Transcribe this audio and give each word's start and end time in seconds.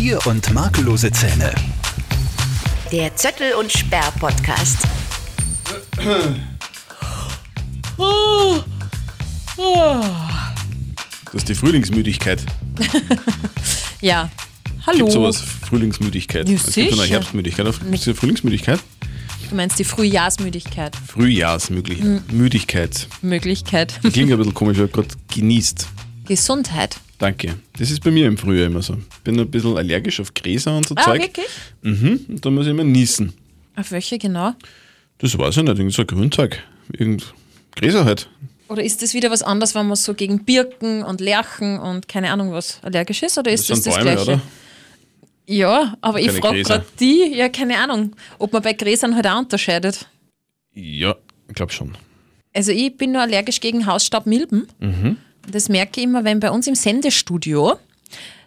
Schmier- 0.00 0.26
und 0.26 0.50
makellose 0.54 1.12
Zähne. 1.12 1.54
Der 2.90 3.14
Zettel 3.16 3.52
und 3.52 3.70
Sperr 3.70 4.10
Podcast. 4.18 4.78
Das 11.26 11.34
ist 11.34 11.48
die 11.50 11.54
Frühlingsmüdigkeit. 11.54 12.40
Ja. 14.00 14.30
Hallo. 14.86 15.00
Gibt 15.00 15.12
sowas 15.12 15.42
Frühlingsmüdigkeit? 15.42 16.48
Ja, 16.48 16.54
es 16.54 16.72
gibt 16.72 16.94
eine. 16.94 17.02
Herbstmüdigkeit. 17.02 17.66
Ist 17.66 18.06
die 18.06 18.14
Frühlingsmüdigkeit? 18.14 18.80
Du 19.50 19.54
meinst 19.54 19.78
die 19.78 19.84
Frühjahrsmüdigkeit. 19.84 20.96
Frühjahrsmüdigkeit. 20.96 22.32
Müdigkeit. 22.32 23.06
Möglichkeit. 23.20 24.00
Klingt 24.00 24.32
ein 24.32 24.38
bisschen 24.38 24.54
komisch, 24.54 24.78
ich 24.78 24.82
habe 24.84 24.92
gerade 24.92 25.08
genießt. 25.34 25.88
Gesundheit. 26.24 26.96
Danke. 27.20 27.54
Das 27.78 27.90
ist 27.90 28.02
bei 28.02 28.10
mir 28.10 28.26
im 28.26 28.36
Frühjahr 28.36 28.66
immer 28.66 28.82
so. 28.82 28.96
Bin 29.22 29.38
ein 29.38 29.48
bisschen 29.50 29.76
allergisch 29.76 30.18
auf 30.20 30.34
Gräser 30.34 30.76
und 30.76 30.88
so 30.88 30.94
Ah, 30.96 31.04
Zeug. 31.04 31.20
wirklich? 31.22 31.46
Mhm. 31.82 32.24
Und 32.28 32.44
da 32.44 32.50
muss 32.50 32.64
ich 32.66 32.70
immer 32.72 32.82
niesen. 32.82 33.32
Auf 33.76 33.92
welche 33.92 34.18
genau? 34.18 34.54
Das 35.18 35.36
weiß 35.38 35.58
ich 35.58 35.62
nicht, 35.62 35.78
irgend 35.78 35.92
so 35.92 36.02
ein 36.02 36.06
Grünzeug. 36.08 36.58
Irgend 36.92 37.32
Gräser 37.76 38.04
halt. 38.04 38.28
Oder 38.68 38.82
ist 38.82 39.02
das 39.02 39.14
wieder 39.14 39.30
was 39.30 39.42
anderes, 39.42 39.74
wenn 39.74 39.86
man 39.86 39.96
so 39.96 40.14
gegen 40.14 40.44
Birken 40.44 41.02
und 41.02 41.20
Lerchen 41.20 41.78
und 41.78 42.08
keine 42.08 42.32
Ahnung 42.32 42.52
was 42.52 42.82
allergisch 42.82 43.22
ist? 43.22 43.36
Oder 43.36 43.52
ist 43.52 43.68
das 43.68 43.82
das, 43.82 43.94
Bäume, 43.96 44.12
Gleiche? 44.14 44.22
oder? 44.22 44.40
Ja, 45.46 45.96
aber 46.00 46.20
ich 46.20 46.28
Keine 46.28 46.38
frage 46.40 46.54
Gräser. 46.56 46.68
gerade 46.74 46.86
die, 47.00 47.34
ja, 47.36 47.48
keine 47.48 47.78
Ahnung, 47.78 48.16
ob 48.38 48.52
man 48.52 48.62
bei 48.62 48.72
Gräsern 48.72 49.14
halt 49.16 49.26
auch 49.26 49.40
unterscheidet. 49.40 50.08
Ja, 50.72 51.16
ich 51.48 51.54
glaube 51.54 51.72
schon. 51.72 51.96
Also 52.54 52.70
ich 52.72 52.96
bin 52.96 53.12
nur 53.12 53.22
allergisch 53.22 53.60
gegen 53.60 53.84
Hausstaubmilben. 53.86 54.68
Mhm. 54.78 55.16
Das 55.50 55.68
merke 55.68 56.00
ich 56.00 56.04
immer, 56.06 56.24
wenn 56.24 56.40
bei 56.40 56.50
uns 56.50 56.66
im 56.66 56.74
Sendestudio 56.74 57.76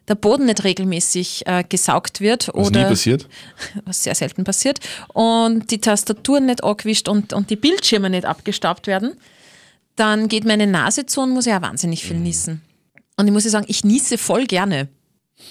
der 0.08 0.16
Boden 0.16 0.46
nicht 0.46 0.64
regelmäßig 0.64 1.44
äh, 1.48 1.64
gesaugt 1.68 2.20
wird 2.20 2.50
Was 2.50 2.56
nie 2.56 2.78
oder 2.78 2.90
passiert. 2.90 3.28
was 3.86 4.04
sehr 4.04 4.16
selten 4.16 4.44
passiert, 4.44 4.80
und 5.14 5.72
die 5.72 5.80
Tastaturen 5.80 6.46
nicht 6.46 6.64
angewischt 6.64 7.08
und, 7.08 7.32
und 7.34 7.50
die 7.50 7.56
Bildschirme 7.56 8.10
nicht 8.10 8.26
abgestaubt 8.26 8.88
werden, 8.88 9.14
dann 9.96 10.28
geht 10.28 10.44
meine 10.44 10.68
Nase 10.68 11.06
zu 11.06 11.22
und 11.22 11.30
muss 11.32 11.46
ja 11.46 11.62
wahnsinnig 11.62 12.04
Mhm. 12.04 12.08
viel 12.08 12.18
niesen. 12.18 12.62
Und 13.16 13.28
ich 13.28 13.34
muss 13.34 13.46
ja 13.46 13.52
sagen, 13.52 13.66
ich 13.70 13.84
niese 13.86 14.18
voll 14.18 14.46
gerne. 14.46 14.90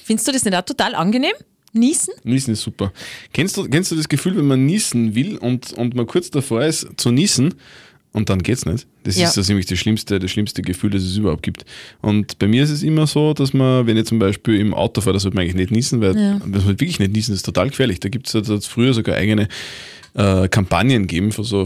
Findest 0.05 0.29
du 0.29 0.33
das 0.33 0.45
nicht 0.45 0.55
auch 0.57 0.63
total 0.63 0.95
angenehm? 0.95 1.33
Niesen? 1.73 2.13
Niesen 2.23 2.53
ist 2.53 2.61
super. 2.63 2.93
Kennst 3.33 3.57
du, 3.57 3.65
kennst 3.67 3.91
du 3.91 3.97
das 3.97 4.09
Gefühl, 4.09 4.37
wenn 4.37 4.47
man 4.47 4.67
niesen 4.67 5.15
will 5.15 5.39
und, 5.39 5.73
und 5.73 5.95
man 5.95 6.07
kurz 6.07 6.31
davor 6.31 6.63
ist 6.65 6.87
zu 6.99 7.11
niesen 7.11 7.55
und 8.13 8.29
dann 8.29 8.43
geht's 8.43 8.67
nicht? 8.67 8.87
Das 9.05 9.17
Ja. 9.17 9.27
ist 9.27 9.37
das 9.37 9.49
nämlich 9.49 9.67
das 9.67 9.79
schlimmste, 9.79 10.19
das 10.19 10.31
schlimmste 10.31 10.63
Gefühl, 10.63 10.91
das 10.91 11.03
es 11.03 11.17
überhaupt 11.17 11.43
gibt. 11.43 11.65
Und 12.01 12.39
bei 12.39 12.47
mir 12.49 12.63
ist 12.65 12.71
es 12.71 12.83
immer 12.83 13.07
so, 13.07 13.33
dass 13.35 13.53
man, 13.55 13.87
wenn 13.87 13.97
ich 13.97 14.05
zum 14.07 14.19
Beispiel 14.19 14.61
im 14.61 14.75
Auto 14.75 15.01
fahre, 15.01 15.15
da 15.15 15.21
sollte 15.21 15.35
man 15.37 15.43
eigentlich 15.45 15.57
nicht 15.57 15.71
niesen, 15.71 16.01
weil 16.01 16.17
Ja. 16.17 16.39
das 16.47 16.65
sollte 16.65 16.81
wirklich 16.81 16.99
nicht 16.99 17.13
niesen, 17.13 17.33
das 17.33 17.39
ist 17.39 17.47
total 17.47 17.71
gefährlich. 17.71 18.01
Da 18.01 18.09
gibt 18.09 18.33
es 18.35 18.67
früher 18.67 18.93
sogar 18.95 19.17
eigene 19.17 19.49
äh, 20.15 20.47
Kampagnen 20.49 21.07
gegeben 21.07 21.33
von 21.33 21.43
so 21.45 21.65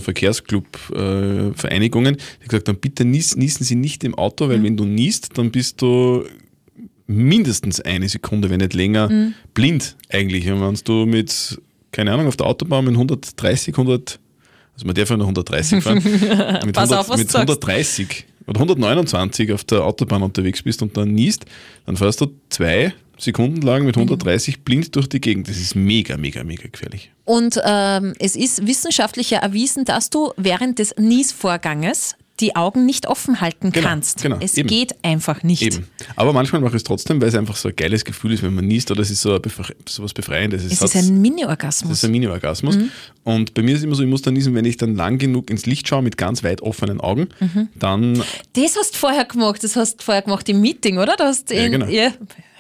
Verkehrsclub-Vereinigungen, 0.97 2.17
die 2.43 2.49
gesagt 2.49 2.69
haben, 2.69 2.79
bitte 2.79 3.05
nies, 3.05 3.37
niesen 3.37 3.65
Sie 3.65 3.75
nicht 3.75 4.05
im 4.05 4.15
Auto, 4.15 4.45
Mhm. 4.47 4.51
weil 4.51 4.63
wenn 4.63 4.77
du 4.77 4.85
niest, 4.85 5.37
dann 5.37 5.51
bist 5.51 5.83
du 5.83 6.25
mindestens 7.09 7.81
eine 7.81 8.09
Sekunde, 8.09 8.51
wenn 8.51 8.59
nicht 8.61 8.75
länger, 8.75 9.09
Mhm. 9.09 9.35
blind 9.55 9.97
eigentlich. 10.11 10.49
Und 10.51 10.61
wenn 10.61 10.75
du 10.85 11.07
mit, 11.07 11.61
keine 11.93 12.13
Ahnung, 12.13 12.27
auf 12.29 12.37
der 12.37 12.47
Autobahn 12.47 12.85
mit 12.85 12.97
130, 12.97 13.77
100, 13.77 14.19
also 14.77 14.87
man 14.87 14.95
darf 14.95 15.11
ja 15.11 15.17
nur 15.17 15.27
130 15.27 15.83
fahren, 15.83 16.03
mit, 16.65 16.75
Pass 16.75 16.93
auf, 16.93 17.09
was 17.09 17.19
mit 17.19 17.29
du 17.29 17.33
sagst. 17.33 17.49
130 17.51 18.25
oder 18.47 18.61
129 18.61 19.53
auf 19.53 19.65
der 19.65 19.85
Autobahn 19.85 20.23
unterwegs 20.23 20.63
bist 20.63 20.81
und 20.83 20.97
dann 20.97 21.13
niest, 21.13 21.47
dann 21.87 21.97
fährst 21.97 22.21
du 22.21 22.29
zwei 22.51 22.95
Sekunden 23.19 23.63
lang 23.63 23.81
Mhm. 23.81 23.87
mit 23.87 23.97
130 23.97 24.61
blind 24.63 24.95
durch 24.95 25.09
die 25.09 25.21
Gegend. 25.21 25.49
Das 25.49 25.57
ist 25.57 25.75
mega, 25.75 26.17
mega, 26.19 26.45
mega 26.45 26.69
gefährlich. 26.71 27.11
Und 27.25 27.59
ähm, 27.65 28.13
es 28.19 28.37
ist 28.37 28.67
wissenschaftlich 28.67 29.33
erwiesen, 29.33 29.85
dass 29.87 30.11
du 30.11 30.33
während 30.37 30.79
des 30.79 30.95
Niesvorganges 30.99 32.15
die 32.41 32.55
Augen 32.55 32.85
nicht 32.85 33.07
offen 33.07 33.41
halten 33.41 33.73
Genau, 33.73 33.89
kannst. 33.89 34.23
genau, 34.23 34.37
es 34.41 34.57
eben. 34.59 34.69
geht 34.69 34.95
einfach 35.03 35.43
nicht. 35.43 35.63
Eben. 35.63 35.87
Aber 36.17 36.33
manchmal 36.33 36.61
mache 36.61 36.73
ich 36.73 36.81
es 36.81 36.85
trotzdem, 36.85 37.21
weil 37.21 37.29
es 37.29 37.35
einfach 37.35 37.57
so 37.57 37.69
ein 37.69 37.77
geiles 37.77 38.05
Gefühl 38.05 38.33
ist, 38.33 38.43
wenn 38.43 38.55
man 38.55 38.67
niest 38.67 38.91
oder 38.91 39.01
es 39.01 39.11
ist 39.11 39.23
so, 39.23 39.35
ein 39.35 39.41
Befre 39.43 39.75
so 39.89 40.03
was 40.03 40.13
Befreiendes. 40.13 40.63
Es 40.65 40.81
hat- 40.81 40.89
ist 40.91 40.97
ein 40.97 41.03
Das 41.03 41.11
Mini-Orgasmus. 41.11 41.93
ist 41.93 42.05
ein 42.05 42.11
Mini-Orgasmus. 42.11 42.79
Und 43.25 43.55
bei 43.55 43.63
mir 43.63 43.73
ist 43.73 43.79
es 43.79 43.85
immer 43.85 43.95
so, 43.95 44.03
ich 44.03 44.09
muss 44.09 44.23
dann 44.23 44.35
niesen, 44.35 44.55
wenn 44.55 44.65
ich 44.65 44.77
dann 44.77 44.95
lang 44.97 45.19
genug 45.19 45.51
ins 45.51 45.67
Licht 45.67 45.89
schaue 45.89 46.03
mit 46.03 46.17
ganz 46.17 46.45
weit 46.45 46.61
offenen 46.63 47.01
Augen, 47.01 47.29
dann 47.75 48.23
Das 48.53 48.77
hast 48.79 48.95
du 48.95 48.99
vorher 48.99 49.25
gemacht, 49.25 49.65
das 49.65 49.75
hast 49.77 50.01
du 50.01 50.05
vorher 50.05 50.23
gemacht 50.23 50.49
im 50.49 50.61
Meeting, 50.61 50.99
oder? 50.99 51.17
Du 51.17 51.25
hast 51.25 51.51
Ja, 51.51 51.65
in, 51.65 51.73
genau. 51.73 51.87
ja, 51.87 52.13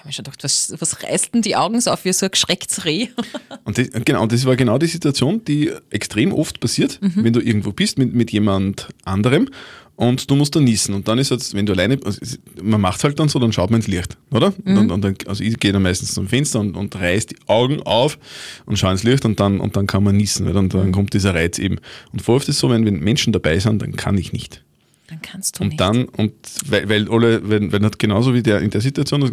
habe 0.07 0.11
mir 0.11 0.13
schon 0.13 0.25
gedacht, 0.25 0.45
was, 0.45 0.73
was 0.79 1.03
reißt 1.03 1.35
denn 1.35 1.43
die 1.43 1.57
Augen 1.57 1.81
so 1.81 1.91
auf 1.91 2.05
wie 2.05 2.13
so 2.13 2.27
ein 2.27 2.31
geschrecktes 2.33 2.85
Reh? 2.85 3.09
Und 3.65 3.79
das, 3.79 3.89
genau, 4.05 4.23
und 4.23 4.31
das 4.33 4.45
war 4.45 4.55
genau 4.57 4.79
die 4.79 4.87
Situation, 4.87 5.45
die 5.45 5.73
extrem 5.91 6.33
oft 6.33 6.61
passiert, 6.61 6.99
wenn 7.01 7.33
du 7.33 7.41
irgendwo 7.41 7.73
bist 7.73 7.99
mit, 7.99 8.15
mit 8.15 8.31
jemand 8.31 8.89
anderem 9.05 9.49
und 9.97 10.31
du 10.31 10.37
musst 10.37 10.55
dann 10.55 10.63
niesen. 10.65 10.95
Und 10.95 11.09
dann 11.09 11.19
ist 11.19 11.31
jetzt, 11.31 11.55
wenn 11.55 11.67
du 11.67 11.73
alleine, 11.73 11.99
also 12.05 12.19
es- 12.23 12.39
man 12.63 12.81
macht 12.81 13.03
halt 13.03 13.19
dann 13.19 13.29
so, 13.29 13.39
dann 13.41 13.53
schaut 13.53 13.71
man 13.71 13.81
ins 13.81 13.89
Licht, 13.89 14.17
oder? 14.31 14.53
Und 14.65 14.75
dann, 14.77 14.91
und 14.93 15.03
dann, 15.03 15.17
also 15.27 15.43
ich 15.43 15.59
gehe 15.59 15.73
dann 15.73 15.83
meistens 15.83 16.15
zum 16.15 16.29
Fenster 16.29 16.61
und, 16.61 16.77
und 16.77 16.95
reiß 16.95 17.27
die 17.27 17.37
Augen 17.47 17.83
auf 17.83 18.19
und 18.67 18.79
schaue 18.79 18.93
ins 18.93 19.03
Licht 19.03 19.25
und 19.25 19.41
dann, 19.41 19.59
und 19.59 19.75
dann 19.75 19.87
kann 19.89 20.05
man 20.05 20.17
niesen, 20.17 20.47
weil 20.47 20.53
dann, 20.53 20.69
dann 20.69 20.93
kommt 20.93 21.13
dieser 21.15 21.35
Reiz 21.35 21.59
eben. 21.59 21.79
Und 22.13 22.21
voll 22.23 22.37
oft 22.37 22.49
ist 22.49 22.57
es 22.57 22.61
so, 22.61 22.71
wenn, 22.71 22.85
wenn 22.87 23.01
Menschen 23.01 23.33
dabei 23.33 23.59
sind, 23.59 23.83
dann 23.83 23.97
kann 23.97 24.17
ich 24.19 24.33
nicht. 24.33 24.63
Dann 25.09 25.23
kannst 25.23 25.59
du 25.59 25.63
Und 25.63 25.69
nicht. 25.71 25.81
dann, 25.81 26.05
und 26.05 26.33
weil, 26.69 26.89
weil 26.89 27.09
alle, 27.11 27.49
wenn, 27.49 27.73
wenn 27.73 27.85
hat 27.85 27.99
genauso 27.99 28.35
wie 28.35 28.43
der 28.43 28.61
in 28.61 28.71
der 28.71 28.81
Situation, 28.81 29.33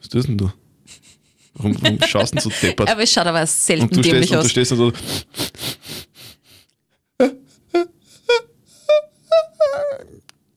was 0.00 0.08
tust 0.08 0.28
denn 0.28 0.38
du? 0.38 0.50
Warum, 1.54 1.76
warum 1.82 2.00
schaust 2.02 2.32
du 2.32 2.38
denn 2.38 2.50
so 2.50 2.66
deppert? 2.66 2.88
aber 2.88 3.02
es 3.02 3.12
schaut 3.12 3.26
aber 3.26 3.46
selten 3.46 3.84
Und 3.84 3.96
du 3.96 4.00
stehst, 4.00 4.12
dämlich 4.14 4.30
und 4.30 4.36
du 4.36 4.40
aus. 4.40 4.50
stehst 4.50 4.70
dann 4.72 4.78
so. 4.78 4.92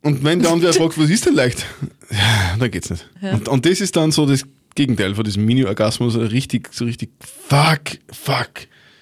Und 0.02 0.24
wenn 0.24 0.42
der 0.42 0.52
andere 0.52 0.74
fragt, 0.74 0.98
was 0.98 1.10
ist 1.10 1.26
denn 1.26 1.34
leicht? 1.36 1.66
Ja, 2.12 2.56
dann 2.60 2.70
geht's 2.70 2.90
nicht. 2.90 3.08
Und, 3.22 3.48
und 3.48 3.66
das 3.66 3.80
ist 3.80 3.96
dann 3.96 4.12
so 4.12 4.26
das 4.26 4.44
Gegenteil 4.76 5.16
von 5.16 5.24
diesem 5.24 5.46
Mini-Orgasmus, 5.46 6.14
so 6.14 6.20
richtig, 6.20 6.74
so 6.74 6.84
richtig, 6.86 7.12
fuck, 7.22 7.98
fuck. 8.12 8.52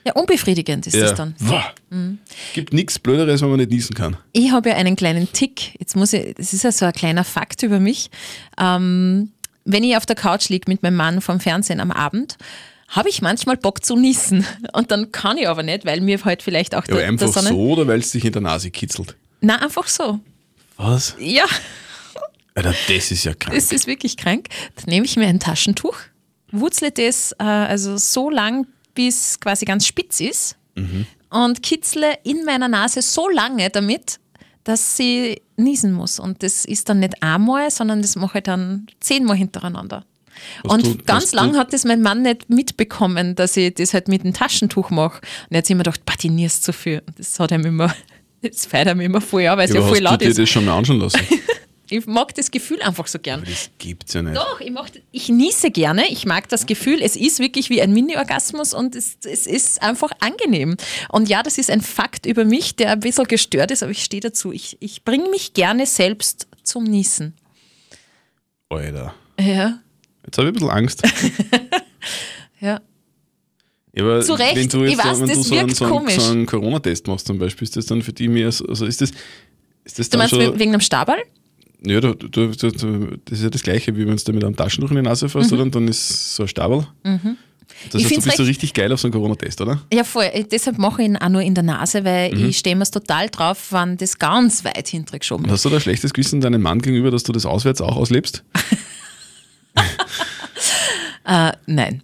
Ja, 0.06 0.14
unbefriedigend 0.14 0.88
ist 0.88 0.96
das 0.96 1.16
dann. 1.16 1.36
Wow. 1.40 1.64
Gibt 2.54 2.74
nichts 2.74 2.98
Blöderes, 3.00 3.42
wenn 3.42 3.50
man 3.50 3.60
nicht 3.60 3.72
niesen 3.72 3.96
kann. 3.96 4.18
Ich 4.34 4.52
habe 4.52 4.70
ja 4.70 4.76
einen 4.76 4.96
kleinen 4.96 5.32
Tick. 5.32 5.80
Jetzt 5.80 5.96
muss 5.96 6.14
ich, 6.14 6.36
das 6.36 6.54
ist 6.54 6.64
ja 6.64 6.72
so 6.72 6.86
ein 6.86 6.94
kleiner 6.94 7.24
Fakt 7.24 7.62
über 7.64 7.80
mich. 7.80 8.10
Ähm, 8.60 9.32
wenn 9.66 9.84
ich 9.84 9.96
auf 9.98 10.06
der 10.06 10.16
Couch 10.16 10.50
liege 10.50 10.70
mit 10.70 10.84
meinem 10.84 10.96
Mann 10.96 11.22
vom 11.22 11.40
Fernsehen 11.40 11.80
am 11.80 11.92
Abend, 11.92 12.38
habe 12.90 13.10
ich 13.10 13.22
manchmal 13.22 13.58
Bock 13.58 13.84
zu 13.86 13.96
niesen. 13.96 14.46
Und 14.74 14.92
dann 14.92 15.12
kann 15.12 15.38
ich 15.38 15.48
aber 15.48 15.64
nicht, 15.64 15.86
weil 15.86 16.02
mir 16.02 16.24
halt 16.26 16.44
vielleicht 16.44 16.76
auch 16.76 16.86
Ja, 16.88 16.96
der, 16.96 17.08
einfach 17.08 17.32
der 17.32 17.34
Sonne. 17.42 17.50
so 17.50 17.60
oder 17.72 17.88
weil 17.88 18.00
es 18.00 18.12
dich 18.12 18.26
in 18.26 18.34
der 18.34 18.42
Nase 18.42 18.72
kitzelt? 18.72 19.16
Nein, 19.40 19.60
einfach 19.60 19.88
so. 19.88 20.20
Was? 20.78 21.16
Ja, 21.20 21.46
Alter, 22.54 22.74
das 22.88 23.12
ist 23.12 23.24
ja 23.24 23.34
krank. 23.34 23.56
das 23.56 23.72
ist 23.72 23.88
wirklich 23.88 24.18
krank. 24.18 24.50
Dann 24.76 24.86
nehme 24.88 25.06
ich 25.06 25.16
mir 25.16 25.28
ein 25.28 25.40
Taschentuch, 25.40 25.96
wurzle 26.52 26.92
das 26.92 27.32
äh, 27.40 27.44
also 27.44 27.98
so 27.98 28.30
lang, 28.30 28.68
bis 28.94 29.40
quasi 29.40 29.64
ganz 29.66 29.88
spitz 29.88 30.20
ist 30.20 30.58
und 31.30 31.64
kitzle 31.64 32.18
in 32.24 32.44
meiner 32.44 32.68
Nase 32.68 33.02
so 33.02 33.30
lange 33.30 33.70
damit, 33.70 34.20
dass 34.64 34.98
sie 34.98 35.42
niesen 35.58 35.92
muss. 35.94 36.20
Und 36.20 36.44
das 36.44 36.66
ist 36.66 36.90
dann 36.90 37.00
nicht 37.00 37.22
einmal, 37.24 37.70
sondern 37.72 38.02
das 38.02 38.16
mache 38.16 38.40
ich 38.40 38.44
dann 38.44 38.88
zehnmal 39.00 39.38
hintereinander. 39.38 40.06
Was 40.64 40.74
und 40.74 40.86
du- 40.86 40.98
ganz 41.04 41.34
lang 41.34 41.54
du- 41.54 41.58
hat 41.60 41.74
das 41.74 41.84
mein 41.86 42.02
Mann 42.02 42.22
nicht 42.22 42.50
mitbekommen, 42.50 43.36
dass 43.36 43.58
ich 43.58 43.74
das 43.76 43.94
halt 43.94 44.08
mit 44.08 44.24
dem 44.24 44.34
Taschentuch 44.34 44.90
mache. 44.90 45.18
Und 45.20 45.52
er 45.52 45.58
hat 45.60 45.66
sich 45.66 45.74
immer 45.74 45.84
gedacht, 45.84 46.02
"Bah, 46.06 46.14
die 46.22 46.30
nierst 46.30 46.64
zu 46.64 46.74
viel. 46.74 47.02
Und 47.06 47.20
das 47.20 47.40
hat 47.40 47.52
ihm 47.52 47.66
immer, 47.66 47.94
das 48.42 48.66
feiert 48.66 48.88
ihm 48.90 49.02
immer 49.02 49.22
voll 49.22 49.46
an, 49.48 49.58
weil 49.58 49.68
es 49.68 49.76
ja, 49.76 49.82
voll 49.82 49.90
hast 49.92 49.98
du 50.00 50.04
laut 50.04 50.22
dir 50.22 50.30
ist. 50.30 50.40
das 50.40 50.50
schon 50.50 50.66
mal 50.66 50.78
anschauen 50.78 51.00
lassen? 51.00 51.20
Ich 51.92 52.06
mag 52.06 52.34
das 52.36 52.52
Gefühl 52.52 52.82
einfach 52.82 53.08
so 53.08 53.20
gern. 53.20 53.44
das 53.46 53.70
gibt's 53.78 54.14
ja 54.14 54.22
nicht. 54.22 54.38
Doch, 54.38 54.60
ich, 54.62 54.72
mag, 54.72 54.90
ich 55.12 55.30
niese 55.30 55.72
gerne. 55.72 56.08
Ich 56.10 56.26
mag 56.26 56.48
das 56.50 56.66
Gefühl. 56.66 57.02
Es 57.02 57.16
ist 57.16 57.40
wirklich 57.40 57.70
wie 57.70 57.82
ein 57.82 57.94
Mini-Orgasmus 57.94 58.74
und 58.74 58.96
es, 58.96 59.18
es 59.24 59.46
ist 59.46 59.82
einfach 59.82 60.12
angenehm. 60.20 60.78
Und 61.10 61.30
ja, 61.30 61.44
das 61.44 61.58
ist 61.58 61.70
ein 61.70 61.82
Fakt 61.82 62.26
über 62.26 62.46
mich, 62.46 62.76
der 62.76 62.92
ein 62.92 63.00
bisschen 63.02 63.26
gestört 63.26 63.72
ist, 63.72 63.84
aber 63.84 63.92
ich 63.92 64.04
stehe 64.04 64.22
dazu. 64.22 64.52
Ich, 64.52 64.78
ich 64.80 65.04
bringe 65.04 65.30
mich 65.30 65.54
gerne 65.54 65.86
selbst 65.86 66.48
zum 66.64 66.86
Niesen. 66.86 67.36
Alter. 68.70 69.14
Ja, 69.40 69.80
Jetzt 70.26 70.38
habe 70.38 70.48
ich 70.48 70.52
ein 70.52 70.54
bisschen 70.54 70.70
Angst. 70.70 71.02
ja. 72.60 72.82
Aber 73.98 74.22
Zu 74.22 74.34
Recht, 74.34 74.56
wenn 74.56 74.70
du 74.70 74.84
ich 74.86 74.92
jetzt 74.92 75.06
weiß, 75.06 75.20
wenn 75.20 75.28
das 75.28 75.38
du 75.38 75.44
so 75.44 75.56
einen, 75.56 75.70
so 75.74 75.86
einen, 75.86 76.10
so 76.10 76.32
einen 76.32 76.46
Corona-Test 76.46 77.08
machst 77.08 77.28
zum 77.28 77.40
Beispiel, 77.40 77.66
ist 77.66 77.76
das 77.76 77.88
dann 77.88 78.02
für 78.02 78.14
die 78.14 78.28
mehr 78.28 78.52
so, 78.52 78.66
also 78.66 78.86
ist 78.86 79.02
das, 79.02 79.12
ist 79.84 80.00
das 80.00 80.10
Du 80.10 80.18
meinst 80.18 80.34
schon, 80.34 80.58
wegen 80.58 80.72
einem 80.72 80.82
Stabal? 80.82 81.18
Ja, 81.84 82.00
du, 82.02 82.14
du, 82.14 82.28
du, 82.52 82.52
das 82.52 83.38
ist 83.38 83.44
ja 83.44 83.50
das 83.50 83.64
Gleiche, 83.64 83.96
wie 83.96 84.06
wenn 84.08 84.16
du 84.16 84.34
mit 84.34 84.44
einem 84.44 84.56
Taschentuch 84.56 84.92
in 84.92 84.98
die 84.98 85.02
Nase 85.02 85.28
fährst, 85.30 85.52
oder? 85.54 85.64
Und 85.64 85.74
dann 85.76 85.88
ist 85.88 86.36
so 86.36 86.44
ein 86.44 86.48
Stabel. 86.50 86.86
Das 87.04 87.14
Mhm. 87.24 87.38
Ich 87.94 88.06
heißt, 88.06 88.12
du 88.18 88.22
bist 88.22 88.38
so 88.38 88.44
richtig 88.44 88.74
geil 88.74 88.92
auf 88.94 89.00
so 89.00 89.08
einen 89.08 89.14
Corona-Test, 89.14 89.62
oder? 89.62 89.82
Ja, 89.92 90.04
voll. 90.04 90.30
Deshalb 90.52 90.78
mache 90.78 91.02
ich 91.02 91.08
ihn 91.08 91.18
auch 91.18 91.30
nur 91.30 91.42
in 91.42 91.56
der 91.56 91.64
Nase, 91.64 92.04
weil 92.06 92.32
Mhm. 92.36 92.50
ich 92.50 92.58
stehe 92.60 92.76
mir 92.76 92.86
total 92.86 93.30
drauf, 93.30 93.72
wenn 93.72 93.98
das 93.98 94.20
ganz 94.20 94.64
weit 94.64 94.88
hintergeschoben 94.90 95.46
ist. 95.48 95.52
Hast 95.54 95.66
du 95.66 95.70
da 95.70 95.76
ein 95.78 95.82
schlechtes 95.82 96.14
Gewissen 96.14 96.42
deinem 96.42 96.62
Mann 96.62 96.80
gegenüber, 96.82 97.10
dass 97.10 97.24
du 97.24 97.32
das 97.32 97.46
auswärts 97.46 97.82
auch 97.82 97.96
auslebst? 97.98 98.44
Äh, 101.24 101.52
nein. 101.68 102.02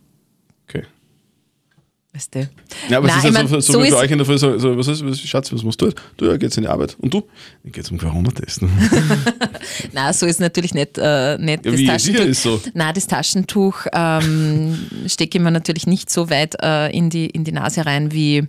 Weißt 2.17 2.33
du? 2.33 2.49
Ja, 2.89 2.97
aber 2.97 3.07
Nein, 3.09 3.19
es 3.19 3.25
ist 3.25 3.33
mein, 3.33 3.47
so, 3.47 3.59
so, 3.59 3.73
so 3.73 3.83
wie 3.83 3.91
bei 3.91 3.97
euch 3.97 4.09
in 4.09 4.17
der 4.17 4.25
Früh, 4.25 4.39
so, 4.39 4.57
so, 4.57 4.75
was 4.75 4.87
ist, 4.87 5.05
was, 5.05 5.19
Schatz, 5.19 5.53
was 5.53 5.61
musst 5.61 5.79
du? 5.79 5.91
Du, 6.17 6.25
ja, 6.25 6.35
geht's 6.37 6.57
in 6.57 6.63
die 6.63 6.67
Arbeit. 6.67 6.97
Und 6.99 7.13
du? 7.13 7.27
Ich 7.63 7.71
gehe 7.71 7.83
zum 7.83 7.99
Corona-Test. 7.99 8.61
Nein, 9.93 10.13
so 10.13 10.25
ist 10.25 10.39
natürlich 10.39 10.73
nicht, 10.73 10.97
äh, 10.97 11.37
nicht 11.37 11.63
Ja, 11.63 11.71
das 11.71 11.79
wie, 11.79 11.85
Taschentuch. 11.85 12.25
ist 12.25 12.41
so. 12.41 12.59
Nein, 12.73 12.91
das 12.95 13.05
Taschentuch 13.05 13.85
ähm, 13.93 14.87
stecke 15.05 15.37
ich 15.37 15.43
mir 15.43 15.51
natürlich 15.51 15.85
nicht 15.85 16.09
so 16.09 16.31
weit 16.31 16.55
äh, 16.59 16.89
in, 16.89 17.11
die, 17.11 17.27
in 17.27 17.43
die 17.43 17.51
Nase 17.51 17.85
rein 17.85 18.11
wie 18.11 18.47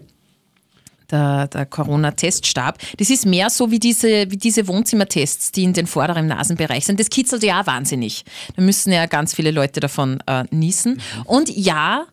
der, 1.10 1.48
der 1.48 1.66
Corona-Teststab. 1.66 2.78
Das 2.96 3.10
ist 3.10 3.26
mehr 3.26 3.50
so 3.50 3.70
wie 3.70 3.80
diese, 3.80 4.30
wie 4.30 4.38
diese 4.38 4.66
Wohnzimmertests, 4.66 5.52
die 5.52 5.64
in 5.64 5.74
den 5.74 5.86
vorderen 5.86 6.26
Nasenbereich 6.26 6.86
sind. 6.86 6.98
Das 7.00 7.10
kitzelt 7.10 7.42
ja 7.42 7.60
auch 7.60 7.66
wahnsinnig. 7.66 8.24
Da 8.56 8.62
müssen 8.62 8.92
ja 8.92 9.04
ganz 9.04 9.34
viele 9.34 9.50
Leute 9.50 9.80
davon 9.80 10.22
äh, 10.26 10.44
niesen. 10.50 11.02
Und 11.26 11.54
ja, 11.54 12.06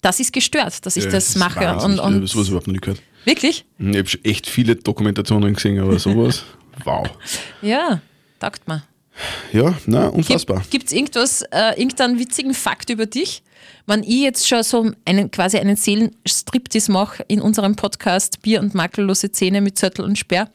das 0.00 0.20
ist 0.20 0.32
gestört, 0.32 0.84
dass 0.86 0.96
ich 0.96 1.04
Ja, 1.04 1.10
das 1.10 1.28
ist 1.30 1.36
mache. 1.36 1.60
wahnsinnig. 1.60 1.98
Und, 2.00 2.04
und 2.04 2.12
ich 2.12 2.16
habe 2.16 2.26
sowas 2.28 2.48
überhaupt 2.48 2.66
noch 2.66 2.72
nicht 2.72 2.82
gehört. 2.82 3.02
wirklich? 3.24 3.64
Ich 3.78 3.96
habe 3.96 4.08
schon 4.08 4.24
echt 4.24 4.46
viele 4.46 4.76
Dokumentationen 4.76 5.54
gesehen, 5.54 5.78
aber 5.80 5.98
sowas, 5.98 6.44
wow. 6.84 7.06
Ja, 7.62 8.00
taugt 8.38 8.66
mir. 8.68 8.82
Ja, 9.52 9.74
na, 9.86 10.06
unfassbar. 10.08 10.62
Gibt 10.70 10.86
es 10.86 10.92
irgendwas, 10.92 11.42
äh, 11.50 11.70
irgendeinen 11.76 12.18
witzigen 12.20 12.54
Fakt 12.54 12.88
über 12.90 13.06
dich? 13.06 13.42
Wenn 13.86 14.04
ich 14.04 14.20
jetzt 14.20 14.46
schon 14.46 14.62
so 14.62 14.92
einen, 15.04 15.30
quasi 15.30 15.58
einen 15.58 15.74
Seelenstriptease 15.74 16.92
mache 16.92 17.24
in 17.26 17.40
unserem 17.40 17.74
Podcast 17.74 18.40
Bier 18.42 18.60
und 18.60 18.74
makellose 18.74 19.32
Zähne 19.32 19.60
mit 19.60 19.76
Zörtel 19.76 20.04
und 20.04 20.16
Sperr, 20.16 20.48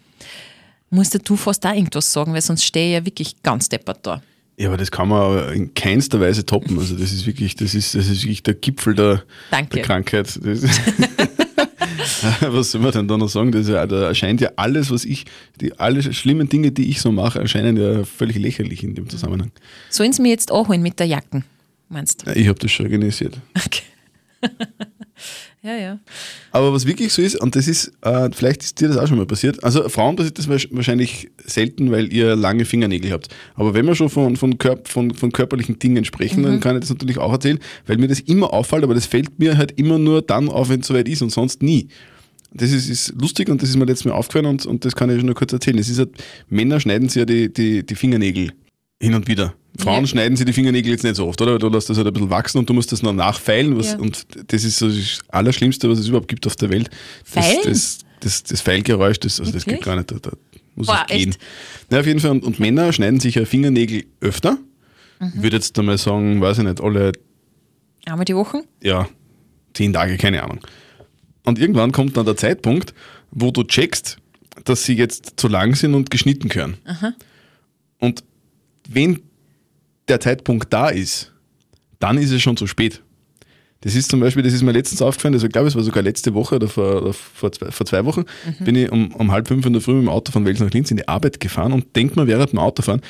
musst 0.89 1.17
du 1.27 1.35
fast 1.35 1.65
da 1.65 1.73
irgendwas 1.73 2.13
sagen, 2.13 2.33
weil 2.33 2.41
sonst 2.41 2.63
stehe 2.63 2.87
ich 2.87 2.93
ja 3.01 3.05
wirklich 3.05 3.41
ganz 3.43 3.67
deppert 3.67 3.99
da. 4.03 4.21
Ja, 4.57 4.67
aber 4.67 4.77
das 4.77 4.91
kann 4.91 5.09
man 5.09 5.21
aber 5.21 5.51
in 5.53 5.73
keinster 5.73 6.19
Weise 6.21 6.45
toppen. 6.45 6.77
Also 6.77 6.95
das 6.95 7.11
ist 7.11 7.25
wirklich, 7.25 7.55
das 7.55 7.73
ist, 7.73 7.95
das 7.95 8.07
ist 8.07 8.21
wirklich 8.23 8.43
der 8.43 8.53
Gipfel 8.53 8.93
der, 8.93 9.23
der 9.51 9.81
Krankheit. 9.81 10.39
Was 12.41 12.71
soll 12.71 12.81
man 12.81 12.91
denn 12.91 13.07
da 13.07 13.17
noch 13.17 13.29
sagen? 13.29 13.51
Das 13.51 13.67
ja, 13.67 13.85
da 13.87 14.07
erscheint 14.07 14.41
ja 14.41 14.51
alles, 14.55 14.91
was 14.91 15.05
ich, 15.05 15.25
die 15.59 15.77
alle 15.79 16.01
schlimmen 16.13 16.49
Dinge, 16.49 16.71
die 16.71 16.89
ich 16.89 17.01
so 17.01 17.11
mache, 17.11 17.39
erscheinen 17.39 17.77
ja 17.77 18.03
völlig 18.03 18.37
lächerlich 18.37 18.83
in 18.83 18.95
dem 18.95 19.09
Zusammenhang. 19.09 19.51
Sollen 19.89 20.13
sie 20.13 20.21
mir 20.21 20.29
jetzt 20.29 20.51
anholen 20.51 20.81
mit 20.81 20.99
der 20.99 21.07
Jacken, 21.07 21.43
meinst 21.89 22.25
du? 22.25 22.31
Ich 22.31 22.47
habe 22.47 22.59
das 22.59 22.71
schon 22.71 22.85
organisiert. 22.85 23.39
Okay. 23.65 23.83
ja, 25.63 25.75
ja. 25.75 25.99
Aber 26.51 26.73
was 26.73 26.85
wirklich 26.85 27.11
so 27.13 27.21
ist, 27.21 27.39
und 27.39 27.55
das 27.55 27.67
ist, 27.67 27.91
äh, 28.01 28.29
vielleicht 28.33 28.63
ist 28.63 28.79
dir 28.81 28.89
das 28.89 28.97
auch 28.97 29.07
schon 29.07 29.17
mal 29.17 29.25
passiert, 29.25 29.63
also 29.63 29.87
Frauen 29.89 30.15
passiert 30.15 30.37
das 30.37 30.47
wahrsch- 30.47 30.67
wahrscheinlich 30.71 31.31
selten, 31.45 31.89
weil 31.91 32.11
ihr 32.13 32.35
lange 32.35 32.65
Fingernägel 32.65 33.11
habt. 33.11 33.29
Aber 33.55 33.73
wenn 33.73 33.85
wir 33.85 33.95
schon 33.95 34.09
von, 34.09 34.35
von, 34.35 34.57
Körp 34.57 34.87
von, 34.87 35.13
von 35.13 35.31
körperlichen 35.31 35.79
Dingen 35.79 36.05
sprechen, 36.05 36.43
dann 36.43 36.59
kann 36.59 36.75
ich 36.75 36.81
das 36.81 36.89
natürlich 36.89 37.17
auch 37.17 37.31
erzählen, 37.31 37.59
weil 37.87 37.97
mir 37.97 38.07
das 38.07 38.19
immer 38.19 38.53
auffällt, 38.53 38.83
aber 38.83 38.93
das 38.93 39.05
fällt 39.05 39.39
mir 39.39 39.57
halt 39.57 39.71
immer 39.79 39.97
nur 39.97 40.21
dann 40.21 40.49
auf, 40.49 40.69
wenn 40.69 40.81
es 40.81 40.87
soweit 40.87 41.07
ist 41.07 41.21
und 41.21 41.31
sonst 41.31 41.63
nie. 41.63 41.87
Das 42.55 42.71
ist, 42.71 42.87
ist 42.87 43.13
lustig 43.19 43.49
und 43.49 43.63
das 43.63 43.69
ist 43.69 43.77
mir 43.77 43.85
letztes 43.85 44.05
Mal 44.05 44.11
aufgefallen 44.11 44.45
und, 44.45 44.65
und 44.67 44.85
das 44.85 44.95
kann 44.95 45.09
ich 45.09 45.17
schon 45.17 45.25
nur 45.25 45.33
kurz 45.33 45.53
erzählen. 45.53 45.79
Es 45.79 45.89
ist 45.89 45.97
halt, 45.97 46.11
Männer 46.49 46.79
schneiden 46.79 47.09
sich 47.09 47.19
ja 47.21 47.25
die, 47.25 47.51
die, 47.51 47.83
die 47.83 47.95
Fingernägel 47.95 48.51
hin 49.01 49.15
und 49.15 49.27
wieder. 49.27 49.55
Frauen 49.79 50.01
Ja. 50.01 50.07
schneiden 50.07 50.37
sich 50.37 50.45
die 50.45 50.53
Fingernägel 50.53 50.91
jetzt 50.91 51.03
nicht 51.03 51.15
so 51.15 51.27
oft, 51.27 51.41
oder? 51.41 51.57
Du 51.57 51.67
lässt 51.69 51.89
das 51.89 51.97
halt 51.97 52.05
ein 52.07 52.13
bisschen 52.13 52.29
wachsen 52.29 52.59
und 52.59 52.69
du 52.69 52.73
musst 52.73 52.91
das 52.91 53.01
noch 53.01 53.13
nachfeilen. 53.13 53.77
Was, 53.77 53.93
Ja. 53.93 53.97
Und 53.99 54.25
das 54.51 54.63
ist 54.63 54.77
so 54.77 54.87
das 54.87 55.19
Allerschlimmste, 55.29 55.89
was 55.89 55.99
es 55.99 56.07
überhaupt 56.07 56.27
gibt 56.27 56.45
auf 56.45 56.55
der 56.55 56.69
Welt. 56.69 56.89
Das, 57.33 57.45
Feilen? 57.45 57.59
das, 57.65 57.99
das, 58.19 58.43
das 58.43 58.61
Pfeilgeräusch, 58.61 59.19
das, 59.19 59.39
also 59.39 59.51
das 59.51 59.65
geht 59.65 59.81
gar 59.81 59.95
nicht. 59.95 60.11
Da, 60.11 60.17
da 60.21 60.31
muss 60.75 60.87
Boah, 60.87 61.05
es 61.09 61.15
gehen. 61.17 61.29
echt? 61.29 61.39
Na, 61.89 61.99
auf 62.01 62.05
jeden 62.05 62.19
Fall. 62.19 62.31
Und, 62.31 62.43
und 62.43 62.59
Männer 62.59 62.93
schneiden 62.93 63.19
sich 63.19 63.35
ja 63.35 63.45
Fingernägel 63.45 64.05
öfter. 64.21 64.57
Mhm. 65.19 65.41
Würde 65.43 65.55
jetzt 65.57 65.77
einmal 65.79 65.97
sagen, 65.97 66.39
weiß 66.41 66.59
ich 66.59 66.63
nicht, 66.65 66.81
alle 66.81 67.11
Einmal 68.05 68.25
die 68.25 68.35
Woche? 68.35 68.63
ja, 68.81 69.07
zehn 69.73 69.93
Tage, 69.93 70.17
keine 70.17 70.43
Ahnung. 70.43 70.59
Und 71.45 71.57
irgendwann 71.57 71.91
kommt 71.91 72.15
dann 72.17 72.25
der 72.25 72.35
Zeitpunkt, 72.37 72.93
wo 73.31 73.49
du 73.51 73.63
checkst, 73.63 74.17
dass 74.65 74.83
sie 74.83 74.93
jetzt 74.93 75.33
zu 75.37 75.47
lang 75.47 75.73
sind 75.75 75.93
und 75.95 76.11
geschnitten 76.11 76.47
gehören. 76.49 76.77
Und 77.99 78.23
wenn 78.89 79.21
der 80.07 80.19
Zeitpunkt 80.19 80.71
da 80.71 80.89
ist, 80.89 81.31
dann 81.99 82.17
ist 82.17 82.31
es 82.31 82.41
schon 82.41 82.57
zu 82.57 82.67
spät. 82.67 83.01
Das 83.81 83.95
ist 83.95 84.09
zum 84.09 84.21
Beispiel, 84.21 84.43
das 84.43 84.53
ist 84.53 84.61
mir 84.61 84.71
letztens 84.71 85.01
aufgefallen, 85.01 85.33
also 85.33 85.45
ich 85.45 85.51
glaube, 85.51 85.67
es 85.67 85.75
war 85.75 85.83
sogar 85.83 86.03
letzte 86.03 86.33
Woche 86.33 86.55
oder 86.55 86.69
vor, 86.69 87.01
oder 87.01 87.11
vor, 87.11 87.51
zwei, 87.51 87.69
vor 87.69 87.85
zwei 87.85 88.05
Wochen, 88.05 88.23
bin 88.59 88.75
ich 88.75 88.89
um, 88.89 89.11
um 89.13 89.31
halb 89.31 89.49
fünf 89.49 89.65
in 89.65 89.73
der 89.73 89.81
Früh 89.81 89.95
mit 89.95 90.03
dem 90.03 90.09
Auto 90.09 90.31
von 90.31 90.45
Wels 90.45 90.61
nach 90.61 90.71
Linz 90.71 90.89
in 90.89 90.97
die 90.97 91.07
Arbeit 91.07 91.41
gefahren 91.41 91.73
und 91.73 91.93
denke 91.93 92.17
mir 92.17 92.27
während 92.27 92.53
dem 92.53 92.59
Autofahren, 92.59 93.01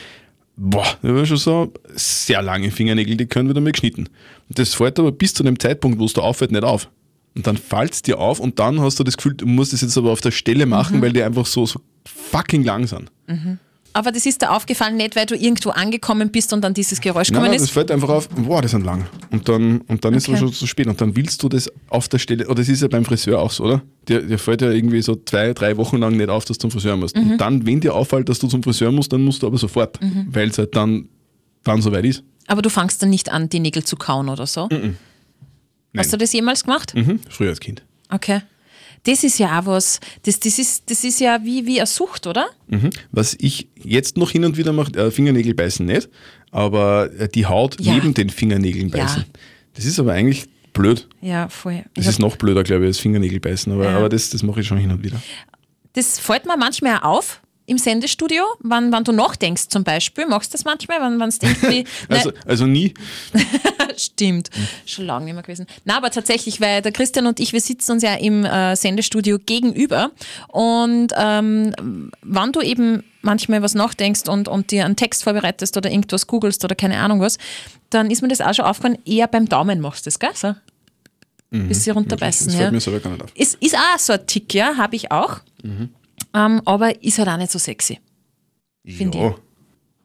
boah, 0.56 0.86
da 1.04 1.16
war 1.16 1.26
schon 1.28 1.38
so 1.38 1.74
sehr 1.94 2.42
lange 2.42 2.72
Fingernägel, 2.72 3.18
die 3.18 3.28
können 3.28 3.50
wieder 3.50 3.62
mal 3.62 3.72
geschnitten. 3.72 4.10
Und 4.50 4.58
das 4.58 4.74
fällt 4.74 4.98
aber 4.98 5.12
bis 5.12 5.36
zu 5.36 5.44
dem 5.44 5.60
Zeitpunkt, 5.60 6.00
wo 6.00 6.06
es 6.06 6.14
dir 6.14 6.24
auffällt, 6.24 6.52
nicht 6.52 6.64
auf. 6.64 6.90
Und 7.36 7.46
dann 7.46 7.58
fällt 7.58 7.94
es 7.94 8.02
dir 8.02 8.20
auf 8.20 8.40
und 8.40 8.58
dann 8.58 8.80
hast 8.82 9.00
du 9.00 9.04
das 9.04 9.18
Gefühl, 9.18 9.36
du 9.36 9.46
musst 9.46 9.74
es 9.74 9.82
jetzt 9.82 9.98
aber 9.98 10.12
auf 10.12 10.22
der 10.22 10.32
Stelle 10.32 10.66
machen, 10.66 11.02
weil 11.04 11.14
die 11.14 11.22
einfach 11.22 11.46
so, 11.46 11.68
so 11.68 11.82
fucking 12.06 12.64
lang 12.64 12.88
sind. 12.88 13.12
Aber 13.96 14.12
das 14.12 14.26
ist 14.26 14.42
dir 14.42 14.52
aufgefallen, 14.52 14.98
nicht 14.98 15.16
weil 15.16 15.28
du 15.28 15.36
irgendwo 15.36 15.70
angekommen 15.70 16.32
bist 16.32 16.52
und 16.52 16.62
dann 16.62 16.74
dieses 16.74 17.00
Geräusch 17.00 17.30
Nein, 17.30 17.34
gekommen 17.36 17.52
nein, 17.52 17.60
das 17.60 17.64
ist. 17.70 17.74
fällt 17.74 17.92
einfach 17.92 18.10
auf, 18.10 18.28
wow, 18.36 18.60
die 18.60 18.68
sind 18.68 18.84
lang. 18.84 19.06
Und 19.30 19.48
dann, 19.48 19.82
und 19.82 20.04
dann 20.04 20.16
ist 20.16 20.28
es 20.28 20.40
schon 20.40 20.52
zu 20.52 20.66
spät. 20.66 20.88
Und 20.88 21.00
dann 21.00 21.16
willst 21.16 21.44
du 21.44 21.50
das 21.50 21.72
auf 21.90 22.08
der 22.08 22.18
Stelle, 22.18 22.46
oder 22.48 22.56
das 22.56 22.70
ist 22.70 22.82
ja 22.82 22.88
beim 22.88 23.06
Friseur 23.06 23.40
auch 23.40 23.52
so, 23.52 23.66
oder? 23.66 23.84
Der, 24.08 24.22
der 24.24 24.40
fällt 24.40 24.62
ja 24.64 24.72
irgendwie 24.72 25.02
so 25.04 25.16
zwei, 25.16 25.54
drei 25.54 25.78
Wochen 25.78 25.98
lang 25.98 26.18
nicht 26.18 26.30
auf, 26.30 26.44
dass 26.46 26.58
du 26.58 26.62
zum 26.64 26.72
Friseur 26.72 26.98
musst. 26.98 27.16
Mhm. 27.16 27.32
Und 27.34 27.38
dann, 27.38 27.66
wenn 27.68 27.80
dir 27.82 27.94
auffällt, 27.94 28.28
dass 28.30 28.40
du 28.40 28.48
zum 28.48 28.64
Friseur 28.64 28.92
musst, 28.92 29.14
dann 29.14 29.22
musst 29.24 29.44
du 29.44 29.48
aber 29.48 29.58
sofort, 29.60 30.02
Mhm. 30.02 30.28
weil 30.32 30.50
es 30.50 30.58
halt 30.58 30.76
dann, 30.76 31.08
dann 31.64 31.82
soweit 31.82 32.04
ist. 32.06 32.24
Aber 32.48 32.62
du 32.64 32.70
fangst 32.70 33.02
dann 33.04 33.12
nicht 33.12 33.32
an, 33.32 33.48
die 33.50 33.60
Nägel 33.60 33.84
zu 33.84 33.96
kauen 33.96 34.28
oder 34.28 34.48
so. 34.48 34.68
Hast 35.96 36.12
du 36.12 36.18
das 36.18 36.34
jemals 36.34 36.64
gemacht? 36.64 36.96
Mhm. 36.96 37.20
Früher 37.30 37.50
als 37.50 37.60
Kind. 37.60 37.84
Okay. 38.10 38.42
Das 39.04 39.24
ist 39.24 39.38
ja 39.38 39.60
auch 39.60 39.66
was, 39.66 40.00
das, 40.24 40.40
das, 40.40 40.58
ist, 40.60 40.90
das 40.90 41.04
ist 41.04 41.20
ja 41.20 41.40
wie, 41.44 41.66
wie 41.66 41.80
eine 41.80 41.86
Sucht, 41.88 42.26
oder? 42.26 42.48
Mhm. 42.68 42.90
Was 43.12 43.36
ich 43.40 43.68
jetzt 43.84 44.16
noch 44.18 44.32
hin 44.32 44.46
und 44.46 44.56
wieder 44.58 44.72
mache, 44.72 44.94
äh, 44.94 45.12
Fingernägel 45.12 45.54
beißen 45.54 45.86
nicht, 45.86 46.10
aber 46.52 47.12
äh, 47.20 47.28
die 47.28 47.46
Haut 47.46 47.80
Ja. 47.82 47.94
neben 47.94 48.14
den 48.14 48.30
Fingernägeln 48.30 48.90
Ja. 48.90 49.04
beißen. 49.04 49.26
Das 49.74 49.86
ist 49.86 50.00
aber 50.00 50.14
eigentlich 50.14 50.46
blöd. 50.72 51.08
Ja, 51.22 51.50
voll. 51.50 51.84
Das 51.96 52.08
ist 52.08 52.20
noch 52.20 52.38
blöder, 52.38 52.64
glaube 52.64 52.84
ich, 52.86 52.88
als 52.88 53.00
Fingernägel 53.00 53.40
beißen, 53.40 53.74
aber, 53.74 53.86
Ja. 53.86 53.98
aber 53.98 54.08
das, 54.10 54.30
das 54.30 54.42
mache 54.42 54.62
ich 54.62 54.68
schon 54.68 54.78
hin 54.78 54.92
und 54.92 55.04
wieder. 55.04 55.22
Das 55.94 56.18
fällt 56.20 56.46
mir 56.46 56.58
manchmal 56.58 57.00
auf 57.04 57.42
im 57.66 57.78
Sendestudio, 57.78 58.44
wann, 58.60 58.92
wann 58.92 59.04
du 59.04 59.12
nachdenkst 59.14 59.70
zum 59.70 59.84
Beispiel. 59.84 60.26
Machst 60.28 60.52
du 60.54 60.58
das 60.58 60.66
manchmal, 60.66 61.00
wenn 61.02 61.22
es 61.28 61.40
irgendwie. 61.42 61.86
Also, 62.10 62.32
also 62.46 62.66
nie. 62.68 62.94
Stimmt. 63.98 64.50
Schon 64.86 65.06
lange 65.06 65.26
nicht 65.26 65.34
mehr 65.34 65.44
gewesen. 65.44 65.66
Na, 65.86 65.98
aber 65.98 66.12
tatsächlich, 66.12 66.60
weil 66.62 66.82
der 66.82 66.92
Christian 66.92 67.26
und 67.28 67.40
ich, 67.40 67.54
wir 67.54 67.62
sitzen 67.62 67.94
uns 67.94 68.04
ja 68.04 68.16
im 68.16 68.44
äh, 68.44 68.76
Sendestudio 68.76 69.40
gegenüber. 69.40 70.12
Und 70.50 71.10
ähm, 71.16 72.12
wann 72.22 72.52
du 72.52 72.62
eben 72.62 73.04
manchmal 73.22 73.62
was 73.62 73.76
nachdenkst 73.76 74.28
und, 74.28 74.48
und 74.48 74.72
dir 74.72 74.84
einen 74.86 74.96
Text 74.98 75.24
vorbereitest 75.24 75.78
oder 75.78 75.90
irgendwas 75.90 76.28
googelst 76.28 76.64
oder 76.66 76.76
keine 76.76 77.00
Ahnung 77.00 77.22
was, 77.22 77.38
dann 77.90 78.12
ist 78.12 78.22
mir 78.22 78.28
das 78.28 78.42
auch 78.42 78.54
schon 78.54 78.66
aufgefallen, 78.66 78.98
eher 79.06 79.28
beim 79.28 79.48
Daumen 79.48 79.80
machst 79.80 80.06
du 80.06 80.10
das, 80.10 80.20
gell? 80.20 80.32
So. 80.34 80.56
Bis 81.52 81.84
sie 81.84 81.92
runterbeißen. 81.92 82.48
Das 82.48 82.56
Ja. 82.56 82.62
fällt 82.62 82.74
mir 82.74 82.80
selber 82.82 83.00
gar 83.00 83.10
nicht 83.12 83.22
auf. 83.24 83.32
Ist, 83.36 83.56
ist 83.62 83.76
auch 83.78 84.00
so 84.00 84.14
ein 84.14 84.26
Tick, 84.26 84.54
ja, 84.56 84.76
habe 84.76 84.96
ich 84.96 85.12
auch. 85.12 85.40
Ähm, 86.34 86.62
aber 86.66 87.02
ist 87.04 87.18
halt 87.20 87.28
auch 87.30 87.38
nicht 87.38 87.52
so 87.52 87.60
sexy. 87.60 88.00
Finde 88.86 89.18
ja. 89.18 89.36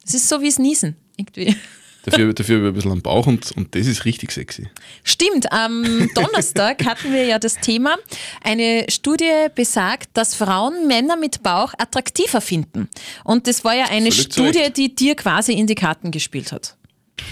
Das 0.03 0.13
ist 0.13 0.29
so 0.29 0.41
wie 0.41 0.47
das 0.49 0.59
Niesen, 0.59 0.95
irgendwie. 1.17 1.55
Dafür, 2.05 2.33
dafür 2.33 2.55
habe 2.55 2.65
ich 2.67 2.71
ein 2.71 2.73
bisschen 2.75 2.91
am 2.93 3.01
Bauch 3.01 3.27
und, 3.27 3.51
und 3.51 3.75
das 3.75 3.85
ist 3.85 4.05
richtig 4.05 4.31
sexy. 4.31 4.69
Stimmt, 5.03 5.51
am 5.51 6.09
Donnerstag 6.15 6.85
hatten 6.85 7.11
wir 7.11 7.25
ja 7.25 7.37
das 7.39 7.55
Thema. 7.55 7.97
Eine 8.41 8.85
Studie 8.89 9.47
besagt, 9.53 10.09
dass 10.13 10.33
Frauen 10.33 10.87
Männer 10.87 11.17
mit 11.17 11.43
Bauch 11.43 11.73
attraktiver 11.77 12.39
finden. 12.39 12.87
Und 13.25 13.47
das 13.47 13.65
war 13.65 13.75
ja 13.75 13.83
eine 13.89 14.11
Völlig 14.13 14.31
Studie, 14.33 14.71
die 14.75 14.95
dir 14.95 15.13
quasi 15.15 15.51
in 15.53 15.67
die 15.67 15.75
Karten 15.75 16.09
gespielt 16.11 16.53
hat. 16.53 16.77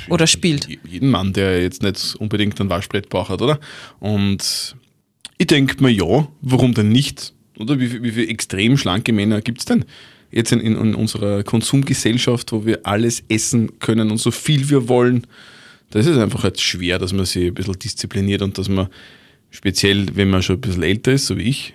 Oder 0.10 0.28
spielt. 0.28 0.68
Je- 0.68 0.80
Jeden 0.84 1.10
Mann, 1.12 1.32
der 1.32 1.62
jetzt 1.64 1.82
nicht 1.82 2.16
unbedingt 2.16 2.60
einen 2.60 2.70
Waschbrettbauch 2.70 3.30
hat, 3.30 3.42
oder? 3.42 3.62
Und 4.02 4.76
ich 5.38 5.48
denke 5.48 5.82
mir, 5.82 5.92
ja, 5.92 6.28
warum 6.42 6.74
denn 6.74 6.90
nicht? 6.90 7.34
Oder 7.60 7.80
wie, 7.80 8.04
wie 8.04 8.12
viele 8.12 8.28
extrem 8.28 8.78
schlanke 8.78 9.14
Männer 9.14 9.42
gibt 9.42 9.60
es 9.60 9.66
denn? 9.66 9.86
Jetzt 10.32 10.52
in, 10.52 10.60
in, 10.60 10.76
in 10.76 10.96
unserer 10.96 11.44
Konsumgesellschaft, 11.44 12.52
wo 12.52 12.66
wir 12.66 12.86
alles 12.86 13.24
essen 13.30 13.80
können 13.80 14.12
und 14.12 14.18
so 14.18 14.32
viel 14.32 14.70
wir 14.70 14.90
wollen, 14.90 15.26
da 15.90 16.00
ist 16.00 16.08
es 16.08 16.18
einfach 16.18 16.44
halt 16.44 16.60
schwer, 16.60 17.00
dass 17.00 17.14
man 17.14 17.26
sich 17.26 17.48
ein 17.48 17.54
bisschen 17.54 17.80
diszipliniert 17.80 18.42
und 18.42 18.58
dass 18.58 18.68
man, 18.68 18.88
speziell 19.50 20.08
wenn 20.16 20.30
man 20.30 20.44
schon 20.44 20.58
ein 20.58 20.62
bisschen 20.62 20.84
älter 20.84 21.14
ist, 21.14 21.28
so 21.28 21.38
wie 21.38 21.44
ich, 21.44 21.74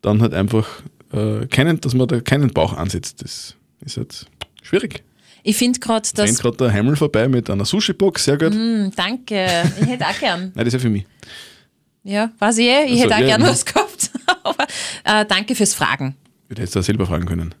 dann 0.00 0.22
halt 0.22 0.32
einfach 0.32 0.68
äh, 1.12 1.46
keinen, 1.46 1.80
dass 1.80 1.94
man 1.94 2.06
da 2.06 2.20
keinen 2.20 2.52
Bauch 2.52 2.74
ansetzt. 2.74 3.22
Das 3.22 3.56
ist 3.84 3.96
halt 3.96 4.26
schwierig. 4.62 5.02
Ich 5.44 5.56
finde 5.56 5.80
gerade, 5.80 6.08
dass. 6.14 6.38
gerade 6.38 6.56
der 6.56 6.72
Heimel 6.72 6.94
vorbei 6.94 7.26
mit 7.28 7.50
einer 7.50 7.64
Sushi-Box, 7.64 8.24
sehr 8.24 8.38
gut. 8.38 8.54
Hm, 8.54 8.92
danke, 8.94 9.46
ich 9.80 9.86
hätte 9.88 10.06
auch 10.06 10.18
gern. 10.18 10.40
Nein, 10.54 10.64
das 10.64 10.68
ist 10.68 10.74
ja 10.74 10.78
für 10.78 10.90
mich. 10.90 11.04
Ja, 12.04 12.30
weiß 12.38 12.58
ich 12.58 12.66
eh, 12.66 12.84
ich 12.84 12.92
Also, 12.92 13.04
hätte 13.04 13.14
auch 13.16 13.20
ja, 13.20 13.26
gern 13.26 13.42
was 13.42 13.64
gehabt. 13.64 13.91
Aber 14.44 14.66
äh, 15.04 15.24
danke 15.26 15.54
fürs 15.54 15.74
Fragen. 15.74 16.16
Ich 16.44 16.50
würde 16.50 16.62
jetzt 16.62 16.76
da 16.76 16.82
selber 16.82 17.06
fragen 17.06 17.26
können. 17.26 17.54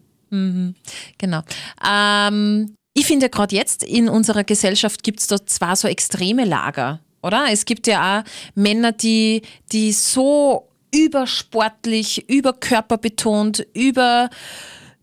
Genau. 1.18 1.42
Ähm, 1.86 2.74
ich 2.94 3.06
finde 3.06 3.28
gerade 3.28 3.54
jetzt 3.54 3.84
in 3.84 4.08
unserer 4.08 4.44
Gesellschaft 4.44 5.02
gibt 5.02 5.20
es 5.20 5.26
da 5.26 5.44
zwar 5.46 5.76
so 5.76 5.88
extreme 5.88 6.44
Lager. 6.44 7.00
oder? 7.22 7.46
Es 7.50 7.64
gibt 7.64 7.86
ja 7.86 8.20
auch 8.20 8.24
Männer, 8.54 8.92
die, 8.92 9.42
die 9.72 9.92
so 9.92 10.68
übersportlich, 10.94 12.28
überkörperbetont, 12.28 13.66
über 13.74 14.28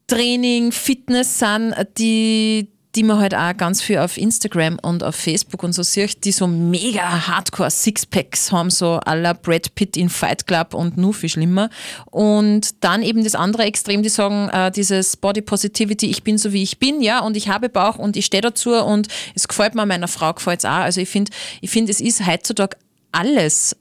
Training, 0.07 0.71
Fitness 0.71 1.39
sind, 1.39 1.73
die, 1.97 2.69
die 2.95 3.03
man 3.03 3.19
halt 3.19 3.35
auch 3.35 3.55
ganz 3.55 3.81
viel 3.83 3.99
auf 3.99 4.17
Instagram 4.17 4.79
und 4.81 5.03
auf 5.03 5.15
Facebook 5.15 5.61
und 5.63 5.73
so 5.73 5.83
sieht, 5.83 6.23
die 6.25 6.31
so 6.31 6.47
mega 6.47 7.27
hardcore 7.27 7.69
Sixpacks 7.69 8.51
haben, 8.51 8.71
so 8.71 8.99
la 9.05 9.33
Brad 9.33 9.75
Pitt 9.75 9.95
in 9.95 10.09
Fight 10.09 10.47
Club 10.47 10.73
und 10.73 10.97
nur 10.97 11.13
viel 11.13 11.29
schlimmer. 11.29 11.69
Und 12.05 12.83
dann 12.83 13.03
eben 13.03 13.23
das 13.23 13.35
andere 13.35 13.63
Extrem, 13.63 14.01
die 14.01 14.09
sagen, 14.09 14.49
äh, 14.49 14.71
dieses 14.71 15.17
Body 15.17 15.41
Positivity, 15.41 16.07
ich 16.07 16.23
bin 16.23 16.39
so 16.39 16.51
wie 16.51 16.63
ich 16.63 16.79
bin, 16.79 17.01
ja, 17.01 17.19
und 17.19 17.37
ich 17.37 17.47
habe 17.47 17.69
Bauch 17.69 17.97
und 17.97 18.17
ich 18.17 18.25
stehe 18.25 18.41
dazu 18.41 18.71
und 18.73 19.07
es 19.35 19.47
gefällt 19.47 19.75
mir, 19.75 19.85
meiner 19.85 20.07
Frau 20.07 20.33
gefällt 20.33 20.59
es 20.59 20.65
auch. 20.65 20.71
Also 20.71 20.99
ich 20.99 21.09
finde, 21.09 21.31
ich 21.61 21.69
finde, 21.69 21.91
es 21.91 22.01
ist 22.01 22.25
heutzutage 22.25 22.75
alles 23.11 23.75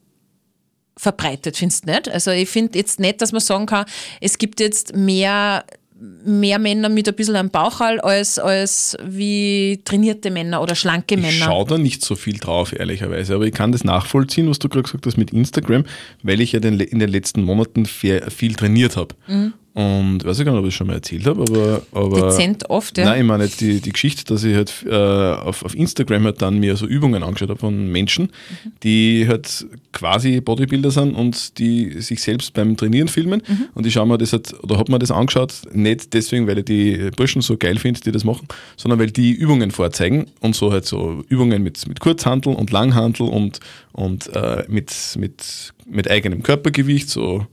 verbreitet, 0.99 1.57
findest 1.57 1.87
du 1.87 1.93
nicht? 1.93 2.09
Also 2.09 2.31
ich 2.31 2.49
finde 2.49 2.79
jetzt 2.79 3.01
nicht, 3.01 3.23
dass 3.23 3.33
man 3.33 3.41
sagen 3.41 3.67
kann, 3.67 3.87
es 4.21 4.37
gibt 4.37 4.61
jetzt 4.61 4.95
mehr 4.95 5.65
mehr 6.01 6.59
Männer 6.59 6.89
mit 6.89 7.09
ein 7.09 7.15
bisschen 7.15 7.37
am 7.37 7.51
Bauchhall 7.51 8.01
als, 8.01 8.39
als 8.39 8.97
wie 9.05 9.81
trainierte 9.85 10.31
Männer 10.31 10.63
oder 10.63 10.75
schlanke 10.75 11.17
Männer. 11.17 11.29
Ich 11.31 11.45
schaue 11.45 11.67
da 11.67 11.79
nicht 11.79 12.05
so 12.05 12.15
viel 12.15 12.39
drauf, 12.39 12.73
ehrlicherweise. 12.73 13.35
Aber 13.35 13.47
ich 13.47 13.55
kann 13.55 13.73
das 13.73 13.85
nachvollziehen, 13.85 14.49
was 14.49 14.59
du 14.59 14.69
gerade 14.69 14.85
gesagt 14.85 15.07
hast 15.07 15.17
mit 15.17 15.33
Instagram, 15.33 15.85
weil 16.23 16.41
ich 16.41 16.53
ja 16.53 16.61
den, 16.61 16.79
in 16.81 16.99
den 16.99 17.11
letzten 17.11 17.43
Monaten 17.43 17.87
viel 17.87 18.55
trainiert 18.55 18.97
habe. 18.97 19.15
Mhm. 19.27 19.55
Und 19.79 20.25
weiß 20.25 20.41
ich 20.41 20.45
gar 20.45 20.51
nicht, 20.51 20.59
ob 20.59 20.67
ich 20.67 20.73
es 20.73 20.75
schon 20.75 20.89
mal 20.89 20.95
erzählt 20.95 21.25
habe, 21.25 21.41
aber. 21.43 21.83
aber 21.93 22.31
Dezent 22.31 22.69
oft, 22.69 22.99
ja. 22.99 23.05
Nein, 23.05 23.21
ich 23.21 23.27
meine 23.29 23.45
jetzt 23.45 23.61
die, 23.61 23.81
die 23.81 23.93
Geschichte, 23.93 24.25
dass 24.25 24.43
ich 24.43 24.57
halt 24.57 24.75
äh, 24.85 24.93
auf, 24.93 25.65
auf 25.65 25.73
Instagram 25.77 26.25
halt 26.25 26.43
dann 26.43 26.59
mir 26.59 26.75
so 26.75 26.85
Übungen 26.85 27.23
angeschaut 27.23 27.51
habe 27.51 27.61
von 27.61 27.87
Menschen, 27.87 28.25
mhm. 28.25 28.73
die 28.83 29.27
halt 29.29 29.67
quasi 29.93 30.41
Bodybuilder 30.41 30.91
sind 30.91 31.15
und 31.15 31.59
die 31.61 32.01
sich 32.01 32.21
selbst 32.21 32.55
beim 32.55 32.77
Trainieren 32.77 33.07
filmen. 33.07 33.41
Mhm. 33.47 33.69
Und 33.75 33.87
ich 33.87 33.93
schaue 33.93 34.09
mir 34.09 34.19
das 34.19 34.33
halt, 34.33 34.53
oder 34.65 34.79
habe 34.79 34.91
mir 34.91 34.99
das 34.99 35.13
angeschaut, 35.13 35.55
nicht 35.73 36.13
deswegen, 36.13 36.49
weil 36.49 36.59
ich 36.59 36.65
die 36.65 37.11
Burschen 37.17 37.41
so 37.41 37.57
geil 37.57 37.79
finde, 37.79 38.01
die 38.01 38.11
das 38.11 38.25
machen, 38.25 38.49
sondern 38.77 38.99
weil 38.99 39.13
die 39.13 39.31
Übungen 39.31 39.71
vorzeigen 39.71 40.27
und 40.41 40.57
so 40.57 40.73
halt 40.73 40.87
so 40.87 41.23
Übungen 41.29 41.63
mit, 41.63 41.87
mit 41.87 42.01
Kurzhantel 42.01 42.53
und 42.53 42.73
Langhantel 42.73 43.29
und, 43.29 43.61
und 43.93 44.27
äh, 44.35 44.65
mit, 44.67 44.93
mit, 45.17 45.73
mit 45.87 46.11
eigenem 46.11 46.43
Körpergewicht, 46.43 47.09
so 47.09 47.47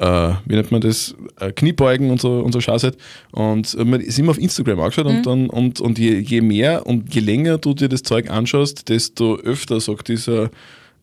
äh, 0.00 0.32
wie 0.46 0.54
nennt 0.54 0.72
man 0.72 0.80
das, 0.80 1.14
äh, 1.38 1.52
Kniebeugen 1.52 2.10
und 2.10 2.20
so, 2.20 2.40
und 2.40 2.52
so 2.52 2.60
Scheiße. 2.60 2.92
Und 3.32 3.74
äh, 3.74 3.84
man 3.84 4.00
ist 4.00 4.18
immer 4.18 4.30
auf 4.30 4.38
Instagram 4.38 4.80
angeschaut 4.80 5.04
mhm. 5.04 5.16
und, 5.16 5.26
dann, 5.26 5.50
und, 5.50 5.80
und 5.80 5.98
je, 5.98 6.18
je 6.18 6.40
mehr 6.40 6.86
und 6.86 7.14
je 7.14 7.20
länger 7.20 7.58
du 7.58 7.74
dir 7.74 7.88
das 7.88 8.02
Zeug 8.02 8.30
anschaust, 8.30 8.88
desto 8.88 9.36
öfter 9.36 9.78
sagt 9.80 10.08
dieser 10.08 10.50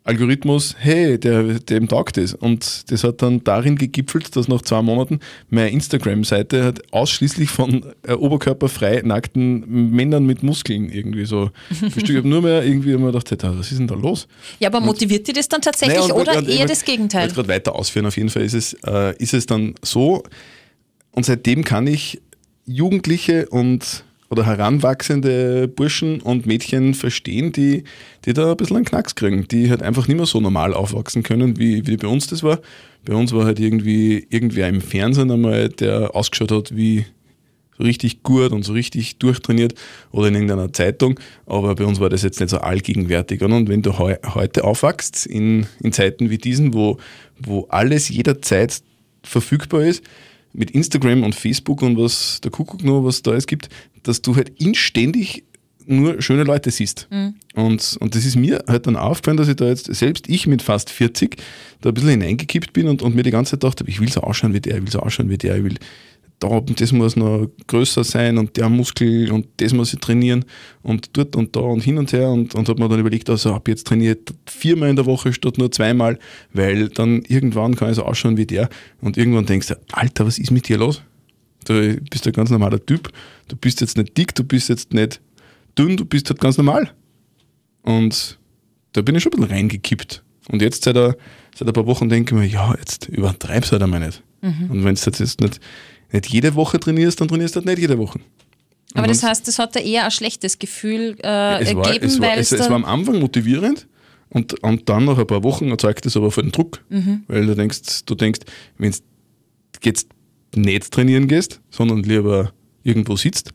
Algorithmus, 0.08 0.76
hey, 0.80 1.20
der, 1.20 1.60
dem 1.60 1.88
taugt 1.88 2.18
das. 2.18 2.34
Und 2.34 2.90
das 2.92 3.04
hat 3.04 3.22
dann 3.22 3.44
darin 3.44 3.76
gegipfelt, 3.76 4.36
dass 4.36 4.48
nach 4.48 4.62
zwei 4.62 4.82
Monaten 4.82 5.20
meine 5.50 5.70
Instagram-Seite 5.70 6.64
hat 6.64 6.82
ausschließlich 6.94 7.50
von 7.50 7.86
äh, 8.08 8.14
oberkörperfrei 8.14 9.02
nackten 9.04 9.92
Männern 9.92 10.26
mit 10.26 10.44
Muskeln 10.44 10.90
irgendwie 10.90 11.26
so 11.26 11.52
bestückt. 11.70 12.10
Ich 12.10 12.16
habe 12.16 12.28
nur 12.28 12.42
mehr 12.42 12.64
irgendwie 12.64 12.94
immer 12.94 13.08
gedacht, 13.08 13.30
hey, 13.32 13.38
was 13.42 13.72
ist 13.72 13.80
denn 13.80 13.88
da 13.88 13.96
los? 13.96 14.28
Ja, 14.60 14.70
aber 14.70 14.80
motiviert 14.80 15.28
dich 15.28 15.36
das 15.36 15.50
dann 15.50 15.62
tatsächlich 15.62 16.00
naja, 16.00 16.14
oder 16.14 16.34
grad, 16.34 16.48
eher 16.48 16.66
das 16.66 16.86
Gegenteil? 16.86 17.28
Ich 17.28 17.34
gerade 17.34 17.50
weiter 17.50 17.76
ausführen. 17.76 18.06
Auf 18.06 18.16
jeden 18.16 18.30
Fall 18.30 18.44
ist 18.44 18.54
es, 18.54 18.74
äh, 18.86 19.14
ist 19.18 19.34
es 19.34 19.46
dann 19.46 19.76
so 19.84 20.24
und 21.12 21.26
seitdem 21.26 21.66
kann 21.66 21.86
ich 21.86 22.22
Jugendliche 22.66 23.50
und 23.50 24.06
oder 24.30 24.46
heranwachsende 24.46 25.68
Burschen 25.68 26.22
und 26.22 26.46
Mädchen 26.46 26.94
verstehen, 26.94 27.52
die, 27.52 27.84
die 28.26 28.34
da 28.34 28.52
ein 28.52 28.58
bisschen 28.58 28.78
einen 28.78 28.86
Knacks 28.86 29.16
kriegen, 29.16 29.48
die 29.48 29.70
halt 29.70 29.82
einfach 29.82 30.08
nicht 30.08 30.18
mehr 30.18 30.26
so 30.26 30.42
normal 30.42 30.74
aufwachsen 30.74 31.24
können, 31.24 31.58
wie, 31.58 31.88
wie 31.88 31.98
bei 31.98 32.08
uns 32.08 32.28
das 32.28 32.44
war. 32.44 32.60
Bei 33.06 33.14
uns 33.14 33.32
war 33.32 33.46
halt 33.46 33.60
irgendwie 33.60 34.28
irgendwer 34.30 34.68
im 34.68 34.82
Fernsehen 34.82 35.32
einmal, 35.32 35.70
der 35.70 36.14
ausgeschaut 36.16 36.52
hat 36.52 36.76
wie 36.76 37.06
so 37.78 37.84
richtig 37.84 38.24
gut 38.24 38.52
und 38.52 38.64
so 38.64 38.74
richtig 38.74 39.18
durchtrainiert 39.18 39.76
oder 40.12 40.28
in 40.28 40.34
irgendeiner 40.36 40.74
Zeitung, 40.74 41.20
aber 41.46 41.76
bei 41.76 41.86
uns 41.86 42.00
war 42.00 42.10
das 42.10 42.24
jetzt 42.24 42.40
nicht 42.40 42.50
so 42.50 42.58
allgegenwärtig. 42.58 43.42
Und 43.42 43.70
wenn 43.70 43.82
du 43.82 43.98
heu 43.98 44.16
heute 44.34 44.64
aufwachst 44.64 45.26
in, 45.26 45.68
in 45.82 45.94
Zeiten 45.94 46.30
wie 46.30 46.38
diesen, 46.38 46.74
wo, 46.74 46.98
wo 47.40 47.68
alles 47.70 48.10
jederzeit 48.10 48.82
verfügbar 49.24 49.84
ist, 49.84 50.04
mit 50.58 50.72
Instagram 50.72 51.24
und 51.24 51.36
Facebook 51.36 51.84
und 51.84 51.98
was 51.98 52.42
der 52.42 52.52
Kuckuck 52.52 52.84
noch, 52.84 53.04
was 53.04 53.22
da 53.22 53.34
es 53.34 53.46
gibt, 53.46 53.70
dass 54.04 54.22
du 54.22 54.36
halt 54.36 54.50
inständig 54.60 55.44
nur 55.86 56.22
schöne 56.22 56.44
Leute 56.44 56.72
siehst. 56.72 57.08
Mhm. 57.12 57.36
Und, 57.56 57.98
und 58.00 58.16
das 58.16 58.26
ist 58.26 58.36
mir 58.36 58.64
halt 58.68 58.88
dann 58.88 58.98
aufgefallen, 58.98 59.38
dass 59.38 59.48
ich 59.48 59.56
da 59.56 59.68
jetzt, 59.68 59.86
selbst 59.94 60.28
ich 60.28 60.48
mit 60.48 60.62
fast 60.62 60.90
40, 60.90 61.38
da 61.82 61.90
ein 61.90 61.94
bisschen 61.94 62.10
hineingekippt 62.10 62.74
bin 62.74 62.88
und, 62.88 63.02
und 63.02 63.16
mir 63.16 63.24
die 63.24 63.32
ganze 63.32 63.52
Zeit 63.52 63.64
dachte, 63.64 63.86
ich 63.88 64.02
will 64.02 64.12
so 64.12 64.22
ausschauen 64.22 64.54
wie 64.54 64.60
der, 64.60 64.78
ich 64.78 64.82
will 64.82 64.92
so 64.92 65.00
ausschauen 65.00 65.30
wie 65.30 65.38
der, 65.38 65.58
ich 65.58 65.64
will 65.64 65.78
da, 66.40 66.60
das 66.60 66.92
muss 66.92 67.16
noch 67.16 67.48
größer 67.66 68.04
sein 68.04 68.38
und 68.38 68.58
der 68.58 68.70
Muskel 68.70 69.32
und 69.32 69.48
das 69.58 69.74
muss 69.74 69.94
ich 69.94 70.00
trainieren 70.00 70.46
und 70.84 71.18
dort 71.18 71.36
und 71.36 71.56
da 71.56 71.62
und 71.62 71.82
hin 71.82 71.98
und 71.98 72.14
her 72.14 72.30
und, 72.30 72.54
und 72.54 72.70
habe 72.70 72.82
mir 72.82 72.90
dann 72.90 73.00
überlegt, 73.00 73.30
also 73.30 73.54
ab 73.54 73.68
jetzt 73.68 73.88
trainiert 73.88 74.34
viermal 74.46 74.90
in 74.90 74.96
der 74.96 75.06
Woche 75.06 75.34
statt 75.34 75.58
nur 75.58 75.72
zweimal, 75.72 76.20
weil 76.54 76.90
dann 76.90 77.24
irgendwann 77.24 77.76
kann 77.76 77.90
ich 77.90 77.96
so 77.96 78.04
ausschauen 78.04 78.38
wie 78.38 78.46
der 78.46 78.70
und 79.02 79.18
irgendwann 79.18 79.46
denkst 79.46 79.68
du, 79.68 79.76
Alter, 79.92 80.28
was 80.28 80.38
ist 80.38 80.52
mit 80.52 80.68
dir 80.68 80.78
los? 80.78 81.02
Du 81.66 81.98
bist 82.10 82.26
ein 82.28 82.34
ganz 82.34 82.50
normaler 82.50 82.86
Typ, 82.86 83.12
du 83.48 83.56
bist 83.56 83.82
jetzt 83.82 83.98
nicht 83.98 84.18
dick, 84.18 84.34
du 84.36 84.44
bist 84.44 84.70
jetzt 84.70 84.94
nicht 84.94 85.20
dünn, 85.78 85.98
du 85.98 86.06
bist 86.06 86.30
halt 86.30 86.40
ganz 86.40 86.58
normal. 86.58 86.92
Und 87.82 88.38
da 88.94 89.02
bin 89.02 89.16
ich 89.16 89.24
schon 89.24 89.34
ein 89.34 89.42
bisschen 89.42 89.54
reingekippt. 89.54 90.24
Und 90.50 90.62
jetzt 90.62 90.84
seit 90.84 90.98
ein, 90.98 91.14
seit 91.56 91.68
ein 91.68 91.74
paar 91.74 91.86
Wochen 91.86 92.10
denke 92.10 92.36
ich 92.36 92.42
mir, 92.42 92.48
ja, 92.48 92.74
jetzt 92.78 93.10
übertreib's 93.10 93.72
halt 93.72 93.82
einmal 93.82 94.00
nicht. 94.00 94.24
Mhm. 94.42 94.72
Und 94.72 94.86
wenn 94.86 94.96
du 94.96 95.02
jetzt 95.02 95.42
nicht 95.42 95.60
nicht 96.12 96.28
jede 96.28 96.56
Woche 96.56 96.80
trainierst, 96.80 97.20
dann 97.20 97.28
trainierst 97.28 97.56
du 97.56 97.60
halt 97.60 97.68
nicht 97.68 97.80
jede 97.80 97.98
Woche. 97.98 98.20
Aber 98.94 99.08
das 99.08 99.22
heißt, 99.22 99.48
das 99.48 99.60
hat 99.60 99.76
dir 99.76 99.82
eher 99.82 100.06
ein 100.06 100.12
schlechtes 100.12 100.58
Gefühl 100.58 101.18
äh, 101.22 101.62
es 101.62 101.76
war, 101.76 102.04
es 102.04 102.20
war, 102.20 102.38
es, 102.38 102.52
es 102.52 102.70
war 102.70 102.76
am 102.76 102.86
Anfang 102.86 103.20
motivierend 103.20 103.88
und, 104.30 104.62
und 104.64 104.90
dann 104.90 105.06
nach 105.06 105.18
ein 105.18 105.28
paar 105.28 105.44
Wochen 105.44 105.70
erzeugt 105.70 106.06
es 106.06 106.18
aber 106.18 106.32
voll 106.32 106.46
den 106.46 106.52
Druck. 106.52 106.84
Mhm. 106.90 107.24
Weil 107.28 107.46
du 107.46 107.56
denkst, 107.56 108.06
du 108.06 108.16
denkst, 108.16 108.42
wenn 108.78 108.92
du 108.92 108.98
jetzt 109.84 110.10
nicht 110.56 110.92
trainieren 110.92 111.28
gehst, 111.28 111.62
sondern 111.70 112.04
lieber 112.04 112.54
irgendwo 112.84 113.16
sitzt, 113.16 113.52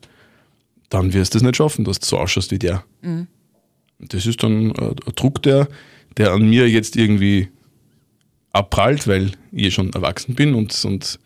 dann 0.90 1.12
wirst 1.12 1.34
du 1.34 1.38
es 1.38 1.42
nicht 1.42 1.56
schaffen, 1.56 1.84
dass 1.84 1.98
du 1.98 2.06
so 2.06 2.18
ausschaust 2.18 2.50
wie 2.50 2.58
der. 2.58 2.84
Mhm. 3.00 3.26
Das 3.98 4.26
ist 4.26 4.42
dann 4.42 4.72
ein, 4.72 4.76
ein 4.76 5.14
Druck, 5.16 5.42
der, 5.42 5.68
der 6.16 6.32
an 6.32 6.48
mir 6.48 6.68
jetzt 6.68 6.96
irgendwie 6.96 7.48
abprallt, 8.52 9.06
weil 9.06 9.32
ich 9.50 9.74
schon 9.74 9.92
erwachsen 9.92 10.34
bin 10.34 10.54
und, 10.54 10.84
und 10.84 11.18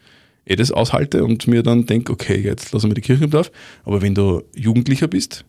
eh 0.46 0.56
das 0.56 0.70
aushalte 0.70 1.24
und 1.24 1.46
mir 1.46 1.62
dann 1.62 1.86
denke, 1.86 2.12
okay, 2.12 2.40
jetzt 2.40 2.72
lassen 2.72 2.88
wir 2.88 2.94
die 2.94 3.00
Kirche 3.00 3.24
im 3.24 3.30
Dorf. 3.30 3.50
Aber 3.84 4.00
wenn 4.00 4.14
du 4.14 4.42
Jugendlicher 4.54 5.08
bist 5.08 5.44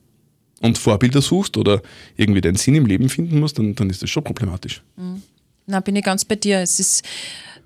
und 0.62 0.78
Vorbilder 0.78 1.22
suchst 1.22 1.56
oder 1.56 1.82
irgendwie 2.18 2.42
deinen 2.42 2.56
Sinn 2.56 2.76
im 2.76 2.86
Leben 2.86 3.08
finden 3.08 3.40
musst, 3.40 3.60
dann, 3.60 3.76
dann 3.76 3.90
ist 3.90 4.02
das 4.02 4.10
schon 4.10 4.24
problematisch. 4.24 4.82
Mhm. 4.98 5.22
Na, 5.68 5.80
bin 5.80 5.96
ich 5.96 6.04
ganz 6.04 6.26
bei 6.26 6.36
dir. 6.36 6.60
Es 6.60 6.80
ist 6.80 7.06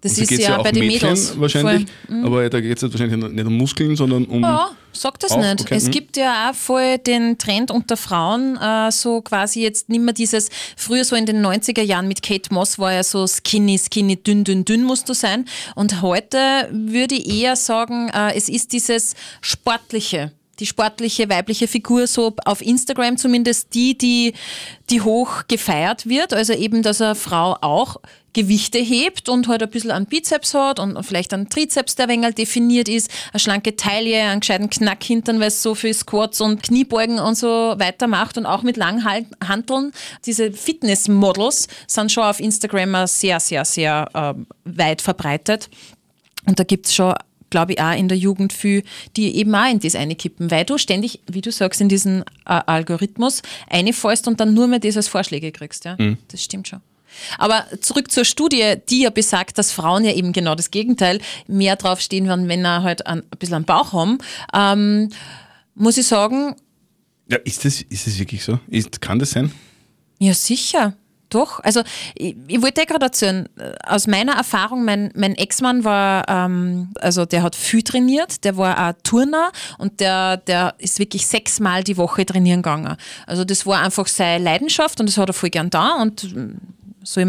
das 0.02 0.18
und 0.18 0.24
ist 0.24 0.32
ja, 0.32 0.58
ja 0.58 0.62
bei 0.62 0.72
den 0.72 0.88
Mädchen 0.88 1.10
Mädels 1.10 1.40
wahrscheinlich, 1.40 1.88
mhm. 2.10 2.26
aber 2.26 2.50
da 2.50 2.60
geht 2.60 2.82
es 2.82 2.92
wahrscheinlich 2.92 3.32
nicht 3.32 3.46
um 3.46 3.56
Muskeln, 3.56 3.96
sondern 3.96 4.26
um. 4.26 4.42
Ja, 4.42 4.72
sag 4.94 5.20
das 5.20 5.32
auch, 5.32 5.38
nicht. 5.38 5.62
Okay. 5.62 5.76
Es 5.76 5.86
mhm. 5.86 5.92
gibt 5.92 6.18
ja 6.18 6.50
auch 6.50 6.56
voll 6.56 6.98
den 6.98 7.38
Trend 7.38 7.72
unter 7.72 7.98
Frauen, 7.98 8.58
äh, 8.58 8.92
so 8.92 9.22
quasi 9.22 9.62
jetzt 9.62 9.90
nicht 9.90 10.02
mehr 10.02 10.14
dieses, 10.14 10.50
früher 10.76 11.04
so 11.04 11.16
in 11.16 11.26
den 11.26 11.46
90er 11.46 11.82
Jahren 11.82 12.08
mit 12.08 12.22
Kate 12.22 12.54
Moss 12.54 12.80
war 12.80 12.94
ja 12.94 13.04
so 13.04 13.28
skinny, 13.28 13.78
skinny, 13.78 14.22
dünn, 14.22 14.44
dünn, 14.44 14.66
dünn 14.66 14.84
musst 14.84 15.10
du 15.10 15.14
sein. 15.14 15.46
Und 15.76 16.02
heute 16.02 16.70
würde 16.72 17.16
ich 17.16 17.42
eher 17.42 17.56
sagen, 17.56 18.10
äh, 18.10 18.36
es 18.36 18.50
ist 18.50 18.74
dieses 18.74 19.16
Sportliche 19.42 20.32
die 20.62 20.66
sportliche 20.68 21.28
weibliche 21.28 21.68
Figur, 21.68 22.08
so 22.08 22.34
auf 22.46 22.62
Instagram 22.62 23.18
zumindest 23.18 23.74
die, 23.74 23.98
die, 23.98 24.34
die 24.90 25.02
hoch 25.02 25.44
gefeiert 25.48 26.08
wird. 26.08 26.34
Also 26.34 26.54
eben, 26.54 26.84
dass 26.84 27.02
eine 27.02 27.16
Frau 27.16 27.58
auch 27.62 27.98
Gewichte 28.34 28.78
hebt 28.78 29.28
und 29.28 29.48
halt 29.48 29.62
ein 29.62 29.70
bisschen 29.70 29.92
an 29.92 30.06
Bizeps 30.06 30.54
hat 30.54 30.80
und 30.80 31.04
vielleicht 31.04 31.34
einen 31.34 31.50
Trizeps, 31.50 31.96
der 31.96 32.08
wenig 32.08 32.36
definiert 32.36 32.88
ist, 32.88 33.12
eine 33.34 33.40
schlanke 33.40 33.76
Taille, 33.76 34.22
einen 34.22 34.40
gescheiten 34.40 34.70
Knack 34.70 35.04
hintern, 35.04 35.40
weil 35.40 35.50
es 35.50 35.62
so 35.62 35.76
viel 35.76 35.94
Squats 35.94 36.40
und 36.40 36.64
Kniebeugen 36.64 37.20
und 37.20 37.36
so 37.36 37.48
weiter 37.78 38.08
macht 38.08 38.38
und 38.38 38.46
auch 38.46 38.64
mit 38.64 38.78
langen 38.78 39.04
Hanteln. 39.04 39.92
Diese 40.26 40.52
Fitnessmodels 40.52 41.68
sind 41.88 42.12
schon 42.12 42.24
auf 42.24 42.40
Instagram 42.40 43.06
sehr, 43.08 43.40
sehr, 43.40 43.66
sehr 43.66 44.08
äh, 44.14 44.34
weit 44.64 45.02
verbreitet. 45.02 45.70
Und 46.46 46.60
da 46.60 46.64
gibt 46.64 46.86
es 46.86 46.96
schon 46.96 47.14
glaube 47.52 47.74
ich, 47.74 47.82
auch 47.82 47.96
in 47.96 48.08
der 48.08 48.18
Jugend 48.18 48.52
viel, 48.52 48.84
die 49.16 49.36
eben 49.36 49.54
auch 49.54 49.70
in 49.70 49.80
das 49.80 49.94
eine 49.94 50.16
kippen, 50.16 50.50
weil 50.50 50.66
du 50.66 50.80
ständig, 50.80 51.20
wie 51.30 51.42
du 51.42 51.52
sagst, 51.52 51.80
in 51.82 51.90
diesen 51.90 52.22
äh, 52.46 52.62
Algorithmus 52.66 53.44
reinfallst 53.70 54.28
und 54.28 54.40
dann 54.40 54.56
nur 54.56 54.68
mehr 54.68 54.80
das 54.80 54.98
als 54.98 55.08
Vorschläge 55.08 55.52
kriegst. 55.52 55.86
Ja? 55.86 55.96
Mhm. 56.00 56.18
Das 56.30 56.44
stimmt 56.44 56.68
schon. 56.68 56.82
Aber 57.38 57.66
zurück 57.82 58.10
zur 58.10 58.26
Studie, 58.26 58.76
die 58.90 59.02
ja 59.02 59.10
besagt, 59.10 59.58
dass 59.58 59.72
Frauen 59.72 60.06
ja 60.06 60.14
eben 60.14 60.34
genau 60.34 60.56
das 60.56 60.72
Gegenteil 60.72 61.20
mehr 61.48 61.76
draufstehen, 61.76 62.28
wenn 62.28 62.46
Männer 62.46 62.84
halt 62.84 63.06
ein, 63.06 63.20
ein 63.20 63.38
bisschen 63.38 63.56
am 63.56 63.66
Bauch 63.66 63.94
haben, 63.94 64.18
ähm, 64.54 65.10
muss 65.76 65.98
ich 65.98 66.08
sagen. 66.08 66.56
Ja, 67.30 67.38
ist 67.38 67.66
das, 67.66 67.82
ist 67.82 68.08
das 68.08 68.18
wirklich 68.18 68.44
so? 68.44 68.60
Ist, 68.68 69.02
kann 69.02 69.20
das 69.20 69.32
sein? 69.32 69.52
Ja, 70.20 70.34
sicher. 70.34 70.96
Doch, 71.32 71.62
also 71.62 71.82
ich, 72.14 72.36
ich 72.48 72.62
wollte 72.62 72.86
gerade 72.86 73.06
erzählen, 73.06 73.50
äh, 73.58 73.72
aus 73.88 74.06
meiner 74.06 74.34
Erfahrung, 74.34 74.86
mein, 74.86 75.12
mein 75.16 75.34
Ex-Mann 75.36 75.84
war, 75.84 76.28
ähm, 76.28 76.90
also 77.00 77.26
der 77.26 77.42
hat 77.42 77.56
viel 77.56 77.82
trainiert, 77.82 78.44
der 78.44 78.58
war 78.58 78.90
auch 78.90 78.94
Turner 79.04 79.52
und 79.78 80.02
der, 80.02 80.38
der 80.38 80.76
ist 80.78 81.00
wirklich 81.00 81.26
sechsmal 81.26 81.84
die 81.84 81.98
Woche 81.98 82.26
trainieren 82.26 82.62
gegangen. 82.62 82.98
Also 83.26 83.46
das 83.46 83.66
war 83.66 83.82
einfach 83.82 84.08
seine 84.08 84.44
Leidenschaft 84.44 85.00
und 85.00 85.08
das 85.08 85.18
hat 85.18 85.30
er 85.30 85.34
voll 85.34 85.50
gern 85.50 85.70
da 85.70 86.02
und 86.02 86.36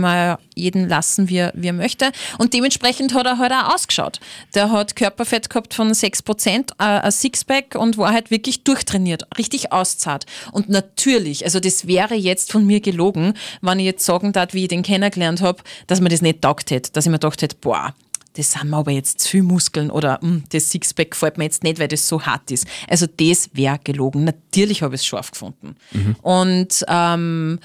man 0.00 0.16
ja 0.16 0.38
jeden 0.54 0.88
lassen, 0.88 1.28
wie 1.28 1.38
er, 1.38 1.52
wie 1.54 1.68
er 1.68 1.72
möchte. 1.72 2.12
Und 2.38 2.54
dementsprechend 2.54 3.14
hat 3.14 3.26
er 3.26 3.38
halt 3.38 3.52
auch 3.52 3.74
ausgeschaut. 3.74 4.20
Der 4.54 4.70
hat 4.70 4.96
Körperfett 4.96 5.50
gehabt 5.50 5.74
von 5.74 5.92
6%, 5.92 6.72
äh, 6.78 6.84
ein 6.84 7.12
Sixpack 7.12 7.74
und 7.74 7.98
war 7.98 8.12
halt 8.12 8.30
wirklich 8.30 8.64
durchtrainiert, 8.64 9.26
richtig 9.38 9.72
auszahlt. 9.72 10.26
Und 10.52 10.68
natürlich, 10.68 11.44
also 11.44 11.60
das 11.60 11.86
wäre 11.86 12.14
jetzt 12.14 12.52
von 12.52 12.66
mir 12.66 12.80
gelogen, 12.80 13.34
wenn 13.60 13.78
ich 13.78 13.86
jetzt 13.86 14.04
sagen 14.04 14.32
darf, 14.32 14.52
wie 14.54 14.62
ich 14.62 14.68
den 14.68 14.82
kennengelernt 14.82 15.40
habe, 15.40 15.62
dass 15.86 16.00
mir 16.00 16.08
das 16.08 16.22
nicht 16.22 16.42
taugt 16.42 16.70
hätte, 16.70 16.92
dass 16.92 17.06
ich 17.06 17.10
mir 17.10 17.18
gedacht 17.18 17.42
hätte, 17.42 17.56
boah, 17.60 17.94
das 18.34 18.52
sind 18.52 18.70
mir 18.70 18.78
aber 18.78 18.90
jetzt 18.90 19.20
zu 19.20 19.28
viel 19.28 19.42
Muskeln 19.42 19.90
oder 19.90 20.18
hm, 20.22 20.44
das 20.50 20.70
Sixpack 20.70 21.10
gefällt 21.10 21.38
mir 21.38 21.44
jetzt 21.44 21.62
nicht, 21.62 21.78
weil 21.78 21.88
das 21.88 22.08
so 22.08 22.22
hart 22.22 22.50
ist. 22.50 22.66
Also 22.88 23.06
das 23.06 23.50
wäre 23.52 23.78
gelogen. 23.82 24.24
Natürlich 24.24 24.82
habe 24.82 24.94
ich 24.94 25.02
es 25.02 25.06
scharf 25.06 25.32
gefunden. 25.32 25.76
Und 26.22 26.84
ähm, 26.88 27.58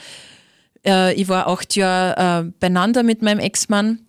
äh, 0.87 1.13
ich 1.13 1.27
war 1.27 1.47
acht 1.47 1.75
Jahre 1.75 2.47
äh, 2.47 2.51
beieinander 2.59 3.03
mit 3.03 3.21
meinem 3.21 3.39
Ex-Mann 3.39 3.99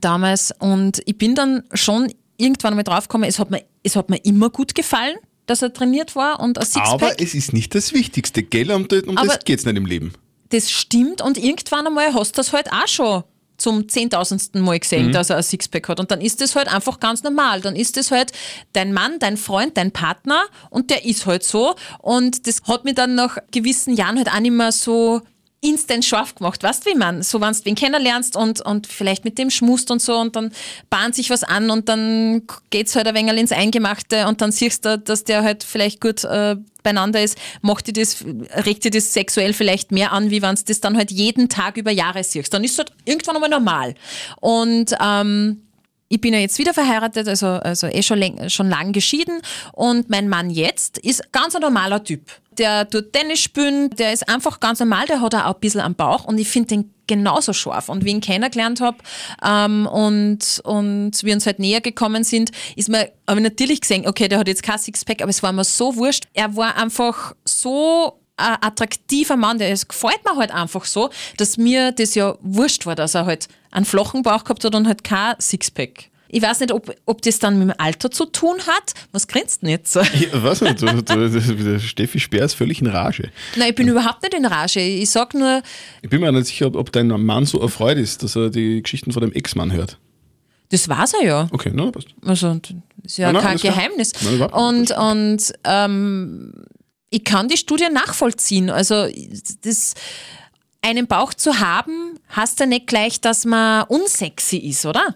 damals 0.00 0.52
und 0.58 1.02
ich 1.06 1.18
bin 1.18 1.34
dann 1.34 1.64
schon 1.74 2.12
irgendwann 2.36 2.74
mal 2.76 2.82
draufgekommen, 2.84 3.28
es 3.28 3.38
hat 3.38 3.50
mir, 3.50 3.62
es 3.82 3.96
hat 3.96 4.08
mir 4.10 4.18
immer 4.18 4.50
gut 4.50 4.74
gefallen, 4.74 5.16
dass 5.46 5.62
er 5.62 5.72
trainiert 5.72 6.14
war 6.14 6.40
und 6.40 6.58
ein 6.58 6.64
Sixpack. 6.64 6.88
Aber 6.92 7.20
es 7.20 7.34
ist 7.34 7.52
nicht 7.52 7.74
das 7.74 7.92
Wichtigste, 7.92 8.42
gell? 8.42 8.70
Um, 8.70 8.86
das- 8.88 9.02
um 9.02 9.18
Aber- 9.18 9.26
das 9.34 9.44
geht 9.44 9.58
es 9.58 9.66
nicht 9.66 9.76
im 9.76 9.86
Leben. 9.86 10.12
das 10.50 10.70
stimmt 10.70 11.22
und 11.22 11.38
irgendwann 11.38 11.86
einmal 11.86 12.14
hast 12.14 12.32
du 12.32 12.36
das 12.40 12.52
halt 12.52 12.72
auch 12.72 12.86
schon 12.88 13.24
zum 13.58 13.88
zehntausendsten 13.90 14.62
Mal 14.62 14.78
gesehen, 14.80 15.12
dass 15.12 15.28
er 15.28 15.36
ein 15.36 15.42
Sixpack 15.42 15.86
hat. 15.90 16.00
Und 16.00 16.10
dann 16.10 16.22
ist 16.22 16.40
das 16.40 16.56
halt 16.56 16.66
einfach 16.72 16.98
ganz 16.98 17.22
normal. 17.22 17.60
Dann 17.60 17.76
ist 17.76 17.98
das 17.98 18.10
halt 18.10 18.32
dein 18.72 18.94
Mann, 18.94 19.18
dein 19.18 19.36
Freund, 19.36 19.76
dein 19.76 19.92
Partner 19.92 20.44
und 20.70 20.88
der 20.88 21.04
ist 21.04 21.26
halt 21.26 21.42
so. 21.44 21.74
Und 21.98 22.46
das 22.46 22.62
hat 22.66 22.86
mir 22.86 22.94
dann 22.94 23.14
nach 23.16 23.36
gewissen 23.50 23.94
Jahren 23.94 24.16
halt 24.16 24.28
auch 24.32 24.40
nicht 24.40 24.52
mehr 24.52 24.72
so 24.72 25.20
instant 25.60 26.04
scharf 26.04 26.34
gemacht. 26.34 26.62
Weißt 26.62 26.86
du, 26.86 26.90
wie 26.90 26.94
man? 26.96 27.22
So, 27.22 27.40
wenn 27.40 27.52
du 27.52 27.64
wen 27.64 27.74
kennenlernst 27.74 28.36
und, 28.36 28.60
und 28.62 28.86
vielleicht 28.86 29.24
mit 29.24 29.38
dem 29.38 29.50
schmust 29.50 29.90
und 29.90 30.00
so 30.00 30.16
und 30.16 30.36
dann 30.36 30.52
bahnt 30.88 31.14
sich 31.14 31.30
was 31.30 31.44
an 31.44 31.70
und 31.70 31.88
dann 31.88 32.42
geht's 32.70 32.96
halt 32.96 33.06
ein 33.06 33.14
wenig 33.14 33.36
ins 33.36 33.52
Eingemachte 33.52 34.26
und 34.26 34.40
dann 34.40 34.52
siehst 34.52 34.84
du, 34.84 34.98
dass 34.98 35.24
der 35.24 35.42
halt 35.42 35.62
vielleicht 35.62 36.00
gut 36.00 36.24
äh, 36.24 36.56
beieinander 36.82 37.22
ist, 37.22 37.36
macht 37.60 37.86
dir 37.86 37.92
das, 37.92 38.24
regt 38.64 38.84
dir 38.84 38.90
das 38.90 39.12
sexuell 39.12 39.52
vielleicht 39.52 39.92
mehr 39.92 40.12
an, 40.12 40.30
wie 40.30 40.40
wenn 40.40 40.54
du 40.54 40.62
das 40.66 40.80
dann 40.80 40.96
halt 40.96 41.10
jeden 41.10 41.50
Tag 41.50 41.76
über 41.76 41.90
Jahre 41.90 42.24
siehst. 42.24 42.54
Dann 42.54 42.64
ist 42.64 42.72
es 42.72 42.78
halt 42.78 42.92
irgendwann 43.04 43.36
einmal 43.36 43.50
normal. 43.50 43.94
Und 44.40 44.94
ähm, 44.98 45.62
ich 46.12 46.20
bin 46.20 46.34
ja 46.34 46.40
jetzt 46.40 46.58
wieder 46.58 46.74
verheiratet, 46.74 47.28
also, 47.28 47.46
also 47.46 47.86
eh 47.86 48.02
schon, 48.02 48.50
schon 48.50 48.68
lang 48.68 48.92
geschieden 48.92 49.40
und 49.72 50.10
mein 50.10 50.28
Mann 50.28 50.50
jetzt 50.50 50.98
ist 50.98 51.32
ganz 51.32 51.54
ein 51.54 51.62
normaler 51.62 52.02
Typ. 52.02 52.32
Der 52.58 52.90
tut 52.90 53.12
Tennis 53.12 53.38
spielen, 53.38 53.90
der 53.90 54.12
ist 54.12 54.28
einfach 54.28 54.58
ganz 54.58 54.80
normal, 54.80 55.06
der 55.06 55.20
hat 55.20 55.36
auch 55.36 55.54
ein 55.54 55.60
bisschen 55.60 55.80
am 55.80 55.94
Bauch 55.94 56.24
und 56.24 56.36
ich 56.38 56.48
finde 56.48 56.66
den 56.66 56.94
genauso 57.06 57.52
scharf. 57.52 57.88
Und 57.88 58.04
wie 58.04 58.08
ich 58.08 58.14
ihn 58.14 58.20
kennengelernt 58.20 58.80
habe 58.80 58.98
ähm, 59.44 59.86
und, 59.86 60.60
und 60.64 61.12
wir 61.22 61.32
uns 61.32 61.46
halt 61.46 61.60
näher 61.60 61.80
gekommen 61.80 62.24
sind, 62.24 62.50
ist 62.74 62.88
mir, 62.88 63.04
ich 63.04 63.40
natürlich 63.40 63.80
gesehen, 63.80 64.06
okay, 64.06 64.26
der 64.26 64.40
hat 64.40 64.48
jetzt 64.48 64.64
kein 64.64 64.78
Sixpack, 64.78 65.22
aber 65.22 65.30
es 65.30 65.44
war 65.44 65.52
mir 65.52 65.64
so 65.64 65.94
wurscht. 65.94 66.24
Er 66.34 66.56
war 66.56 66.76
einfach 66.76 67.36
so 67.44 68.20
ein 68.36 68.56
attraktiver 68.60 69.36
Mann, 69.36 69.58
der 69.58 69.70
ist, 69.70 69.88
gefällt 69.88 70.24
mir 70.24 70.36
halt 70.36 70.52
einfach 70.52 70.86
so, 70.86 71.10
dass 71.36 71.56
mir 71.56 71.92
das 71.92 72.16
ja 72.16 72.36
wurscht 72.40 72.84
war, 72.84 72.96
dass 72.96 73.14
er 73.14 73.26
halt 73.26 73.48
einen 73.70 73.84
flachen 73.84 74.22
Bauch 74.22 74.44
gehabt 74.44 74.64
hat 74.64 74.74
und 74.74 74.86
halt 74.86 75.04
kein 75.04 75.34
Sixpack. 75.40 76.06
Ich 76.32 76.42
weiß 76.42 76.60
nicht, 76.60 76.70
ob, 76.70 76.94
ob 77.06 77.22
das 77.22 77.40
dann 77.40 77.58
mit 77.58 77.68
dem 77.68 77.74
Alter 77.78 78.08
zu 78.10 78.24
tun 78.24 78.56
hat. 78.66 78.94
Was 79.10 79.26
grinst 79.26 79.62
denn 79.62 79.70
jetzt? 79.70 79.96
Ich 80.14 80.30
weiß 80.32 80.60
nicht, 80.60 80.80
du, 80.80 80.86
du, 81.02 81.28
der 81.28 81.78
Steffi 81.80 82.20
Speer 82.20 82.44
ist 82.44 82.54
völlig 82.54 82.80
in 82.80 82.86
Rage. 82.86 83.30
Nein, 83.56 83.70
ich 83.70 83.74
bin 83.74 83.88
überhaupt 83.88 84.22
nicht 84.22 84.34
in 84.34 84.46
Rage. 84.46 84.78
Ich 84.78 85.10
sag 85.10 85.34
nur, 85.34 85.60
Ich 86.02 86.08
bin 86.08 86.20
mir 86.20 86.30
nicht 86.30 86.46
sicher, 86.46 86.66
ob, 86.66 86.76
ob 86.76 86.92
dein 86.92 87.08
Mann 87.08 87.46
so 87.46 87.60
erfreut 87.60 87.98
ist, 87.98 88.22
dass 88.22 88.36
er 88.36 88.50
die 88.50 88.80
Geschichten 88.80 89.10
von 89.12 89.22
dem 89.22 89.32
Ex-Mann 89.32 89.72
hört. 89.72 89.98
das 90.68 90.88
war's 90.88 91.14
er 91.14 91.24
ja. 91.26 91.48
Okay, 91.50 91.72
na, 91.74 91.90
passt. 91.90 92.08
Also, 92.24 92.54
das 92.54 92.74
ist 93.02 93.16
ja 93.18 93.32
Nein, 93.32 93.42
nein, 93.42 93.58
kein. 93.58 93.72
Geheimnis. 93.72 94.12
Nein, 94.22 94.34
überhaupt 94.36 94.54
und 94.54 94.90
und 94.92 95.52
ähm, 95.64 96.52
ich 97.10 97.24
kann 97.24 97.48
die 97.48 97.56
Studie 97.56 97.88
nachvollziehen. 97.92 98.70
Also, 98.70 99.08
das, 99.62 99.94
einen 100.82 101.06
Bauch 101.06 101.34
zu 101.34 101.60
haben, 101.60 102.18
heißt 102.34 102.60
ja 102.60 102.66
nicht 102.66 102.86
gleich, 102.86 103.20
dass 103.20 103.44
man 103.44 103.84
unsexy 103.88 104.56
ist, 104.56 104.86
oder? 104.86 105.14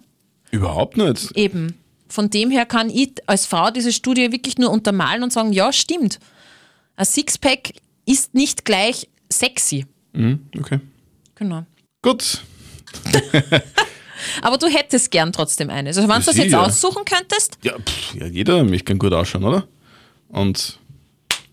Überhaupt 0.50 0.96
nicht. 0.96 1.37
Eben. 1.37 1.79
Von 2.09 2.31
dem 2.31 2.50
her 2.50 2.66
kann 2.66 2.90
ich 2.90 3.12
als 3.27 3.46
Frau 3.46 3.70
diese 3.70 3.92
Studie 3.92 4.31
wirklich 4.31 4.59
nur 4.59 4.70
untermalen 4.70 5.22
und 5.22 5.33
sagen, 5.33 5.53
ja, 5.53 5.72
stimmt. 5.72 6.18
Ein 6.96 7.07
Sixpack 7.07 7.72
ist 8.07 8.35
nicht 8.35 8.64
gleich 8.64 9.09
sexy. 9.33 9.87
Mhm, 10.12 10.46
okay. 10.59 10.81
Genau. 11.35 11.64
Gut. 12.03 12.40
Aber 14.42 14.59
du 14.59 14.68
hättest 14.68 15.11
gern 15.11 15.33
trotzdem 15.33 15.70
eine. 15.70 15.88
Also 15.88 16.03
wenn 16.03 16.09
du 16.09 16.14
das 16.14 16.37
jetzt 16.37 16.44
Sicher. 16.46 16.62
aussuchen 16.62 17.05
könntest, 17.05 17.59
Ja, 17.62 17.74
pff, 17.79 18.14
ja, 18.14 18.27
jeder 18.27 18.62
mich 18.64 18.85
kann 18.85 18.98
gut 18.98 19.12
ausschauen, 19.12 19.44
oder? 19.44 19.66
Und 20.29 20.79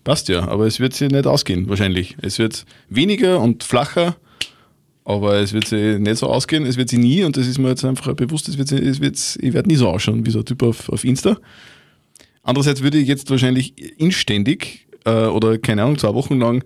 passt 0.04 0.28
ja, 0.28 0.48
aber 0.48 0.66
es 0.66 0.80
wird 0.80 0.94
sich 0.94 1.10
nicht 1.10 1.26
ausgehen, 1.26 1.68
wahrscheinlich. 1.68 2.16
Es 2.22 2.38
wird 2.38 2.64
weniger 2.88 3.40
und 3.40 3.62
flacher, 3.64 4.16
aber 5.04 5.36
es 5.36 5.52
wird 5.52 5.66
sich 5.68 5.98
nicht 5.98 6.16
so 6.18 6.26
ausgehen, 6.28 6.64
es 6.66 6.76
wird 6.76 6.88
sie 6.88 6.98
nie, 6.98 7.24
und 7.24 7.36
das 7.36 7.46
ist 7.46 7.58
mir 7.58 7.68
jetzt 7.68 7.84
einfach 7.84 8.12
bewusst, 8.14 8.48
es 8.48 8.58
wird, 8.58 8.68
sie- 8.68 8.76
es 8.78 9.00
wird, 9.00 9.16
ich 9.40 9.52
werde 9.52 9.68
nie 9.68 9.76
so 9.76 9.88
ausschauen 9.88 10.24
wie 10.26 10.30
so 10.30 10.40
ein 10.40 10.44
Typ 10.44 10.62
auf, 10.62 10.88
auf 10.88 11.04
Insta. 11.04 11.36
Andererseits 12.42 12.82
würde 12.82 12.98
ich 12.98 13.06
jetzt 13.08 13.30
wahrscheinlich 13.30 14.00
inständig 14.00 14.86
äh, 15.04 15.10
oder 15.26 15.58
keine 15.58 15.82
Ahnung, 15.84 15.98
zwei 15.98 16.14
Wochen 16.14 16.38
lang 16.38 16.64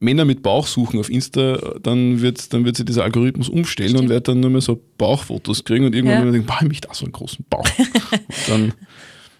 Männer 0.00 0.24
mit 0.24 0.42
Bauch 0.42 0.66
suchen 0.68 1.00
auf 1.00 1.10
Insta, 1.10 1.56
dann 1.82 2.22
wird, 2.22 2.52
dann 2.52 2.64
wird 2.64 2.76
sich 2.76 2.86
dieser 2.86 3.02
Algorithmus 3.02 3.48
umstellen 3.48 3.96
und 3.96 4.08
werde 4.08 4.22
dann 4.32 4.40
nur 4.40 4.50
mehr 4.50 4.60
so 4.60 4.80
Bauchfotos 4.96 5.64
kriegen 5.64 5.84
und 5.86 5.94
irgendwann 5.94 6.20
Ja. 6.20 6.24
ja. 6.26 6.30
denken, 6.30 6.46
boah, 6.46 6.58
ich 6.62 6.68
möchte 6.68 6.88
auch 6.88 6.94
so 6.94 7.04
einen 7.04 7.12
großen 7.12 7.44
Bauch. 7.50 7.66
dann, 8.48 8.72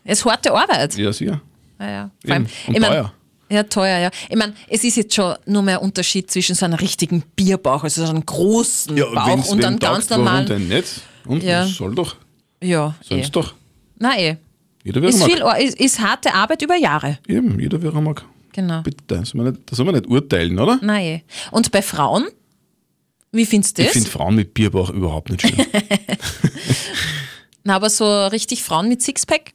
es 0.02 0.18
ist 0.20 0.24
harte 0.24 0.52
Arbeit. 0.52 0.96
ja, 0.98 1.12
sicher. 1.12 1.40
Ja, 1.80 1.90
ja. 1.90 2.10
Vor 2.24 2.34
allem. 2.34 2.46
Und 2.66 2.74
ich 2.74 2.80
mein, 2.80 2.90
teuer. 2.90 3.12
Ja, 3.50 3.62
teuer, 3.62 3.98
ja. 3.98 4.10
Ich 4.28 4.36
meine, 4.36 4.52
es 4.68 4.84
ist 4.84 4.96
jetzt 4.96 5.14
schon 5.14 5.34
nur 5.46 5.62
mehr 5.62 5.78
ein 5.78 5.84
Unterschied 5.84 6.30
zwischen 6.30 6.54
so 6.54 6.64
einem 6.66 6.74
richtigen 6.74 7.22
Bierbauch, 7.34 7.82
also 7.84 8.04
so 8.04 8.10
einem 8.10 8.24
großen 8.26 8.94
Bauch 8.96 9.26
wenn's 9.26 9.48
und 9.48 9.64
einem 9.64 9.78
ganz 9.78 10.06
taugt, 10.06 10.10
warum 10.10 10.24
normalen. 10.24 10.46
denn 10.46 10.68
nicht? 10.68 11.00
Und 11.24 11.42
Ja. 11.42 11.66
soll 11.66 11.94
doch. 11.94 12.16
Ja, 12.62 12.94
eh. 13.02 13.14
Sonst 13.14 13.30
doch. 13.36 13.54
Nein, 13.98 14.18
eh. 14.18 14.36
Jeder, 14.84 15.02
Ist, 15.02 15.22
viel, 15.24 15.42
ist, 15.60 15.78
ist 15.80 16.00
harte 16.00 16.32
Arbeit 16.34 16.62
über 16.62 16.76
Jahre. 16.76 17.18
Eben, 17.26 17.58
jeder, 17.60 17.80
wer 17.82 17.92
er 17.92 18.00
mag. 18.00 18.24
Genau. 18.52 18.80
Bitte, 18.82 19.04
das 19.06 19.30
soll 19.30 19.42
man 19.42 19.52
nicht, 19.52 19.74
soll 19.74 19.84
man 19.86 19.94
nicht 19.94 20.06
urteilen, 20.06 20.58
oder? 20.58 20.78
Nein, 20.82 21.04
eh. 21.04 21.22
Und 21.50 21.70
bei 21.70 21.82
Frauen? 21.82 22.26
Wie 23.32 23.44
findest 23.46 23.76
du 23.78 23.82
Ich 23.82 23.88
das? 23.88 23.92
finde 23.94 24.10
Frauen 24.10 24.34
mit 24.36 24.54
Bierbauch 24.54 24.90
überhaupt 24.90 25.30
nicht 25.30 25.42
schön. 25.42 25.54
Na, 27.64 27.76
aber 27.76 27.90
so 27.90 28.26
richtig 28.28 28.62
Frauen 28.62 28.88
mit 28.88 29.02
Sixpack? 29.02 29.52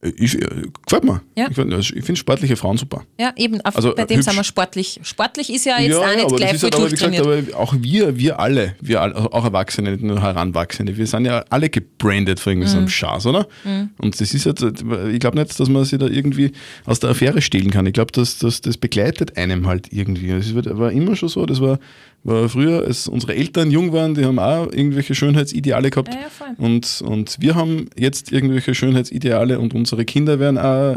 Ich, 0.00 0.40
äh, 0.40 0.46
gefällt 0.84 1.02
mir. 1.04 1.22
Ja. 1.36 1.48
Ich, 1.50 1.58
ich 1.96 2.04
finde 2.04 2.16
sportliche 2.16 2.54
Frauen 2.56 2.76
super. 2.76 3.02
Ja, 3.18 3.32
eben. 3.36 3.60
Also, 3.62 3.94
bei 3.96 4.02
äh, 4.02 4.06
dem 4.06 4.22
sind 4.22 4.28
hübsch. 4.28 4.36
wir 4.36 4.44
sportlich. 4.44 5.00
Sportlich 5.02 5.52
ist 5.52 5.64
ja 5.66 5.80
jetzt 5.80 5.96
auch 5.96 6.14
nicht 6.14 6.36
gleich 6.36 6.52
das 6.52 6.60
voll 6.60 6.70
halt 6.70 6.74
aber, 6.76 6.86
wie 6.86 6.90
gesagt, 6.94 7.18
aber 7.20 7.58
auch 7.58 7.74
wir, 7.80 8.16
wir 8.16 8.38
alle, 8.38 8.76
wir 8.80 9.00
alle, 9.02 9.16
also 9.16 9.32
auch 9.32 9.44
Erwachsene, 9.44 9.90
nicht 9.90 10.04
nur 10.04 10.22
Heranwachsende, 10.22 10.96
wir 10.96 11.06
sind 11.06 11.24
ja 11.24 11.44
alle 11.50 11.68
gebrandet 11.68 12.38
von 12.38 12.52
Mhm. 12.52 12.58
irgendeinem 12.62 12.78
einem 12.82 12.88
Schaß, 12.90 13.26
oder? 13.26 13.48
Und 13.98 14.20
das 14.20 14.32
ist 14.34 14.46
halt, 14.46 14.62
ich 14.62 15.18
glaube 15.18 15.36
nicht, 15.36 15.58
dass 15.58 15.68
man 15.68 15.84
sich 15.84 15.98
da 15.98 16.06
irgendwie 16.06 16.52
aus 16.84 17.00
der 17.00 17.10
Affäre 17.10 17.42
stehlen 17.42 17.70
kann. 17.72 17.84
Ich 17.86 17.92
glaube, 17.92 18.12
dass, 18.12 18.38
dass 18.38 18.60
das 18.60 18.76
begleitet 18.76 19.36
einem 19.36 19.66
halt 19.66 19.92
irgendwie. 19.92 20.28
Wird- 20.54 20.78
war 20.78 20.92
immer 20.92 21.16
schon 21.16 21.28
so, 21.28 21.44
das 21.44 21.60
war, 21.60 21.80
war 22.28 22.48
früher, 22.48 22.84
als 22.84 23.08
unsere 23.08 23.34
Eltern 23.34 23.70
jung 23.70 23.92
waren, 23.92 24.14
die 24.14 24.24
haben 24.24 24.38
auch 24.38 24.70
irgendwelche 24.72 25.14
Schönheitsideale 25.14 25.90
gehabt. 25.90 26.14
Ja, 26.14 26.20
ja, 26.20 26.54
und, 26.58 27.02
und 27.04 27.36
wir 27.40 27.54
haben 27.54 27.88
jetzt 27.96 28.32
irgendwelche 28.32 28.74
Schönheitsideale 28.74 29.58
und 29.58 29.74
unsere 29.74 30.04
Kinder 30.04 30.38
werden 30.38 30.58
auch 30.58 30.96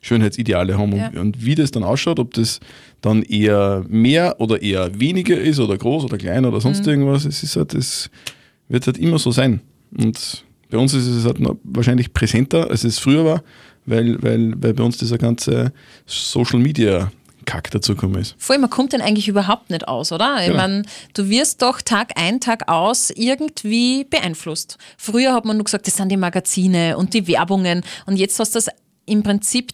Schönheitsideale 0.00 0.78
haben. 0.78 0.92
Und, 0.92 0.98
Ja. 0.98 1.20
und 1.20 1.44
wie 1.44 1.54
das 1.54 1.70
dann 1.70 1.82
ausschaut, 1.84 2.18
ob 2.18 2.34
das 2.34 2.60
dann 3.00 3.22
eher 3.22 3.84
mehr 3.88 4.36
oder 4.40 4.62
eher 4.62 4.98
weniger 4.98 5.38
ist 5.38 5.58
oder 5.60 5.76
groß 5.76 6.04
oder 6.04 6.18
klein 6.18 6.44
oder 6.44 6.60
sonst 6.60 6.84
Mhm. 6.84 6.90
irgendwas, 6.92 7.24
es 7.24 7.42
ist 7.42 7.56
halt, 7.56 7.74
das 7.74 8.10
wird 8.68 8.86
halt 8.86 8.98
immer 8.98 9.18
so 9.18 9.30
sein. 9.30 9.60
Und 9.96 10.44
bei 10.70 10.78
uns 10.78 10.94
ist 10.94 11.06
es 11.06 11.24
halt 11.24 11.38
wahrscheinlich 11.64 12.12
präsenter, 12.12 12.70
als 12.70 12.84
es 12.84 12.98
früher 12.98 13.24
war, 13.24 13.42
weil, 13.86 14.22
weil, 14.22 14.54
weil 14.62 14.74
bei 14.74 14.82
uns 14.82 14.98
dieser 14.98 15.18
ganze 15.18 15.72
Social 16.06 16.60
Media 16.60 17.10
Kack 17.48 17.70
dazugekommen 17.70 18.20
ist. 18.20 18.34
Vor 18.38 18.52
allem, 18.54 18.60
man 18.60 18.70
kommt 18.70 18.92
denn 18.92 19.00
eigentlich 19.00 19.26
überhaupt 19.26 19.70
nicht 19.70 19.88
aus, 19.88 20.12
oder? 20.12 20.36
Ich 20.40 20.48
Genau. 20.48 20.58
meine, 20.58 20.82
du 21.14 21.30
wirst 21.30 21.62
doch 21.62 21.80
Tag 21.80 22.12
ein, 22.16 22.40
Tag 22.40 22.68
aus 22.68 23.10
irgendwie 23.10 24.04
beeinflusst. 24.04 24.76
Früher 24.98 25.32
hat 25.32 25.46
man 25.46 25.56
nur 25.56 25.64
gesagt, 25.64 25.86
das 25.86 25.96
sind 25.96 26.10
die 26.10 26.16
Magazine 26.18 26.96
und 26.98 27.14
die 27.14 27.26
Werbungen 27.26 27.82
und 28.06 28.16
jetzt 28.16 28.38
hast 28.38 28.54
du 28.54 28.58
das 28.58 28.68
im 29.06 29.22
Prinzip 29.22 29.70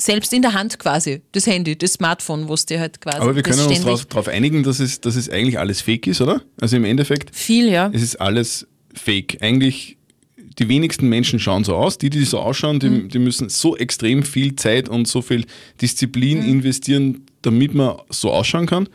selbst 0.00 0.32
in 0.32 0.40
der 0.42 0.54
Hand 0.54 0.78
quasi, 0.78 1.22
das 1.32 1.46
Handy, 1.46 1.76
das 1.76 1.94
Smartphone, 1.94 2.48
wo 2.48 2.54
es 2.54 2.64
dir 2.64 2.80
halt 2.80 3.00
quasi. 3.00 3.18
Aber 3.18 3.34
wir 3.36 3.42
können 3.42 3.60
uns 3.60 4.06
darauf 4.08 4.28
einigen, 4.28 4.62
dass 4.62 4.80
es, 4.80 5.00
dass 5.00 5.16
es 5.16 5.28
eigentlich 5.28 5.58
alles 5.58 5.80
fake 5.82 6.06
ist, 6.06 6.20
oder? 6.20 6.40
Also 6.60 6.76
im 6.76 6.84
Endeffekt, 6.84 7.34
Viel, 7.36 7.68
ja. 7.68 7.90
es 7.92 8.00
ist 8.02 8.16
alles 8.20 8.66
fake. 8.94 9.38
Eigentlich, 9.42 9.97
die 10.58 10.68
wenigsten 10.68 11.08
Menschen 11.08 11.38
schauen 11.38 11.64
so 11.64 11.74
aus. 11.76 11.98
Die, 11.98 12.10
die 12.10 12.24
so 12.24 12.38
ausschauen, 12.40 12.80
die, 12.80 12.88
Mhm. 12.90 13.08
die 13.08 13.18
müssen 13.18 13.48
so 13.48 13.76
extrem 13.76 14.22
viel 14.22 14.56
Zeit 14.56 14.88
und 14.88 15.06
so 15.08 15.22
viel 15.22 15.44
Disziplin 15.80 16.40
Mhm. 16.42 16.48
investieren, 16.48 17.22
damit 17.42 17.74
man 17.74 17.96
so 18.10 18.30
ausschauen 18.32 18.66
kann. 18.66 18.88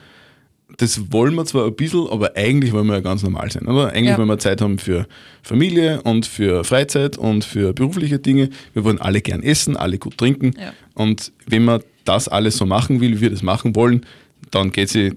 Das 0.77 1.11
wollen 1.11 1.35
wir 1.35 1.45
zwar 1.45 1.67
ein 1.67 1.75
bisschen, 1.75 2.07
aber 2.09 2.35
eigentlich 2.35 2.73
wollen 2.73 2.87
wir 2.87 2.95
ja 2.95 2.99
ganz 3.01 3.21
normal 3.21 3.51
sein, 3.51 3.67
oder? 3.67 3.89
Eigentlich 3.89 4.09
Ja. 4.11 4.17
wollen 4.17 4.27
wir 4.27 4.39
Zeit 4.39 4.59
haben 4.59 4.79
für 4.79 5.05
Familie 5.43 6.01
und 6.01 6.25
für 6.25 6.63
Freizeit 6.63 7.15
und 7.17 7.45
für 7.45 7.73
berufliche 7.73 8.17
Dinge. 8.17 8.49
Wir 8.73 8.83
wollen 8.83 8.99
alle 8.99 9.21
gern 9.21 9.43
essen, 9.43 9.77
alle 9.77 9.99
gut 9.99 10.17
trinken. 10.17 10.51
Ja. 10.59 10.73
Und 10.95 11.31
wenn 11.45 11.63
man 11.63 11.81
das 12.05 12.27
alles 12.27 12.57
so 12.57 12.65
machen 12.65 13.01
will, 13.01 13.17
wie 13.17 13.21
wir 13.21 13.29
das 13.29 13.43
machen 13.43 13.75
wollen, 13.75 14.05
dann 14.51 14.71
geht 14.71 14.89
sich 14.89 15.13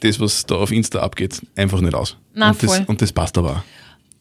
das, 0.00 0.20
was 0.20 0.46
da 0.46 0.54
auf 0.56 0.70
Insta 0.70 1.00
abgeht, 1.00 1.42
einfach 1.56 1.80
nicht 1.80 1.94
aus. 1.94 2.16
Na, 2.34 2.50
und, 2.50 2.62
das, 2.62 2.76
voll. 2.76 2.84
und 2.86 3.02
das 3.02 3.12
passt 3.12 3.36
aber 3.38 3.50
auch. 3.56 3.62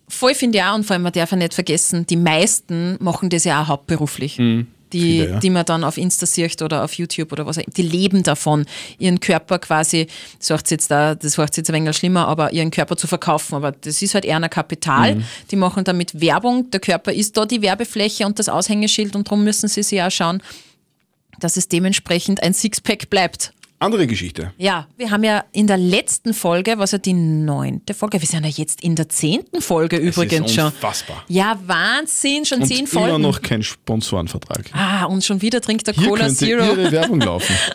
Voll 0.07 0.35
finde 0.35 0.59
ich 0.59 0.63
auch 0.63 0.75
und 0.75 0.83
vor 0.83 0.93
allem, 0.93 1.03
man 1.03 1.13
darf 1.13 1.31
ja 1.31 1.37
nicht 1.37 1.53
vergessen, 1.53 2.05
die 2.05 2.17
meisten 2.17 2.97
machen 2.99 3.29
das 3.29 3.43
ja 3.43 3.61
auch 3.61 3.67
hauptberuflich. 3.67 4.37
Die, 4.37 4.41
Mhm. 4.41 4.67
Viele, 4.91 5.29
ja. 5.29 5.39
die 5.39 5.49
man 5.49 5.65
dann 5.65 5.83
auf 5.83 5.97
Insta 5.97 6.25
sieht 6.25 6.61
oder 6.61 6.83
auf 6.83 6.93
YouTube 6.93 7.31
oder 7.31 7.45
was 7.45 7.57
auch 7.57 7.63
immer, 7.63 7.73
die 7.73 7.81
leben 7.81 8.23
davon, 8.23 8.65
ihren 8.97 9.19
Körper 9.19 9.59
quasi, 9.59 10.07
das 10.39 10.49
hört 10.49 10.71
jetzt 10.71 10.89
da, 10.89 11.15
das 11.15 11.37
hört 11.37 11.57
jetzt 11.57 11.69
ein 11.69 11.75
wenig 11.75 11.97
schlimmer, 11.97 12.27
aber 12.27 12.53
ihren 12.53 12.71
Körper 12.71 12.95
zu 12.95 13.07
verkaufen. 13.07 13.55
Aber 13.55 13.71
das 13.71 14.01
ist 14.01 14.13
halt 14.13 14.25
eher 14.25 14.37
ein 14.37 14.49
Kapital. 14.49 15.15
Mhm. 15.15 15.23
Die 15.51 15.55
machen 15.55 15.83
damit 15.83 16.21
Werbung. 16.21 16.69
Der 16.71 16.79
Körper 16.79 17.11
ist 17.11 17.35
da 17.35 17.45
die 17.45 17.61
Werbefläche 17.61 18.25
und 18.25 18.39
das 18.39 18.47
Aushängeschild 18.47 19.15
und 19.15 19.27
darum 19.27 19.43
müssen 19.43 19.67
sie 19.67 19.83
sich 19.83 20.01
auch 20.01 20.11
schauen, 20.11 20.41
dass 21.39 21.57
es 21.57 21.67
dementsprechend 21.67 22.41
ein 22.41 22.53
Sixpack 22.53 23.09
bleibt. 23.09 23.51
Andere 23.77 24.07
Geschichte. 24.07 24.53
Ja, 24.57 24.87
wir 24.95 25.11
haben 25.11 25.23
ja 25.25 25.43
in 25.51 25.67
der 25.67 25.77
letzten 25.77 26.33
Folge, 26.33 26.75
was 26.77 26.91
ja 26.93 26.97
die 26.97 27.13
neunte 27.13 27.93
Folge, 27.93 28.21
wir 28.21 28.27
sind 28.27 28.43
ja 28.45 28.49
jetzt 28.49 28.81
in 28.81 28.95
der 28.95 29.09
zehnten 29.09 29.61
Folge 29.61 29.97
übrigens 29.97 30.49
ist 30.51 30.55
schon. 30.55 30.65
unfassbar. 30.67 31.23
Ja, 31.27 31.59
Wahnsinn, 31.65 32.45
schon 32.45 32.61
Und 32.61 32.67
zehn 32.67 32.79
immer 32.79 32.87
Folgen. 32.87 33.21
noch 33.21 33.41
kein 33.41 33.61
Sponsorenvertrag. 33.63 34.69
ah, 34.73 35.05
und 35.05 35.23
schon 35.25 35.41
wieder 35.41 35.59
trinkt 35.59 35.87
der 35.87 35.93
Hier 35.93 36.07
Cola 36.07 36.25
könnte 36.25 36.35
Zero. 36.37 36.63
Ihre 36.63 36.91
Werbung 36.91 37.19
laufen. 37.19 37.53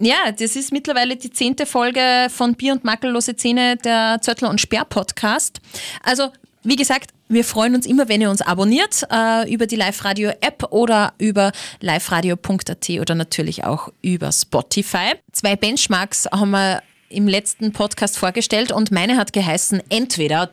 Ja, 0.00 0.32
das 0.38 0.56
ist 0.56 0.72
mittlerweile 0.72 1.16
die 1.16 1.30
zehnte 1.30 1.66
Folge 1.66 2.28
von 2.30 2.54
Bier 2.54 2.72
und 2.72 2.84
Makellose 2.84 3.36
Zähne, 3.36 3.76
der 3.76 4.18
Zöttler 4.20 4.50
und 4.50 4.60
Sperr 4.60 4.84
Podcast. 4.84 5.60
Also, 6.02 6.28
wie 6.62 6.76
gesagt, 6.76 7.10
wir 7.28 7.44
freuen 7.44 7.74
uns 7.74 7.86
immer, 7.86 8.08
wenn 8.08 8.20
ihr 8.20 8.30
uns 8.30 8.42
abonniert 8.42 9.06
äh, 9.10 9.52
über 9.52 9.66
die 9.66 9.76
Live-Radio-App 9.76 10.72
oder 10.72 11.14
über 11.18 11.52
liveradio.at 11.80 12.90
oder 13.00 13.14
natürlich 13.14 13.64
auch 13.64 13.88
über 14.02 14.30
Spotify. 14.30 15.12
Zwei 15.32 15.56
Benchmarks 15.56 16.26
haben 16.30 16.50
wir 16.50 16.82
im 17.08 17.28
letzten 17.28 17.72
Podcast 17.72 18.18
vorgestellt 18.18 18.72
und 18.72 18.90
meine 18.90 19.16
hat 19.16 19.32
geheißen 19.32 19.82
entweder 19.88 20.50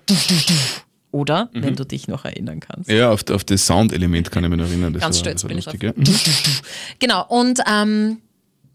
oder, 1.12 1.50
wenn 1.54 1.76
du 1.76 1.86
dich 1.86 2.08
noch 2.08 2.24
erinnern 2.24 2.62
kannst. 2.62 2.90
Ja, 2.90 3.12
auf, 3.12 3.30
auf 3.30 3.44
das 3.44 3.66
Soundelement 3.66 4.32
kann 4.32 4.44
ich 4.44 4.50
mich 4.50 4.60
noch 4.60 4.68
erinnern. 4.68 4.94
Das 4.94 5.02
Ganz 5.02 5.18
war, 5.18 5.20
stolz 5.20 5.44
bin 5.44 5.58
ich 5.58 5.66
lustig, 5.66 5.84
ja. 5.84 5.92
Genau, 7.00 7.26
und 7.28 7.60
ähm, 7.70 8.22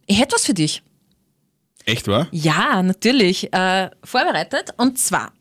ich 0.06 0.20
hätte 0.20 0.34
was 0.34 0.44
für 0.44 0.54
dich. 0.54 0.82
Echt, 1.86 2.08
wahr? 2.08 2.28
Ja, 2.32 2.82
natürlich. 2.82 3.52
Äh, 3.52 3.90
vorbereitet. 4.02 4.74
Und 4.76 4.98
zwar, 4.98 5.32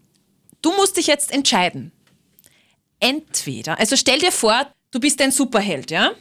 du 0.61 0.71
musst 0.75 0.95
dich 0.95 1.07
jetzt 1.07 1.33
entscheiden. 1.33 1.91
Entweder, 2.99 3.79
also 3.79 3.95
stell 3.95 4.19
dir 4.19 4.31
vor, 4.31 4.71
du 4.91 4.99
bist 4.99 5.21
ein 5.21 5.31
Superheld, 5.31 5.91
ja? 5.91 6.11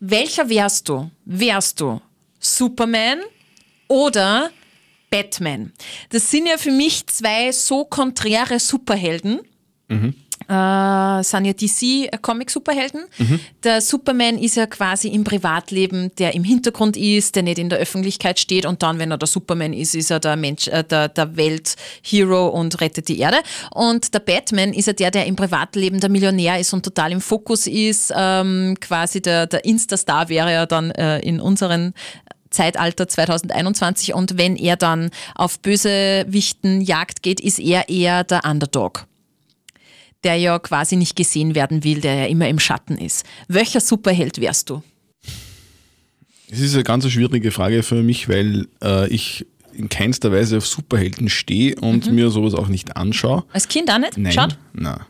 Welcher 0.00 0.48
wärst 0.48 0.88
du? 0.88 1.10
Wärst 1.24 1.80
du 1.80 2.00
Superman 2.38 3.20
oder 3.88 4.50
Batman? 5.10 5.72
Das 6.10 6.30
sind 6.30 6.46
ja 6.46 6.58
für 6.58 6.70
mich 6.70 7.06
zwei 7.06 7.52
so 7.52 7.84
konträre 7.84 8.60
Superhelden. 8.60 9.40
Äh, 10.48 11.22
sind 11.22 11.44
ja 11.46 11.52
DC-Comic-Superhelden. 11.52 13.04
Der 13.62 13.80
Superman 13.80 14.36
ist 14.36 14.56
ja 14.56 14.66
quasi 14.66 15.08
im 15.08 15.24
Privatleben, 15.24 16.10
der 16.18 16.34
im 16.34 16.44
Hintergrund 16.44 16.96
ist, 16.96 17.36
der 17.36 17.44
nicht 17.44 17.58
in 17.58 17.70
der 17.70 17.78
Öffentlichkeit 17.78 18.38
steht 18.38 18.66
und 18.66 18.82
dann, 18.82 18.98
wenn 18.98 19.10
er 19.10 19.16
der 19.16 19.28
Superman 19.28 19.72
ist, 19.72 19.94
ist 19.94 20.10
er 20.10 20.20
der 20.20 20.36
Mensch, 20.36 20.68
äh, 20.68 20.84
der, 20.84 21.08
der 21.08 21.36
Welt-Hero 21.36 22.48
und 22.48 22.80
rettet 22.80 23.08
die 23.08 23.20
Erde. 23.20 23.38
Und 23.72 24.12
der 24.12 24.18
Batman 24.18 24.74
ist 24.74 24.86
ja 24.86 24.92
der, 24.92 25.10
der 25.10 25.26
im 25.26 25.36
Privatleben 25.36 26.00
der 26.00 26.10
Millionär 26.10 26.58
ist 26.58 26.74
und 26.74 26.84
total 26.84 27.12
im 27.12 27.20
Fokus 27.20 27.66
ist. 27.66 28.12
Ähm, 28.14 28.76
quasi 28.80 29.22
der, 29.22 29.46
der 29.46 29.64
Insta-Star 29.64 30.28
wäre 30.28 30.52
er 30.52 30.66
dann 30.66 30.90
äh, 30.90 31.20
in 31.20 31.40
unseren 31.40 31.94
Zeitalter 32.50 33.08
2021 33.08 34.14
und 34.14 34.36
wenn 34.36 34.56
er 34.56 34.76
dann 34.76 35.10
auf 35.34 35.58
Bösewichten 35.58 36.82
Jagd 36.82 37.22
geht, 37.22 37.40
ist 37.40 37.58
er 37.58 37.88
eher 37.88 38.24
der 38.24 38.44
Underdog 38.44 39.06
der 40.24 40.36
ja 40.36 40.58
quasi 40.58 40.96
nicht 40.96 41.16
gesehen 41.16 41.54
werden 41.54 41.84
will, 41.84 42.00
der 42.00 42.14
ja 42.14 42.26
immer 42.26 42.48
im 42.48 42.58
Schatten 42.58 42.96
ist. 42.96 43.24
Welcher 43.48 43.80
Superheld 43.80 44.40
wärst 44.40 44.70
du? 44.70 44.82
Es 46.50 46.60
ist 46.60 46.74
eine 46.74 46.84
ganz 46.84 47.08
schwierige 47.08 47.50
Frage 47.50 47.82
für 47.82 48.02
mich, 48.02 48.28
weil 48.28 48.68
äh, 48.82 49.08
ich 49.08 49.46
in 49.72 49.88
keinster 49.88 50.30
Weise 50.30 50.58
auf 50.58 50.66
Superhelden 50.66 51.28
stehe 51.28 51.74
und 51.76 52.10
mir 52.12 52.30
sowas 52.30 52.54
auch 52.54 52.68
nicht 52.68 52.96
anschaue. 52.96 53.44
Als 53.52 53.68
Kind 53.68 53.90
auch 53.90 53.98
nicht? 53.98 54.16
Nein. 54.16 54.32
Schaut. 54.32 54.56
Nein. 54.72 55.00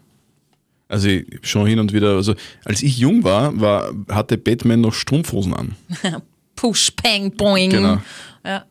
Also 0.89 1.09
ich 1.09 1.27
schon 1.43 1.67
hin 1.67 1.79
und 1.79 1.93
wieder, 1.93 2.15
also 2.15 2.35
als 2.65 2.83
ich 2.83 2.99
jung 2.99 3.25
war, 3.25 3.59
war 3.61 3.93
hatte 4.09 4.39
Batman 4.39 4.81
noch 4.81 4.95
Strumpfhosen 4.95 5.55
an. 5.55 5.77
Push, 6.57 6.93
Pang, 6.93 7.33
Boing. 7.33 7.71
Genau. 7.71 7.99
Ja. 8.45 8.65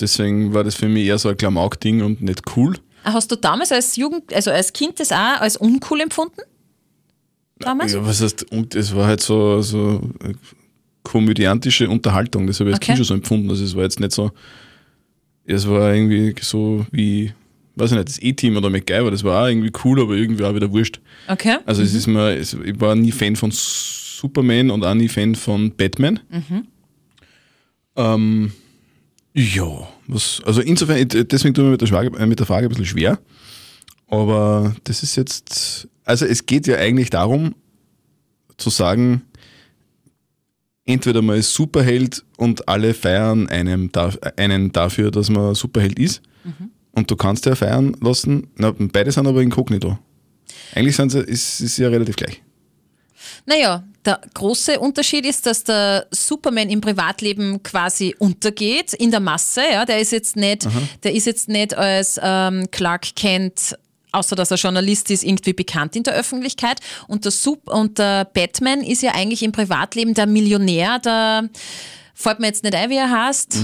Deswegen 0.00 0.54
war 0.54 0.64
das 0.64 0.74
für 0.74 0.88
mich 0.88 1.06
eher 1.06 1.18
so 1.18 1.28
ein 1.28 1.36
Klamauk-Ding 1.36 2.02
und 2.02 2.22
nicht 2.22 2.42
cool. 2.56 2.76
Hast 3.04 3.30
du 3.30 3.36
damals 3.36 3.70
als 3.70 3.96
Jugend, 3.96 4.32
also 4.32 4.50
als 4.50 4.72
Kind 4.72 4.98
das 4.98 5.12
auch 5.12 5.40
als 5.40 5.56
uncool 5.56 6.00
empfunden? 6.00 6.40
Damals? 7.58 7.92
Ja, 7.92 8.04
was 8.04 8.20
heißt, 8.20 8.50
und 8.50 8.74
es 8.74 8.94
war 8.94 9.06
halt 9.06 9.20
so, 9.20 9.62
so 9.62 10.00
komödiantische 11.02 11.88
Unterhaltung, 11.88 12.46
das 12.46 12.60
habe 12.60 12.70
ich 12.70 12.74
als 12.74 12.82
Okay. 12.82 12.86
Kind 12.86 12.98
schon 12.98 13.04
so 13.04 13.14
empfunden. 13.14 13.50
Also 13.50 13.62
es 13.62 13.76
war 13.76 13.82
jetzt 13.84 14.00
nicht 14.00 14.12
so, 14.12 14.32
es 15.44 15.68
war 15.68 15.94
irgendwie 15.94 16.34
so 16.40 16.86
wie, 16.90 17.32
weiß 17.76 17.92
ich 17.92 17.96
nicht, 17.96 18.08
das 18.08 18.22
E-Team 18.22 18.56
oder 18.56 18.70
MacGyver, 18.70 19.10
das 19.10 19.22
war 19.22 19.42
auch 19.44 19.48
irgendwie 19.48 19.72
cool, 19.84 20.00
aber 20.00 20.14
irgendwie 20.14 20.44
auch 20.44 20.54
wieder 20.54 20.72
wurscht. 20.72 21.00
Okay. 21.28 21.58
Also 21.66 21.82
es 21.82 21.94
ist 21.94 22.06
mir, 22.06 22.30
es, 22.36 22.54
ich 22.54 22.80
war 22.80 22.94
nie 22.94 23.12
Fan 23.12 23.36
von 23.36 23.50
Superman 23.52 24.70
und 24.70 24.84
auch 24.84 24.94
nie 24.94 25.08
Fan 25.08 25.34
von 25.34 25.70
Batman. 25.76 26.20
Ähm, 27.96 28.52
ja, 29.34 29.88
was, 30.06 30.42
also 30.44 30.60
insofern, 30.60 31.06
deswegen 31.08 31.54
ich 31.54 31.62
mir 31.62 31.70
mit 31.70 31.80
der, 31.80 31.88
Frage, 31.88 32.16
äh, 32.16 32.26
mit 32.26 32.38
der 32.38 32.46
Frage 32.46 32.66
ein 32.66 32.68
bisschen 32.68 32.86
schwer. 32.86 33.18
Aber 34.06 34.74
das 34.84 35.02
ist 35.02 35.16
jetzt, 35.16 35.88
also 36.04 36.26
es 36.26 36.46
geht 36.46 36.66
ja 36.66 36.76
eigentlich 36.76 37.10
darum, 37.10 37.54
zu 38.56 38.70
sagen, 38.70 39.22
entweder 40.84 41.22
man 41.22 41.38
ist 41.38 41.54
Superheld 41.54 42.24
und 42.36 42.68
alle 42.68 42.94
feiern 42.94 43.48
einem 43.48 43.90
einen 44.36 44.72
dafür, 44.72 45.10
dass 45.10 45.30
man 45.30 45.54
Superheld 45.54 45.98
ist. 45.98 46.22
Und 46.92 47.10
du 47.10 47.16
kannst 47.16 47.46
ja 47.46 47.54
feiern 47.56 47.96
lassen. 48.00 48.48
Na, 48.56 48.72
beide 48.78 49.10
sind 49.10 49.26
aber 49.26 49.42
inkognito. 49.42 49.98
Eigentlich 50.74 50.94
sind 50.94 51.10
sie, 51.10 51.20
ist, 51.20 51.60
ist 51.60 51.78
ja 51.78 51.88
relativ 51.88 52.16
gleich. 52.16 52.42
Naja, 53.46 53.84
der 54.04 54.20
große 54.34 54.78
Unterschied 54.78 55.24
ist, 55.24 55.46
dass 55.46 55.64
der 55.64 56.06
Superman 56.10 56.68
im 56.68 56.80
Privatleben 56.80 57.62
quasi 57.62 58.14
untergeht 58.18 58.92
in 58.94 59.10
der 59.10 59.20
Masse. 59.20 59.62
Ja, 59.72 59.84
der 59.84 60.00
ist 60.00 60.12
jetzt 60.12 60.36
nicht, 60.36 60.66
der 61.02 61.14
ist 61.14 61.26
jetzt 61.26 61.48
nicht 61.48 61.74
als 61.74 62.20
ähm, 62.22 62.66
Clark 62.70 63.14
Kent 63.16 63.76
außer 64.14 64.36
dass 64.36 64.52
er 64.52 64.56
Journalist 64.56 65.10
ist, 65.10 65.24
irgendwie 65.24 65.52
bekannt 65.52 65.96
in 65.96 66.04
der 66.04 66.14
Öffentlichkeit. 66.14 66.78
Und 67.08 67.24
der, 67.24 67.32
Sup 67.32 67.68
und 67.68 67.98
der 67.98 68.24
Batman 68.24 68.80
ist 68.82 69.02
ja 69.02 69.12
eigentlich 69.12 69.42
im 69.42 69.50
Privatleben 69.50 70.14
der 70.14 70.26
Millionär, 70.26 71.00
der 71.00 71.48
fällt 72.14 72.38
mir 72.38 72.46
jetzt 72.46 72.62
nicht 72.62 72.76
ein, 72.76 72.90
wie 72.90 72.96
er 72.96 73.10
heißt. 73.10 73.56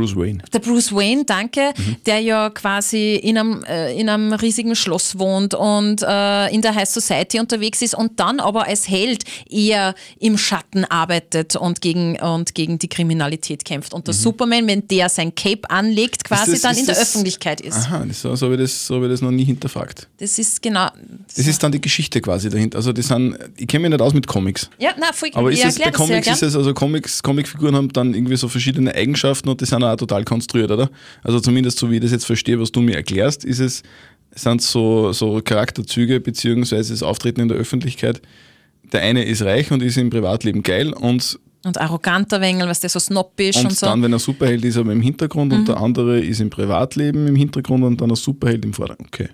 Bruce 0.00 0.16
Wayne. 0.16 0.38
Der 0.52 0.58
Bruce 0.58 0.92
Wayne, 0.94 1.24
danke, 1.24 1.72
der 2.06 2.20
ja 2.20 2.50
quasi 2.50 3.14
in 3.16 3.38
einem, 3.38 3.62
äh, 3.64 3.98
in 3.98 4.08
einem 4.08 4.32
riesigen 4.32 4.74
Schloss 4.74 5.18
wohnt 5.18 5.54
und 5.54 6.02
äh, 6.02 6.48
in 6.54 6.62
der 6.62 6.74
High 6.74 6.88
Society 6.88 7.38
unterwegs 7.38 7.82
ist 7.82 7.94
und 7.94 8.18
dann 8.18 8.40
aber 8.40 8.66
als 8.66 8.88
Held 8.88 9.24
eher 9.48 9.94
im 10.18 10.38
Schatten 10.38 10.84
arbeitet 10.84 11.56
und 11.56 11.80
gegen, 11.80 12.18
und 12.20 12.54
gegen 12.54 12.78
die 12.78 12.88
Kriminalität 12.88 13.64
kämpft. 13.64 13.92
Und 13.94 14.06
der 14.06 14.14
Superman, 14.14 14.66
wenn 14.66 14.86
der 14.88 15.08
sein 15.08 15.34
Cape 15.34 15.68
anlegt, 15.70 16.24
quasi 16.24 16.52
das- 16.52 16.62
dann 16.62 16.76
in 16.76 16.86
der 16.86 16.94
das- 16.94 17.02
Öffentlichkeit 17.02 17.60
ist. 17.60 17.76
Aha, 17.76 18.04
das, 18.06 18.22
so 18.22 18.30
habe 18.30 18.54
ich, 18.54 18.60
das, 18.60 18.86
so 18.86 18.94
habe 18.96 19.06
ich 19.06 19.12
das 19.12 19.20
noch 19.22 19.30
nie 19.30 19.44
hinterfragt. 19.44 20.08
Das 20.18 20.38
ist 20.38 20.62
genau. 20.62 20.88
Das 21.36 21.46
ist 21.46 21.62
dann 21.62 21.72
die 21.72 21.80
Geschichte 21.80 22.20
quasi 22.20 22.48
dahinter. 22.48 22.78
Also 22.78 22.92
das 22.92 23.08
sind, 23.08 23.36
ich 23.56 23.66
kenne 23.66 23.82
mich 23.82 23.90
nicht 23.90 24.02
aus 24.02 24.14
mit 24.14 24.26
Comics. 24.26 24.68
Ja, 24.78 24.90
na, 24.98 25.12
voll, 25.12 25.30
Aber 25.34 25.50
ist 25.50 25.58
ich 25.60 25.64
es, 25.64 25.78
bei 25.78 25.90
Comics 25.90 26.26
ist 26.26 26.42
es, 26.42 26.56
also 26.56 26.72
Comics, 26.74 27.22
Comicfiguren 27.22 27.74
haben 27.76 27.92
dann 27.92 28.14
irgendwie 28.14 28.36
so 28.36 28.48
verschiedene 28.48 28.94
Eigenschaften 28.94 29.48
und 29.48 29.60
die 29.60 29.64
sind 29.66 29.82
auch 29.82 29.89
total 29.96 30.24
konstruiert, 30.24 30.70
oder? 30.70 30.90
Also 31.22 31.40
zumindest 31.40 31.78
so 31.78 31.90
wie 31.90 31.96
ich 31.96 32.00
das 32.02 32.10
jetzt 32.12 32.26
verstehe, 32.26 32.58
was 32.60 32.72
du 32.72 32.80
mir 32.80 32.96
erklärst, 32.96 33.44
ist 33.44 33.58
es, 33.60 33.82
sind 34.34 34.62
so, 34.62 35.12
so 35.12 35.40
Charakterzüge 35.42 36.20
beziehungsweise 36.20 36.92
das 36.92 37.02
Auftreten 37.02 37.40
in 37.40 37.48
der 37.48 37.56
Öffentlichkeit, 37.58 38.22
der 38.92 39.02
eine 39.02 39.24
ist 39.24 39.42
reich 39.42 39.70
und 39.70 39.82
ist 39.82 39.96
im 39.98 40.10
Privatleben 40.10 40.62
geil 40.62 40.92
und, 40.92 41.38
Und 41.64 41.78
arroganter 41.80 42.40
Wengel, 42.40 42.68
was 42.68 42.80
der 42.80 42.90
so 42.90 42.98
snobbisch 42.98 43.56
und, 43.58 43.66
und 43.66 43.76
so. 43.76 43.86
dann, 43.86 44.02
wenn 44.02 44.12
er 44.12 44.18
Superheld 44.18 44.64
ist, 44.64 44.76
aber 44.76 44.92
im 44.92 45.00
Hintergrund 45.00 45.52
und 45.52 45.68
der 45.68 45.76
andere 45.78 46.20
ist 46.20 46.40
im 46.40 46.50
Privatleben 46.50 47.26
im 47.26 47.36
Hintergrund 47.36 47.84
und 47.84 48.00
dann 48.00 48.10
ein 48.10 48.16
Superheld 48.16 48.64
im 48.64 48.72
Vordergrund. 48.72 49.08
Okay. 49.12 49.28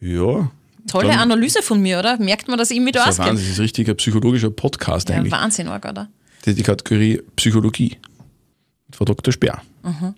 Ja. 0.00 0.50
Tolle 0.88 1.08
dann- 1.08 1.18
Analyse 1.18 1.62
von 1.62 1.80
mir, 1.80 1.98
oder? 1.98 2.18
Merkt 2.18 2.48
man, 2.48 2.56
dass 2.58 2.70
ich 2.70 2.80
mich 2.80 2.92
da? 2.92 3.04
Wahnsinn, 3.06 3.26
das 3.26 3.42
ist 3.42 3.58
richtig 3.60 3.88
ein 3.88 3.96
psychologischer 3.96 4.50
Podcast 4.50 5.08
Ja, 5.10 5.16
eigentlich. 5.16 5.32
Wahnsinn, 5.32 5.68
arg, 5.68 5.84
oder? 5.84 6.08
Das 6.40 6.48
ist 6.48 6.58
die 6.58 6.62
Kategorie 6.62 7.20
Psychologie. 7.36 7.98
Frau 9.00 9.06
Dr. 9.06 9.32
Speer. 9.32 9.62
Mhm. 9.82 10.14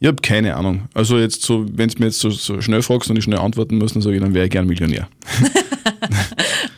Ich 0.00 0.08
habe 0.08 0.16
keine 0.22 0.56
Ahnung. 0.56 0.88
Also 0.94 1.18
jetzt 1.18 1.42
so, 1.42 1.66
wenn 1.70 1.90
du 1.90 1.98
mir 1.98 2.06
jetzt 2.06 2.20
so, 2.20 2.30
so 2.30 2.62
schnell 2.62 2.80
fragst 2.80 3.10
und 3.10 3.18
ich 3.18 3.24
schnell 3.24 3.38
antworten 3.38 3.76
muss, 3.76 3.92
dann 3.92 4.00
sage 4.00 4.16
ich, 4.16 4.22
dann 4.22 4.32
wäre 4.32 4.46
ich 4.46 4.50
gern 4.50 4.66
Millionär. 4.66 5.08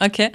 Okay. 0.01 0.31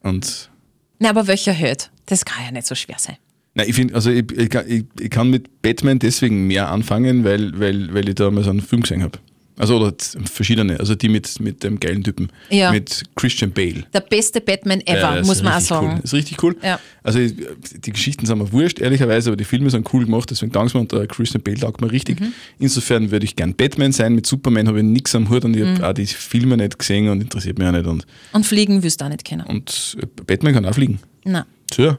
Und 0.00 0.50
Na, 0.98 1.10
aber 1.10 1.28
welcher 1.28 1.52
Held? 1.52 1.90
Das 2.06 2.24
kann 2.24 2.44
ja 2.44 2.50
nicht 2.50 2.66
so 2.66 2.74
schwer 2.74 2.96
sein. 2.98 3.16
nein, 3.54 3.68
ich 3.68 3.74
finde, 3.76 3.94
also 3.94 4.10
ich, 4.10 4.30
ich, 4.32 4.84
ich 5.00 5.10
kann 5.10 5.30
mit 5.30 5.62
Batman 5.62 6.00
deswegen 6.00 6.48
mehr 6.48 6.68
anfangen, 6.68 7.22
weil, 7.24 7.58
weil, 7.60 7.94
weil 7.94 8.08
ich 8.08 8.16
da 8.16 8.28
mal 8.32 8.42
so 8.42 8.50
einen 8.50 8.60
Film 8.60 8.82
gesehen 8.82 9.04
habe. 9.04 9.18
Also 9.56 9.76
oder 9.78 9.94
verschiedene, 10.24 10.80
also 10.80 10.96
die 10.96 11.08
mit, 11.08 11.38
mit 11.38 11.62
dem 11.62 11.78
geilen 11.78 12.02
Typen. 12.02 12.28
Ja. 12.50 12.72
Mit 12.72 13.04
Christian 13.14 13.52
Bale. 13.52 13.84
Der 13.92 14.00
beste 14.00 14.40
Batman 14.40 14.80
ever, 14.80 15.16
Ja, 15.18 15.22
muss 15.22 15.42
man 15.44 15.52
auch 15.52 15.60
sagen. 15.60 15.92
Cool. 15.94 16.00
Ist 16.02 16.12
richtig 16.12 16.42
cool. 16.42 16.56
Ja. 16.60 16.80
Also 17.04 17.20
die 17.20 17.92
Geschichten 17.92 18.26
sind 18.26 18.38
mir 18.38 18.50
wurscht, 18.50 18.80
ehrlicherweise, 18.80 19.30
aber 19.30 19.36
die 19.36 19.44
Filme 19.44 19.70
sind 19.70 19.88
cool 19.92 20.06
gemacht, 20.06 20.28
deswegen 20.30 20.50
danke 20.50 20.76
mir 20.76 20.80
und 20.80 20.90
der 20.90 21.06
Christian 21.06 21.40
Bale 21.42 21.58
taugt 21.58 21.80
mir 21.80 21.92
richtig. 21.92 22.18
Mhm. 22.20 22.32
Insofern 22.58 23.12
würde 23.12 23.24
ich 23.26 23.36
gern 23.36 23.54
Batman 23.54 23.92
sein. 23.92 24.14
Mit 24.16 24.26
Superman 24.26 24.66
habe 24.66 24.78
ich 24.78 24.84
nichts 24.84 25.14
am 25.14 25.28
Hut 25.30 25.44
und 25.44 25.54
ich 25.56 25.62
Mhm. 25.62 25.74
habe 25.78 25.88
auch 25.90 25.92
die 25.94 26.06
Filme 26.06 26.56
nicht 26.56 26.76
gesehen 26.78 27.08
und 27.08 27.20
interessiert 27.20 27.56
mich 27.58 27.68
auch 27.68 27.72
nicht. 27.72 27.86
Und, 27.86 28.06
Und 28.32 28.44
fliegen 28.46 28.82
willst 28.82 29.00
du 29.00 29.04
auch 29.04 29.08
nicht 29.10 29.24
kennen. 29.24 29.46
und 29.46 29.96
äh, 30.02 30.06
Batman 30.26 30.54
kann 30.54 30.66
auch 30.66 30.74
fliegen. 30.74 30.98
Na. 31.24 31.46
Tja. 31.70 31.96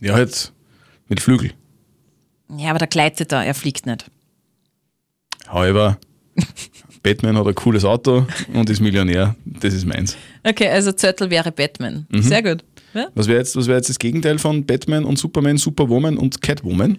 Ja, 0.00 0.14
halt 0.14 0.52
mit 1.08 1.20
Flügel. 1.20 1.52
Ja, 2.56 2.70
aber 2.70 2.78
der 2.78 2.88
gleitet 2.88 3.30
da, 3.30 3.44
er 3.44 3.54
fliegt 3.54 3.84
nicht. 3.84 4.06
However, 5.50 5.98
Batman 7.02 7.36
hat 7.36 7.46
ein 7.46 7.54
cooles 7.54 7.84
Auto 7.84 8.26
und 8.54 8.70
ist 8.70 8.80
Millionär. 8.80 9.34
Das 9.44 9.74
ist 9.74 9.84
meins. 9.84 10.16
Okay, 10.44 10.68
also 10.68 10.92
Zöttl 10.92 11.30
wäre 11.30 11.50
Batman. 11.50 12.06
Mhm. 12.10 12.22
Sehr 12.22 12.42
gut. 12.42 12.64
Ja? 12.94 13.08
Was 13.14 13.26
wäre 13.26 13.38
jetzt, 13.38 13.56
was 13.56 13.66
wär 13.66 13.76
jetzt 13.76 13.88
das 13.88 13.98
Gegenteil 13.98 14.38
von 14.38 14.64
Batman 14.64 15.04
und 15.04 15.18
Superman, 15.18 15.56
Superwoman 15.56 16.16
und 16.16 16.40
Catwoman? 16.40 16.98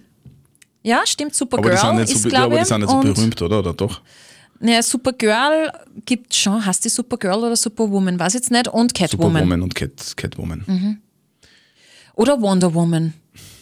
Ja, 0.81 1.01
stimmt. 1.05 1.31
Aber 1.31 1.37
Supergirl 1.37 1.75
die 1.75 1.77
sind 1.77 1.95
nicht 1.95 2.11
ist, 2.11 2.21
so, 2.23 2.29
ja, 2.29 2.35
glaube 2.35 2.55
aber 2.55 2.63
die 2.63 2.67
sind 2.67 2.81
nicht 2.81 2.89
so 2.89 2.99
berühmt, 2.99 3.41
oder? 3.41 3.59
Oder 3.59 3.73
doch? 3.73 4.01
Naja, 4.59 4.81
Supergirl 4.81 5.71
gibt 6.05 6.33
schon. 6.33 6.65
Hast 6.65 6.83
die 6.85 6.89
Supergirl 6.89 7.37
oder 7.37 7.55
Superwoman? 7.55 8.19
Weiß 8.19 8.33
jetzt 8.33 8.51
nicht. 8.51 8.67
Und 8.67 8.93
Catwoman. 8.93 9.31
Superwoman 9.33 9.61
und 9.61 9.75
Cat, 9.75 10.17
Catwoman. 10.17 10.63
Mhm. 10.65 10.97
Oder 12.15 12.41
Wonder 12.41 12.73
Woman. 12.73 13.13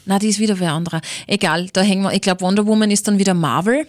Na, 0.06 0.20
die 0.20 0.28
ist 0.28 0.40
wieder 0.40 0.60
wer 0.60 0.74
anderer. 0.74 1.02
Egal, 1.28 1.70
da 1.74 1.82
hängen 1.82 2.04
wir. 2.04 2.14
Ich 2.14 2.22
glaube, 2.22 2.42
Wonder 2.42 2.66
Woman 2.66 2.90
ist 2.92 3.08
dann 3.08 3.20
wieder 3.20 3.34
Marvel. 3.34 3.88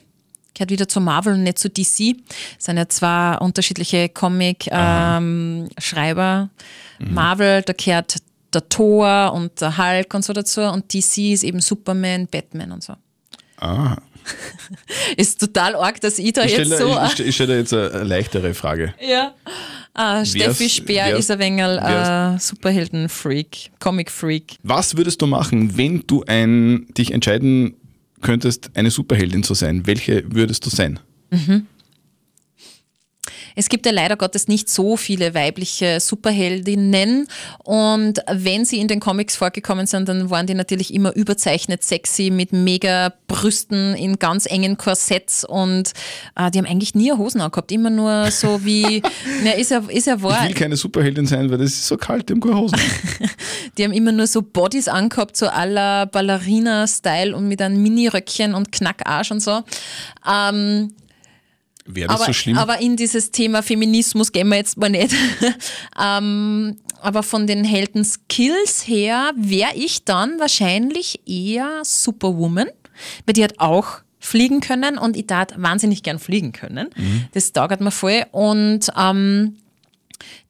Gehört 0.54 0.70
wieder 0.70 0.88
zu 0.88 1.00
Marvel 1.00 1.34
und 1.34 1.42
nicht 1.42 1.58
zu 1.58 1.68
DC. 1.68 2.16
Das 2.56 2.66
sind 2.66 2.76
ja 2.76 2.88
zwei 2.88 3.36
unterschiedliche 3.38 4.08
Comic-Schreiber. 4.08 6.50
Mhm. 6.98 7.14
Marvel, 7.14 7.62
da 7.62 7.72
gehört 7.72 8.16
der 8.52 8.68
Thor 8.68 9.32
und 9.34 9.60
der 9.60 9.78
Hulk 9.78 10.14
und 10.14 10.24
so 10.24 10.32
dazu. 10.32 10.60
Und 10.62 10.92
DC 10.92 11.32
ist 11.32 11.42
eben 11.42 11.60
Superman, 11.60 12.26
Batman 12.26 12.72
und 12.72 12.82
so. 12.82 12.94
Ah. 13.58 13.96
Ist 15.16 15.40
total 15.40 15.74
arg, 15.74 16.00
dass 16.00 16.18
ich 16.18 16.32
da 16.32 16.44
Ich 16.44 16.56
jetzt 16.56 16.74
stelle 16.74 16.78
so. 16.78 16.98
ich, 17.12 17.20
ich 17.28 17.34
stell 17.34 17.48
dir 17.48 17.58
jetzt 17.58 17.72
eine, 17.72 18.04
leichtere 18.04 18.54
Frage. 18.54 18.94
ja. 19.00 19.34
Ah, 19.94 20.24
Steffi 20.24 20.70
Speer 20.70 21.18
ist 21.18 21.30
ein 21.30 21.38
wenig 21.38 21.64
äh, 21.64 22.38
Superhelden-Freak, 22.38 23.72
Comic-Freak. 23.78 24.56
Was 24.62 24.96
würdest 24.96 25.20
du 25.20 25.26
machen, 25.26 25.76
wenn 25.76 26.02
du 26.06 26.24
ein, 26.26 26.86
dich 26.96 27.12
entscheiden 27.12 27.74
könntest, 28.22 28.70
eine 28.74 28.90
Superheldin 28.90 29.42
zu 29.42 29.54
sein? 29.54 29.86
Welche 29.86 30.24
würdest 30.32 30.64
du 30.64 30.70
sein? 30.70 30.98
Es 33.56 33.68
gibt 33.68 33.86
ja 33.86 33.92
leider 33.92 34.16
Gottes 34.16 34.48
nicht 34.48 34.68
so 34.68 34.96
viele 34.96 35.34
weibliche 35.34 36.00
Superheldinnen 36.00 37.28
und 37.64 38.20
wenn 38.30 38.64
sie 38.64 38.78
in 38.78 38.88
den 38.88 39.00
Comics 39.00 39.36
vorgekommen 39.36 39.86
sind, 39.86 40.08
dann 40.08 40.30
waren 40.30 40.46
die 40.46 40.54
natürlich 40.54 40.92
immer 40.92 41.14
überzeichnet 41.14 41.82
sexy 41.82 42.30
mit 42.30 42.52
mega 42.52 43.12
Brüsten 43.26 43.94
in 43.94 44.18
ganz 44.18 44.46
engen 44.46 44.76
Korsetts 44.76 45.44
und 45.44 45.92
äh, 46.36 46.50
die 46.50 46.58
haben 46.58 46.66
eigentlich 46.66 46.94
nie 46.94 47.12
Hosen 47.12 47.40
angehabt, 47.40 47.72
immer 47.72 47.90
nur 47.90 48.30
so 48.30 48.64
wie, 48.64 49.02
na, 49.44 49.52
ist 49.52 49.70
ja, 49.70 49.82
ist 49.88 50.06
ja 50.06 50.20
wahr, 50.22 50.42
Ich 50.42 50.50
will 50.50 50.54
keine 50.54 50.76
Superheldin 50.76 51.26
sein, 51.26 51.50
weil 51.50 51.58
das 51.58 51.70
ist 51.70 51.86
so 51.86 51.96
kalt, 51.96 52.28
die 52.28 52.34
haben 52.34 52.40
keine 52.40 52.56
Hosen. 52.56 52.78
die 53.78 53.84
haben 53.84 53.92
immer 53.92 54.12
nur 54.12 54.26
so 54.26 54.42
Bodies 54.42 54.88
angehabt, 54.88 55.36
so 55.36 55.46
la 55.46 56.04
Ballerina-Style 56.04 57.34
und 57.34 57.48
mit 57.48 57.62
einem 57.62 57.82
Mini-Röckchen 57.82 58.54
und 58.54 58.72
Knackarsch 58.72 59.30
und 59.30 59.40
so. 59.40 59.62
Ähm, 60.30 60.92
Wäre 61.84 62.08
das 62.08 62.16
aber, 62.16 62.26
so 62.26 62.32
schlimm? 62.32 62.58
aber 62.58 62.80
in 62.80 62.96
dieses 62.96 63.30
Thema 63.30 63.62
Feminismus 63.62 64.32
gehen 64.32 64.48
wir 64.48 64.56
jetzt 64.56 64.76
mal 64.76 64.90
nicht. 64.90 65.14
ähm, 66.00 66.78
aber 67.00 67.22
von 67.22 67.46
den 67.46 67.64
Helden-Skills 67.64 68.86
her 68.86 69.32
wäre 69.36 69.74
ich 69.74 70.04
dann 70.04 70.38
wahrscheinlich 70.38 71.20
eher 71.26 71.82
Superwoman, 71.82 72.68
weil 73.26 73.32
die 73.32 73.42
hat 73.42 73.58
auch 73.58 74.00
fliegen 74.20 74.60
können 74.60 74.98
und 74.98 75.16
ich 75.16 75.26
tat 75.26 75.60
wahnsinnig 75.60 76.04
gern 76.04 76.20
fliegen 76.20 76.52
können. 76.52 76.90
Mhm. 76.96 77.24
Das 77.32 77.52
taugert 77.52 77.80
mir 77.80 77.90
voll 77.90 78.24
und 78.30 78.86
ähm, 78.96 79.56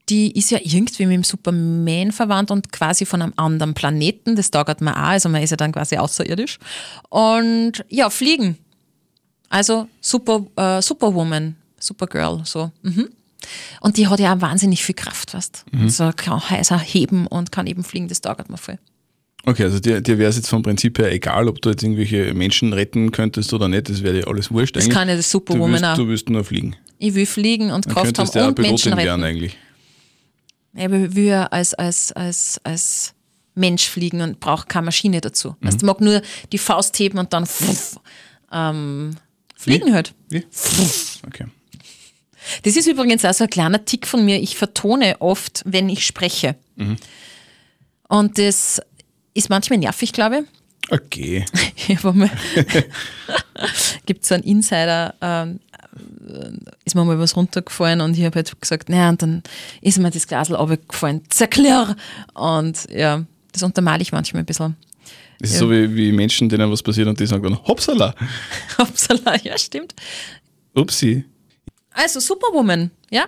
die 0.09 0.37
ist 0.37 0.51
ja 0.51 0.59
irgendwie 0.63 1.07
mit 1.07 1.15
dem 1.15 1.25
Superman 1.25 2.13
verwandt 2.13 2.51
und 2.51 2.71
quasi 2.71 3.07
von 3.07 3.23
einem 3.23 3.33
anderen 3.37 3.73
Planeten. 3.73 4.37
Das 4.37 4.51
taugert 4.51 4.83
mir 4.83 4.93
auch, 4.93 5.09
also 5.09 5.31
man 5.31 5.43
ist 5.43 5.51
ja 5.51 5.57
dann 5.57 5.73
quasi 5.73 5.97
außerirdisch. 5.97 6.59
Und 7.09 7.85
ja, 7.89 8.11
fliegen. 8.11 8.59
Also 9.53 9.87
Super, 10.01 10.47
äh, 10.57 10.81
Superwoman, 10.81 11.57
Supergirl, 11.79 12.41
so. 12.45 12.71
Mhm. 12.83 13.11
Und 13.83 13.97
die 13.99 14.07
hat 14.09 14.19
ja 14.19 14.35
auch 14.35 14.41
wahnsinnig 14.41 14.83
viel 14.83 14.95
Kraft, 14.95 15.35
weißt 15.35 15.65
Mhm. 15.73 15.83
Also 15.83 16.11
kann 16.17 16.49
Häuser 16.49 16.79
heben 16.79 17.27
und 17.27 17.53
kann 17.53 17.67
eben 17.67 17.85
fliegen, 17.85 18.09
das 18.09 18.21
taugert 18.23 18.49
mir 18.49 18.57
voll. 18.57 18.79
Okay, 19.45 19.65
also 19.65 19.79
dir, 19.79 20.01
dir 20.01 20.19
wäre 20.19 20.31
es 20.31 20.37
jetzt 20.37 20.49
vom 20.49 20.63
Prinzip 20.63 20.99
her 20.99 21.13
egal, 21.13 21.49
ob 21.49 21.61
du 21.61 21.69
jetzt 21.71 21.83
irgendwelche 21.83 22.33
Menschen 22.33 22.73
retten 22.73 23.11
könntest 23.11 23.53
oder 23.53 23.69
nicht, 23.69 23.91
das 23.91 24.03
wäre 24.03 24.21
dir 24.21 24.29
alles 24.29 24.51
wurscht. 24.51 24.75
Das 24.77 24.85
eigentlich. 24.85 24.95
kann 24.97 25.09
ja 25.09 25.17
das 25.17 25.27
du 25.27 25.33
Superwoman 25.33 25.73
willst, 25.73 25.85
auch. 25.85 25.97
du 25.97 26.09
willst 26.09 26.31
nur 26.31 26.45
fliegen. 26.45 26.77
Ich 26.99 27.15
will 27.15 27.27
fliegen 27.27 27.71
und 27.73 27.85
Dann 27.85 27.93
Kraft 27.95 28.19
haben 28.19 28.31
ja 28.33 28.45
auch 28.45 28.49
und 28.49 28.59
Menschen 28.59 28.93
Pilotin 28.93 28.97
werden 29.07 29.23
retten. 29.23 29.37
eigentlich. 29.45 29.59
Ich 30.75 31.15
will 31.17 31.25
ja 31.27 31.47
als, 31.47 31.75
als, 31.75 32.13
als, 32.13 32.59
als 32.65 33.13
Mensch 33.55 33.87
fliegen 33.89 34.23
und 34.23 34.41
brauche 34.41 34.67
keine 34.67 34.87
Maschine 34.87 35.21
dazu. 35.21 35.57
Mhm. 35.61 35.67
Weißt, 35.67 35.83
du 35.83 35.87
mag 35.87 36.01
nur 36.01 36.23
die 36.53 36.59
Faust 36.59 36.99
heben 37.01 37.19
und 37.19 37.33
dann 37.35 37.45
pfuff, 37.45 37.99
ähm, 38.53 39.17
fliegen 39.63 39.95
halt. 39.95 40.15
Wie? 40.29 40.45
Okay. 41.27 41.47
Das 42.65 42.77
ist 42.77 42.89
übrigens 42.89 43.25
auch 43.25 43.33
so 43.33 43.45
ein 43.45 43.51
kleiner 43.51 43.85
Tick 43.85 44.07
von 44.07 44.25
mir. 44.25 44.41
Ich 44.41 44.57
vertone 44.57 45.21
oft, 45.21 45.63
wenn 45.65 45.89
ich 45.89 46.05
spreche. 46.05 46.57
Und 48.09 48.39
das 48.39 48.81
ist 49.35 49.49
manchmal 49.49 49.79
nervig, 49.79 50.13
glaube 50.13 50.41
ich. 50.41 50.91
Okay. 50.91 51.45
Gibt 54.07 54.27
so 54.27 54.35
einen 54.35 54.45
Insider, 54.45 55.15
ähm, 55.21 55.61
äh, 56.29 56.51
ist 56.85 56.95
mir 56.95 57.05
mal 57.05 57.19
was 57.19 57.37
runtergefallen 57.37 58.01
und 58.01 58.19
ich 58.19 58.25
habe 58.25 58.37
halt 58.37 58.61
gesagt, 58.61 58.89
naja, 58.89 59.11
und 59.11 59.23
dann 59.23 59.43
ist 59.81 59.99
mir 59.99 60.11
das 60.11 60.27
Glasl 60.27 60.55
runtergefallen, 60.55 61.23
zerklirr. 61.29 61.97
Und 62.35 62.91
ja, 62.91 63.25
das 63.53 63.63
untermale 63.63 64.03
ich 64.03 64.13
manchmal 64.13 64.43
ein 64.43 64.47
bisschen. 64.47 64.77
Das 65.43 65.51
ist 65.51 65.57
Ja. 65.57 65.61
so 65.61 65.71
wie, 65.73 65.95
wie 65.97 66.13
Menschen, 66.13 66.49
denen 66.49 66.71
was 66.71 66.83
passiert 66.85 67.09
und 67.09 67.19
die 67.19 67.27
sagen 67.27 67.43
dann, 67.43 67.59
Hopsala, 67.67 68.15
Upsala, 68.79 69.37
ja, 69.43 69.59
stimmt. 69.59 69.93
upsi. 70.75 71.25
Also 71.91 72.21
Superwoman, 72.21 72.91
ja. 73.11 73.25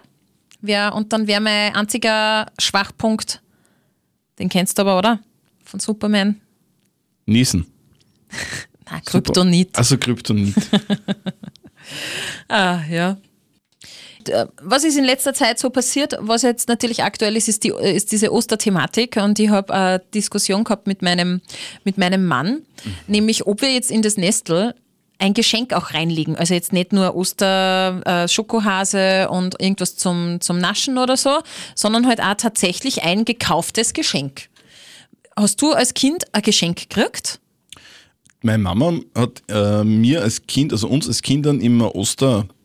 Wär, 0.60 0.94
und 0.94 1.12
dann 1.12 1.26
wäre 1.26 1.40
mein 1.40 1.74
einziger 1.74 2.46
Schwachpunkt, 2.58 3.42
den 4.38 4.48
kennst 4.48 4.78
du 4.78 4.82
aber, 4.82 4.96
oder? 4.96 5.18
Von 5.64 5.80
Superman. 5.80 6.40
Niesen. 7.26 7.66
Na, 8.90 9.00
Kryptonit. 9.00 9.76
Also 9.76 9.98
Kryptonit. 9.98 10.54
Ah, 12.48 12.80
ja. 12.90 13.18
D- 14.26 14.44
Was 14.62 14.84
ist 14.84 14.96
in 14.96 15.04
letzter 15.04 15.34
Zeit 15.34 15.58
so 15.58 15.70
passiert, 15.70 16.16
was 16.20 16.42
jetzt 16.42 16.68
natürlich 16.68 17.02
aktuell 17.02 17.36
ist, 17.36 17.48
ist, 17.48 17.64
die, 17.64 17.70
ist 17.70 18.12
diese 18.12 18.32
Osterthematik 18.32 19.16
und 19.16 19.38
ich 19.38 19.50
habe 19.50 19.72
eine 19.72 19.98
Diskussion 20.14 20.64
gehabt 20.64 20.86
mit 20.86 21.02
meinem, 21.02 21.40
mit 21.84 21.98
meinem 21.98 22.26
Mann, 22.26 22.62
nämlich 23.06 23.46
ob 23.46 23.62
wir 23.62 23.72
jetzt 23.72 23.90
in 23.90 24.02
das 24.02 24.16
Nestel 24.16 24.74
ein 25.18 25.32
Geschenk 25.32 25.72
auch 25.72 25.94
reinlegen. 25.94 26.36
Also 26.36 26.54
jetzt 26.54 26.72
nicht 26.72 26.92
nur 26.92 27.14
Oster, 27.14 28.02
äh, 28.04 28.28
Schokohase 28.28 29.28
und 29.30 29.60
irgendwas 29.60 29.96
zum, 29.96 30.40
zum 30.40 30.58
Naschen 30.58 30.98
oder 30.98 31.16
so, 31.16 31.40
sondern 31.74 32.06
halt 32.06 32.20
auch 32.20 32.34
tatsächlich 32.34 33.04
ein 33.04 33.24
gekauftes 33.24 33.92
Geschenk. 33.92 34.48
Hast 35.36 35.62
du 35.62 35.72
als 35.72 35.94
Kind 35.94 36.24
ein 36.32 36.42
Geschenk 36.42 36.88
gekriegt? 36.88 37.40
Meine 38.42 38.62
Mama 38.62 38.98
hat 39.16 39.42
äh, 39.48 39.84
mir 39.84 40.20
als 40.20 40.46
Kind, 40.46 40.72
also 40.72 40.88
uns 40.88 41.08
als 41.08 41.22
Kindern 41.22 41.60
immer 41.60 41.94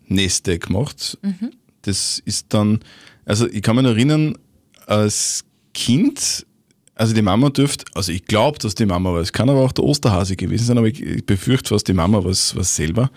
Osterneste 0.09 0.59
gemacht. 0.59 1.17
Mhm. 1.21 1.51
Das 1.83 2.21
ist 2.25 2.47
dann, 2.49 2.79
also 3.25 3.47
ich 3.47 3.61
kann 3.61 3.75
mich 3.75 3.85
erinnern, 3.85 4.35
als 4.85 5.45
Kind, 5.73 6.45
also 6.95 7.13
die 7.13 7.21
Mama 7.21 7.49
dürfte, 7.49 7.85
also 7.93 8.11
ich 8.11 8.25
glaube, 8.25 8.57
dass 8.59 8.75
die 8.75 8.85
Mama 8.85 9.13
war, 9.13 9.21
es 9.21 9.31
kann 9.31 9.49
aber 9.49 9.61
auch 9.61 9.71
der 9.71 9.85
Osterhase 9.85 10.35
gewesen 10.35 10.65
sein, 10.65 10.77
aber 10.77 10.87
ich, 10.87 11.01
ich 11.01 11.25
befürchte 11.25 11.69
fast, 11.69 11.87
die 11.87 11.93
Mama 11.93 12.23
war 12.23 12.31
es 12.31 12.49
selber, 12.75 13.11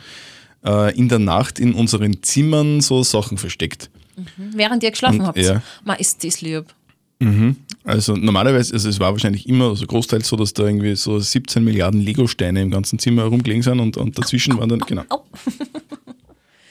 äh, 0.65 0.95
in 0.97 1.09
der 1.09 1.19
Nacht 1.19 1.59
in 1.59 1.75
unseren 1.75 2.23
Zimmern 2.23 2.81
so 2.81 3.03
Sachen 3.03 3.39
versteckt. 3.39 3.91
Während 4.37 4.83
ihr 4.83 4.91
geschlafen 4.91 5.21
Und- 5.21 5.27
habt. 5.27 5.39
ja. 5.39 5.63
Ma, 5.85 5.95
ist 5.95 6.23
das 6.23 6.41
lieb. 6.41 6.67
Also 7.85 8.17
normalerweise, 8.17 8.75
also 8.75 8.89
es 8.89 8.99
war 8.99 9.13
wahrscheinlich 9.13 9.49
immer, 9.49 9.69
also 9.69 9.87
großteils 9.87 10.27
so, 10.27 10.35
dass 10.35 10.55
da 10.55 10.65
irgendwie 10.67 10.97
so 10.97 11.21
17 11.21 11.63
Milliarden 11.63 12.01
Lego-Steine 12.01 12.61
im 12.61 12.73
ganzen 12.73 12.99
Zimmer 12.99 13.23
herumgelegen 13.23 13.63
sind 13.63 13.79
und, 13.79 13.97
und 13.97 14.19
dazwischen 14.19 14.59
waren 14.59 14.69
dann, 14.69 14.81
genau, 14.81 15.05
Au. 15.09 15.23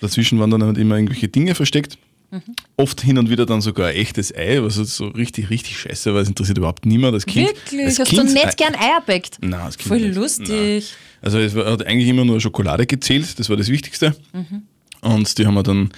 dazwischen 0.01 0.39
waren 0.39 0.49
dann 0.49 0.63
halt 0.63 0.77
immer 0.77 0.95
irgendwelche 0.95 1.27
Dinge 1.29 1.55
versteckt. 1.55 1.97
Mhm. 2.31 2.41
Oft 2.77 3.01
hin 3.01 3.17
und 3.17 3.29
wieder 3.29 3.45
dann 3.45 3.59
sogar 3.61 3.89
ein 3.89 3.95
echtes 3.95 4.33
Ei, 4.33 4.61
was 4.61 4.77
halt 4.77 4.87
so 4.87 5.07
richtig, 5.07 5.49
richtig 5.49 5.77
scheiße, 5.79 6.13
weil 6.13 6.21
es 6.21 6.29
interessiert 6.29 6.57
überhaupt 6.57 6.85
niemand. 6.85 7.13
Das 7.15 7.25
kind, 7.25 7.47
Wirklich? 7.49 7.85
als 7.85 7.99
Hast 7.99 8.09
kind, 8.09 8.29
du 8.29 8.33
nicht 8.33 8.57
gern 8.57 8.73
Eier 8.75 9.01
backt? 9.05 9.37
Nein, 9.41 9.59
als 9.59 9.77
Kind 9.77 9.89
Voll 9.89 9.99
nicht. 9.99 10.15
lustig. 10.15 10.93
Also 11.21 11.39
es 11.39 11.53
war, 11.55 11.65
hat 11.69 11.85
eigentlich 11.85 12.07
immer 12.07 12.23
nur 12.25 12.39
Schokolade 12.39 12.85
gezählt, 12.87 13.37
das 13.37 13.49
war 13.49 13.57
das 13.57 13.67
Wichtigste. 13.67 14.15
Und 15.01 15.37
die 15.37 15.45
haben 15.45 15.53
wir 15.55 15.63
dann, 15.63 15.89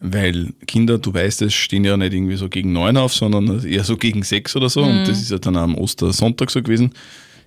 weil 0.00 0.54
Kinder, 0.66 0.96
du 0.98 1.12
weißt 1.12 1.42
es, 1.42 1.52
stehen 1.52 1.84
ja 1.84 1.96
nicht 1.96 2.14
irgendwie 2.14 2.36
so 2.36 2.48
gegen 2.48 2.72
neun 2.72 2.96
auf, 2.96 3.12
sondern 3.14 3.62
eher 3.64 3.84
so 3.84 3.96
gegen 3.98 4.22
sechs 4.22 4.56
oder 4.56 4.70
so. 4.70 4.82
Und 4.82 5.04
das 5.06 5.20
ist 5.20 5.30
ja 5.30 5.38
dann 5.38 5.56
am 5.56 5.74
Ostersonntag 5.76 6.50
so 6.50 6.62
gewesen. 6.62 6.92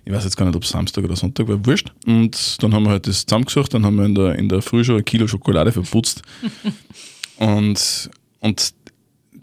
Ich 0.04 0.12
weiß 0.12 0.24
jetzt 0.24 0.36
gar 0.36 0.46
nicht, 0.46 0.56
ob 0.56 0.62
es 0.62 0.70
Samstag 0.70 1.04
oder 1.04 1.16
Sonntag 1.16 1.48
war, 1.48 1.64
wurscht. 1.66 1.92
Und 2.06 2.62
dann 2.62 2.74
haben 2.74 2.84
wir 2.84 2.90
halt 2.90 3.06
das 3.06 3.26
zusammengesucht, 3.26 3.74
dann 3.74 3.84
haben 3.84 3.96
wir 3.96 4.06
in 4.06 4.14
der, 4.14 4.34
in 4.36 4.48
der 4.48 4.62
Früh 4.62 4.84
schon 4.84 4.96
ein 4.96 5.04
Kilo 5.04 5.26
Schokolade 5.26 5.72
verputzt. 5.72 6.22
und, 7.36 8.10
und 8.40 8.74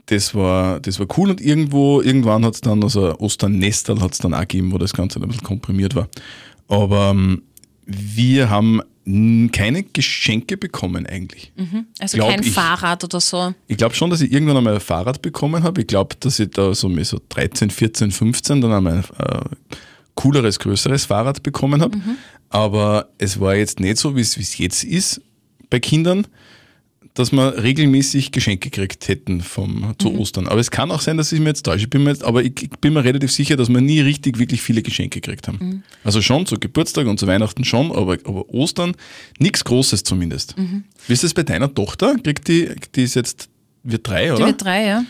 das 0.08 0.34
war, 0.34 0.80
das 0.80 1.00
war 1.00 1.08
cool 1.18 1.30
und 1.30 1.42
irgendwo, 1.42 2.02
irgendwann 2.02 2.46
hat 2.46 2.56
es 2.56 2.62
dann, 2.62 2.82
also 2.82 3.18
Osternestel 3.20 4.02
hat 4.02 4.14
es 4.14 4.20
dann 4.20 4.34
auch 4.34 4.42
gegeben, 4.42 4.72
wo 4.72 4.78
das 4.78 4.94
Ganze 4.94 5.22
ein 5.22 5.28
bisschen 5.28 5.44
komprimiert 5.44 5.96
war. 5.96 6.08
Aber 6.68 7.12
ähm, 7.12 7.44
wir 7.86 8.50
haben 8.50 8.82
keine 9.54 9.84
Geschenke 9.84 10.58
bekommen 10.58 11.06
eigentlich. 11.06 11.54
Also 11.98 12.18
Glaub 12.18 12.30
kein 12.30 12.42
ich. 12.42 12.52
Fahrrad 12.52 13.06
oder 13.06 13.22
so. 13.22 13.54
Ich 13.68 13.78
glaube 13.78 13.96
schon, 13.96 14.10
dass 14.10 14.20
ich 14.20 14.32
irgendwann 14.32 14.58
einmal 14.58 14.74
ein 14.74 14.82
Fahrrad 14.82 15.22
bekommen 15.22 15.64
habe. 15.64 15.82
Ich 15.82 15.88
glaube, 15.88 16.16
dass 16.20 16.40
ich 16.40 16.50
da 16.52 16.76
so 16.76 16.90
mit 16.90 17.06
so 17.06 17.20
13, 17.30 17.70
14, 17.70 18.12
15 18.12 18.60
dann 18.60 18.74
einmal 18.74 19.04
ein 19.18 19.26
äh, 19.26 19.56
cooleres, 20.18 20.60
größeres 20.60 21.06
Fahrrad 21.06 21.42
bekommen 21.44 21.82
habe. 21.82 21.98
Aber 22.50 23.10
es 23.18 23.40
war 23.40 23.56
jetzt 23.56 23.80
nicht 23.80 23.98
so, 23.98 24.16
wie 24.18 24.22
es 24.22 24.36
es 24.36 24.58
jetzt 24.58 24.84
ist 24.84 25.22
bei 25.70 25.80
Kindern, 25.80 26.28
dass 27.14 27.32
wir 27.32 27.64
regelmäßig 27.64 28.32
Geschenke 28.32 28.70
gekriegt 28.70 29.08
hätten 29.08 29.42
vom, 29.42 29.96
zu 29.98 30.14
Ostern. 30.20 30.48
Aber 30.48 30.60
es 30.60 30.70
kann 30.70 30.92
auch 30.92 31.02
sein, 31.02 31.18
dass 31.18 31.32
ich 31.32 31.40
mir 31.40 31.48
jetzt 31.48 31.64
täusche. 31.64 31.86
Ich 31.86 31.90
bin 31.90 32.04
mir 32.04 32.12
jetzt, 32.12 32.24
aber 32.24 32.44
ich, 32.44 32.54
bin 32.80 32.94
mir 32.94 33.04
relativ 33.04 33.32
sicher, 33.32 33.56
dass 33.56 33.70
wir 33.70 33.82
nie 33.82 34.02
richtig 34.02 34.38
wirklich 34.38 34.62
viele 34.62 34.84
Geschenke 34.84 35.20
gekriegt 35.20 35.48
haben. 35.48 35.84
Also 36.04 36.22
schon 36.22 36.46
zu 36.46 36.60
Geburtstag 36.60 37.08
und 37.08 37.20
zu 37.20 37.26
Weihnachten 37.26 37.64
schon, 37.64 37.92
aber, 37.92 38.18
aber 38.24 38.48
Ostern 38.50 38.94
nichts 39.40 39.64
Großes 39.64 40.04
zumindest. 40.04 40.56
Wie 41.08 41.14
ist 41.14 41.24
das 41.24 41.34
bei 41.34 41.44
deiner 41.44 41.74
Tochter? 41.74 42.16
Kriegt 42.24 42.48
die, 42.48 42.70
die 42.94 43.04
ist 43.04 43.16
jetzt, 43.16 43.50
wird 43.84 44.08
drei, 44.08 44.26
Die 44.26 44.32
oder? 44.34 44.46
wird 44.46 44.64
drei, 44.64 44.86
ja. 44.86 45.04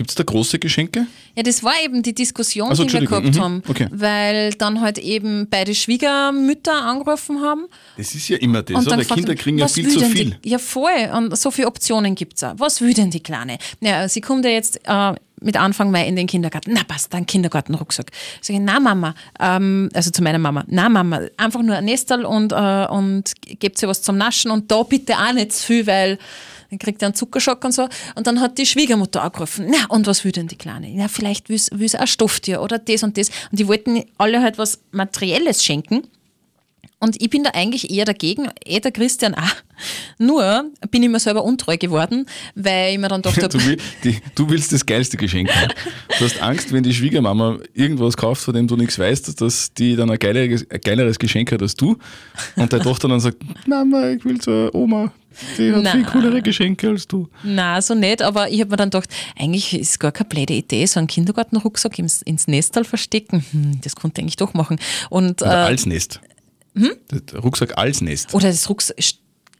Gibt 0.00 0.08
es 0.08 0.14
da 0.14 0.22
große 0.22 0.58
Geschenke? 0.58 1.06
Ja, 1.36 1.42
das 1.42 1.62
war 1.62 1.74
eben 1.84 2.02
die 2.02 2.14
Diskussion, 2.14 2.70
Ach 2.72 2.74
so, 2.74 2.84
die 2.84 2.92
wir 2.94 3.00
gehabt 3.02 3.34
mhm, 3.34 3.38
haben. 3.38 3.62
okay. 3.68 3.86
Weil 3.90 4.54
dann 4.54 4.80
halt 4.80 4.96
eben 4.96 5.46
beide 5.50 5.74
Schwiegermütter 5.74 6.72
angerufen 6.72 7.42
haben. 7.42 7.66
Das 7.98 8.14
ist 8.14 8.26
ja 8.30 8.38
immer 8.38 8.62
das, 8.62 8.78
Und 8.78 8.86
oder? 8.86 8.96
gefragt 8.96 9.20
Kinder 9.20 9.34
kriegen 9.34 9.58
ja 9.58 9.68
viel 9.68 9.90
zu 9.90 10.00
viel. 10.00 10.38
Die, 10.42 10.48
ja, 10.48 10.56
voll. 10.56 11.10
Und 11.14 11.36
so 11.36 11.50
viele 11.50 11.66
Optionen 11.66 12.14
gibt 12.14 12.38
es 12.38 12.44
auch. 12.44 12.54
Was 12.56 12.80
will 12.80 12.94
denn 12.94 13.10
die 13.10 13.20
Kleine? 13.20 13.58
Ja, 13.82 14.08
sie 14.08 14.22
kommt 14.22 14.46
ja 14.46 14.52
jetzt 14.52 14.80
äh, 14.84 15.12
mit 15.42 15.58
Anfang 15.58 15.90
Mai 15.90 16.08
in 16.08 16.16
den 16.16 16.26
Kindergarten. 16.26 16.72
Na, 16.72 16.82
passt, 16.82 17.12
dann 17.12 17.26
Kindergartenrucksack. 17.26 18.10
Sag 18.40 18.56
ich, 18.56 18.62
na 18.62 18.80
Mama, 18.80 19.14
ähm, 19.38 19.90
also 19.92 20.10
zu 20.10 20.22
meiner 20.22 20.38
Mama, 20.38 20.64
na 20.66 20.88
Mama, 20.88 21.20
einfach 21.36 21.60
nur 21.60 21.76
ein 21.76 21.84
Nestel 21.84 22.24
und, 22.24 22.52
äh, 22.52 22.86
und 22.86 23.32
gebt 23.58 23.76
sie 23.76 23.86
was 23.86 24.00
zum 24.00 24.16
Naschen 24.16 24.50
und 24.50 24.70
da 24.70 24.82
bitte 24.82 25.18
auch 25.18 25.34
nicht 25.34 25.52
zu 25.52 25.66
viel, 25.66 25.86
weil 25.86 26.18
dann 26.70 26.78
kriegt 26.78 27.02
er 27.02 27.08
einen 27.08 27.14
Zuckerschock 27.14 27.64
und 27.64 27.72
so. 27.72 27.88
Und 28.14 28.26
dann 28.26 28.40
hat 28.40 28.58
die 28.58 28.66
Schwiegermutter 28.66 29.22
angerufen. 29.22 29.66
Na, 29.68 29.86
und 29.88 30.06
was 30.06 30.24
will 30.24 30.32
denn 30.32 30.48
die 30.48 30.56
Kleine? 30.56 30.88
Ja, 30.88 31.08
vielleicht 31.08 31.48
will 31.48 31.58
sie 31.58 31.98
ein 31.98 32.06
Stofftier 32.06 32.62
oder 32.62 32.78
das 32.78 33.02
und 33.02 33.18
das. 33.18 33.28
Und 33.50 33.58
die 33.58 33.68
wollten 33.68 34.04
alle 34.18 34.40
halt 34.40 34.58
was 34.58 34.80
Materielles 34.92 35.64
schenken. 35.64 36.06
Und 37.02 37.20
ich 37.20 37.30
bin 37.30 37.42
da 37.42 37.50
eigentlich 37.54 37.90
eher 37.90 38.04
dagegen, 38.04 38.48
eh 38.64 38.78
der 38.78 38.92
Christian 38.92 39.34
auch. 39.34 39.56
Nur 40.18 40.70
bin 40.90 41.02
ich 41.02 41.08
mir 41.08 41.18
selber 41.18 41.42
untreu 41.44 41.78
geworden, 41.78 42.26
weil 42.54 42.92
ich 42.92 42.98
mir 42.98 43.08
dann 43.08 43.22
gedacht 43.22 43.38
habe, 43.42 43.48
Du, 43.48 43.66
will, 43.66 43.78
die, 44.04 44.18
du 44.34 44.48
willst 44.50 44.70
das 44.72 44.84
geilste 44.84 45.16
Geschenk 45.16 45.50
haben. 45.50 45.72
Du 46.18 46.24
hast 46.26 46.40
Angst, 46.42 46.72
wenn 46.72 46.82
die 46.82 46.92
Schwiegermama 46.92 47.58
irgendwas 47.72 48.18
kauft, 48.18 48.42
von 48.42 48.52
dem 48.54 48.68
du 48.68 48.76
nichts 48.76 48.98
weißt, 48.98 49.40
dass 49.40 49.72
die 49.72 49.96
dann 49.96 50.10
ein 50.10 50.18
geileres, 50.18 50.70
ein 50.70 50.80
geileres 50.82 51.18
Geschenk 51.18 51.50
hat 51.52 51.62
als 51.62 51.74
du. 51.74 51.96
Und 52.56 52.70
deine 52.70 52.82
Tochter 52.84 53.08
dann 53.08 53.20
sagt, 53.20 53.38
Mama, 53.66 54.10
ich 54.10 54.24
will 54.24 54.38
zur 54.38 54.74
Oma. 54.74 55.10
Die 55.56 55.72
hat 55.72 55.76
viel 55.76 55.82
Nein. 55.82 56.06
coolere 56.06 56.42
Geschenke 56.42 56.88
als 56.88 57.06
du. 57.06 57.28
na 57.44 57.80
so 57.80 57.94
nicht, 57.94 58.20
aber 58.20 58.50
ich 58.50 58.60
habe 58.60 58.70
mir 58.72 58.76
dann 58.76 58.90
gedacht, 58.90 59.08
eigentlich 59.38 59.72
ist 59.78 60.00
gar 60.00 60.10
keine 60.10 60.28
blöde 60.28 60.54
Idee, 60.54 60.84
so 60.86 60.98
einen 60.98 61.06
Kindergartenrucksack 61.06 61.98
ins, 62.00 62.20
ins 62.22 62.48
Nestal 62.48 62.84
verstecken. 62.84 63.44
Hm, 63.52 63.80
das 63.80 63.94
konnte 63.94 64.20
ich 64.20 64.24
eigentlich 64.24 64.36
doch 64.36 64.54
machen. 64.54 64.78
Und, 65.08 65.40
äh, 65.40 65.46
als 65.46 65.86
Nest. 65.86 66.20
Hm? 66.74 66.92
Rucksack 67.42 67.76
als 67.76 68.00
Nest. 68.00 68.34
Oder 68.34 68.48
das 68.48 68.68
Rucksack. 68.68 68.96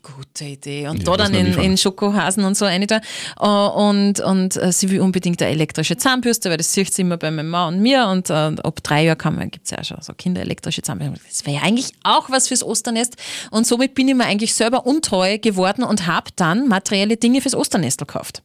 Gute 0.02 0.44
Idee. 0.44 0.88
Und 0.88 0.98
Ja, 1.00 1.04
da 1.04 1.24
dann 1.24 1.34
in, 1.34 1.52
in 1.58 1.76
Schokohasen 1.76 2.44
und 2.44 2.56
so 2.56 2.64
eine 2.64 2.86
da. 2.86 3.02
Äh, 3.38 3.46
Und, 3.46 4.18
und 4.20 4.56
äh, 4.56 4.72
sie 4.72 4.90
will 4.90 5.00
unbedingt 5.02 5.42
eine 5.42 5.50
elektrische 5.50 5.98
Zahnbürste, 5.98 6.48
weil 6.48 6.56
das 6.56 6.72
sieht 6.72 6.92
sie 6.92 7.02
immer 7.02 7.18
bei 7.18 7.30
meiner 7.30 7.46
Mann 7.48 7.74
und 7.74 7.82
mir. 7.82 8.06
Und 8.06 8.30
äh, 8.30 8.32
ab 8.32 8.80
drei 8.82 9.04
Jahren 9.04 9.18
kann 9.18 9.34
man, 9.36 9.50
gibt 9.50 9.66
es 9.66 9.72
ja 9.72 9.78
auch 9.80 9.84
schon 9.84 9.98
so 10.00 10.14
kinderelektrische 10.14 10.80
Zahnbürste. 10.80 11.20
Das 11.28 11.44
wäre 11.44 11.56
ja 11.56 11.62
eigentlich 11.62 11.92
auch 12.02 12.30
was 12.30 12.48
fürs 12.48 12.62
Osternest. 12.64 13.16
Und 13.50 13.66
somit 13.66 13.94
bin 13.94 14.08
ich 14.08 14.14
mir 14.14 14.24
eigentlich 14.24 14.54
selber 14.54 14.86
untreu 14.86 15.36
geworden 15.36 15.84
und 15.84 16.06
habe 16.06 16.30
dann 16.34 16.66
materielle 16.66 17.18
Dinge 17.18 17.42
fürs 17.42 17.54
Osternest 17.54 17.98
gekauft. 17.98 18.42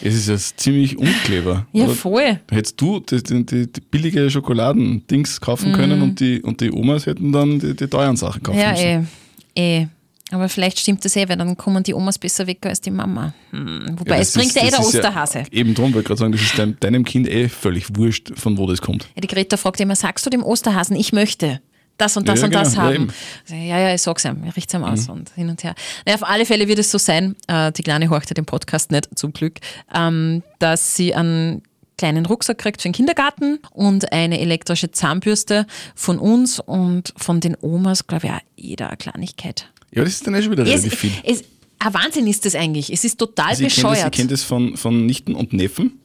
Es 0.00 0.14
ist 0.14 0.28
jetzt 0.28 0.60
ziemlich 0.60 0.98
unclever. 0.98 1.66
Ja, 1.72 1.84
oder? 1.84 1.94
voll. 1.94 2.40
Hättest 2.50 2.80
du 2.80 3.00
die, 3.00 3.22
die, 3.22 3.44
die, 3.46 3.72
die 3.72 3.80
billige 3.80 4.28
Schokoladendings 4.30 5.40
kaufen 5.40 5.70
Mhm. 5.70 5.74
können 5.76 6.02
und 6.02 6.20
die, 6.20 6.40
und 6.42 6.60
die 6.60 6.70
Omas 6.72 7.06
hätten 7.06 7.32
dann 7.32 7.58
die, 7.58 7.74
die 7.74 7.86
teuren 7.86 8.16
Sachen 8.16 8.42
kaufen 8.42 8.58
Ja, 8.58 8.70
müssen. 8.72 9.08
eh. 9.54 9.80
eh. 9.82 9.86
Aber 10.30 10.48
vielleicht 10.48 10.80
stimmt 10.80 11.04
das 11.04 11.14
eh, 11.16 11.28
weil 11.28 11.36
dann 11.36 11.56
kommen 11.56 11.82
die 11.84 11.94
Omas 11.94 12.18
besser 12.18 12.46
weg 12.46 12.58
als 12.66 12.80
die 12.80 12.90
Mama. 12.90 13.34
Hm. 13.50 13.94
Wobei, 13.98 14.16
Ja, 14.16 14.20
es 14.22 14.32
bringt 14.32 14.48
ist- 14.48 14.56
ja 14.56 14.66
eh 14.66 14.70
der 14.70 14.80
Osterhase. 14.80 15.44
eben 15.52 15.74
drum 15.74 15.92
wollte 15.94 16.00
ich 16.00 16.04
gerade 16.06 16.18
sagen, 16.18 16.32
das 16.32 16.42
ist 16.42 16.58
dein, 16.58 16.76
deinem 16.80 17.04
Kind 17.04 17.28
eh 17.28 17.48
völlig 17.48 17.94
wurscht, 17.96 18.32
von 18.34 18.58
wo 18.58 18.66
das 18.66 18.80
kommt. 18.82 19.04
Ja, 19.14 19.20
die 19.20 19.28
Greta 19.28 19.56
fragt 19.56 19.80
immer, 19.80 19.94
sagst 19.94 20.24
du 20.26 20.30
dem 20.30 20.42
Osterhasen, 20.42 20.96
ich 20.96 21.12
möchte 21.12 21.60
das 21.96 22.16
und 22.16 22.28
das 22.28 22.40
Ja, 22.40 22.46
und 22.46 22.54
das 22.54 22.70
genau. 22.72 22.82
Haben? 22.82 23.02
Mhm. 23.04 23.10
ja, 23.48 23.56
ja, 23.56 23.78
ja, 23.88 23.94
ich 23.94 24.02
sag's 24.02 24.24
ihm, 24.24 24.44
ich 24.48 24.56
richt's 24.56 24.74
ihm 24.74 24.84
aus 24.84 25.08
und 25.08 25.30
hin 25.34 25.48
und 25.48 25.62
her. 25.62 25.74
Naja, 26.04 26.16
auf 26.16 26.28
alle 26.28 26.44
Fälle 26.46 26.66
wird 26.68 26.78
es 26.78 26.90
so 26.90 26.98
sein, 26.98 27.36
äh, 27.46 27.70
die 27.72 27.82
Kleine 27.82 28.10
horcht 28.10 28.30
ja 28.30 28.34
den 28.34 28.46
Podcast 28.46 28.90
nicht, 28.90 29.08
zum 29.16 29.32
Glück, 29.32 29.60
ähm, 29.94 30.42
dass 30.58 30.96
sie 30.96 31.14
einen 31.14 31.62
kleinen 31.96 32.26
Rucksack 32.26 32.58
kriegt 32.58 32.82
für 32.82 32.88
den 32.88 32.92
Kindergarten 32.94 33.60
und 33.70 34.12
eine 34.12 34.40
elektrische 34.40 34.90
Zahnbürste 34.90 35.66
von 35.94 36.18
uns 36.18 36.58
und 36.58 37.14
von 37.16 37.40
den 37.40 37.56
Omas, 37.60 38.06
glaube 38.08 38.26
ich, 38.26 38.32
auch 38.32 38.40
jeder 38.56 38.88
eine 38.88 38.96
Kleinigkeit. 38.96 39.70
Ja, 39.92 40.02
das 40.02 40.14
ist 40.14 40.26
dann 40.26 40.34
eh 40.34 40.42
schon 40.42 40.50
wieder 40.52 40.64
Es, 40.64 40.70
relativ 40.70 40.94
viel. 40.98 41.12
es, 41.22 41.44
ein 41.78 41.94
Wahnsinn 41.94 42.26
ist 42.26 42.44
das 42.44 42.56
eigentlich. 42.56 42.92
Es 42.92 43.04
ist 43.04 43.18
total 43.18 43.50
Also 43.50 43.62
ich 43.64 43.74
kenne 43.76 43.88
das, 43.90 43.98
ich 43.98 44.00
bescheuert. 44.04 44.14
kenn 44.16 44.28
das 44.28 44.42
von, 44.42 44.76
von 44.76 45.06
Nichten 45.06 45.36
und 45.36 45.52
Neffen. 45.52 46.00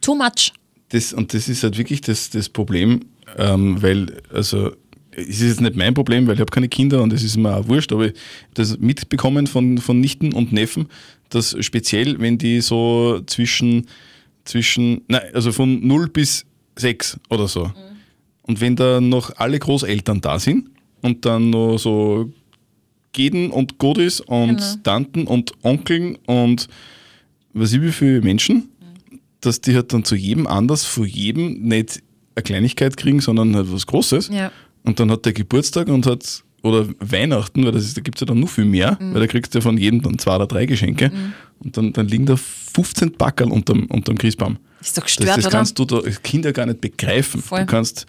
Too 0.00 0.14
much. 0.14 0.52
Das, 0.90 1.12
und 1.12 1.34
das 1.34 1.48
ist 1.48 1.62
halt 1.62 1.76
wirklich 1.76 2.00
das, 2.00 2.30
das 2.30 2.48
Problem, 2.48 3.00
ähm, 3.36 3.82
weil, 3.82 4.22
also, 4.32 4.72
es 5.16 5.40
ist 5.40 5.48
jetzt 5.48 5.60
nicht 5.60 5.76
mein 5.76 5.94
Problem, 5.94 6.26
weil 6.26 6.34
ich 6.34 6.40
habe 6.40 6.50
keine 6.50 6.68
Kinder 6.68 7.02
und 7.02 7.12
es 7.12 7.22
ist 7.22 7.36
mir 7.36 7.56
auch 7.56 7.68
wurscht, 7.68 7.92
aber 7.92 8.10
das 8.54 8.78
mitbekommen 8.78 9.46
von, 9.46 9.78
von 9.78 10.00
Nichten 10.00 10.32
und 10.32 10.52
Neffen, 10.52 10.86
dass 11.30 11.56
speziell, 11.64 12.18
wenn 12.20 12.38
die 12.38 12.60
so 12.60 13.20
zwischen, 13.26 13.86
zwischen, 14.44 15.02
nein, 15.08 15.22
also 15.32 15.52
von 15.52 15.86
0 15.86 16.08
bis 16.08 16.44
6 16.76 17.18
oder 17.30 17.48
so, 17.48 17.72
und 18.42 18.60
wenn 18.60 18.76
da 18.76 19.00
noch 19.00 19.36
alle 19.36 19.58
Großeltern 19.58 20.20
da 20.20 20.38
sind 20.38 20.68
und 21.00 21.24
dann 21.24 21.50
noch 21.50 21.78
so 21.78 22.30
Geden 23.12 23.50
und 23.50 23.78
Godis 23.78 24.20
und 24.20 24.56
Genau. 24.58 24.74
Tanten 24.82 25.26
und 25.26 25.52
Onkeln 25.62 26.16
und 26.26 26.68
weiß 27.54 27.72
ich 27.74 27.82
wie 27.82 27.92
viele 27.92 28.20
Menschen, 28.20 28.68
dass 29.40 29.60
die 29.60 29.74
halt 29.74 29.92
dann 29.92 30.04
zu 30.04 30.14
jedem 30.16 30.46
anders, 30.46 30.84
von 30.84 31.06
jedem 31.06 31.62
nicht 31.62 32.02
eine 32.34 32.42
Kleinigkeit 32.42 32.96
kriegen, 32.96 33.20
sondern 33.20 33.54
halt 33.54 33.72
was 33.72 33.86
Großes. 33.86 34.28
Ja. 34.28 34.50
Und 34.84 35.00
dann 35.00 35.10
hat 35.10 35.24
der 35.24 35.32
Geburtstag 35.32 35.88
und 35.88 36.06
hat, 36.06 36.44
oder 36.62 36.86
Weihnachten, 37.00 37.64
weil 37.64 37.72
das 37.72 37.84
ist, 37.84 37.96
da 37.96 38.00
gibt 38.00 38.16
es 38.18 38.20
ja 38.20 38.26
dann 38.26 38.40
noch 38.40 38.48
viel 38.48 38.64
mehr, 38.64 38.96
Mhm. 39.00 39.14
weil 39.14 39.20
da 39.22 39.26
kriegst 39.26 39.52
du 39.54 39.58
ja 39.58 39.62
von 39.62 39.76
jedem 39.76 40.00
dann 40.02 40.18
zwei 40.18 40.36
oder 40.36 40.46
drei 40.46 40.66
Geschenke. 40.66 41.10
Und 41.60 41.76
dann, 41.76 41.92
dann 41.92 42.06
liegen 42.08 42.26
da 42.26 42.36
15 42.36 43.12
Backerl 43.12 43.50
unterm, 43.50 43.86
unterm 43.86 44.16
Christbaum. 44.18 44.58
Ist 44.80 44.96
doch 44.96 45.02
Das, 45.04 45.16
gestört, 45.16 45.38
das 45.38 45.46
oder? 45.46 45.50
kannst 45.50 45.78
du 45.78 45.84
da 45.84 45.98
als 45.98 46.22
Kinder 46.22 46.52
gar 46.52 46.66
nicht 46.66 46.80
begreifen. 46.80 47.42
Voll. 47.42 47.60
Du 47.60 47.66
kannst, 47.66 48.06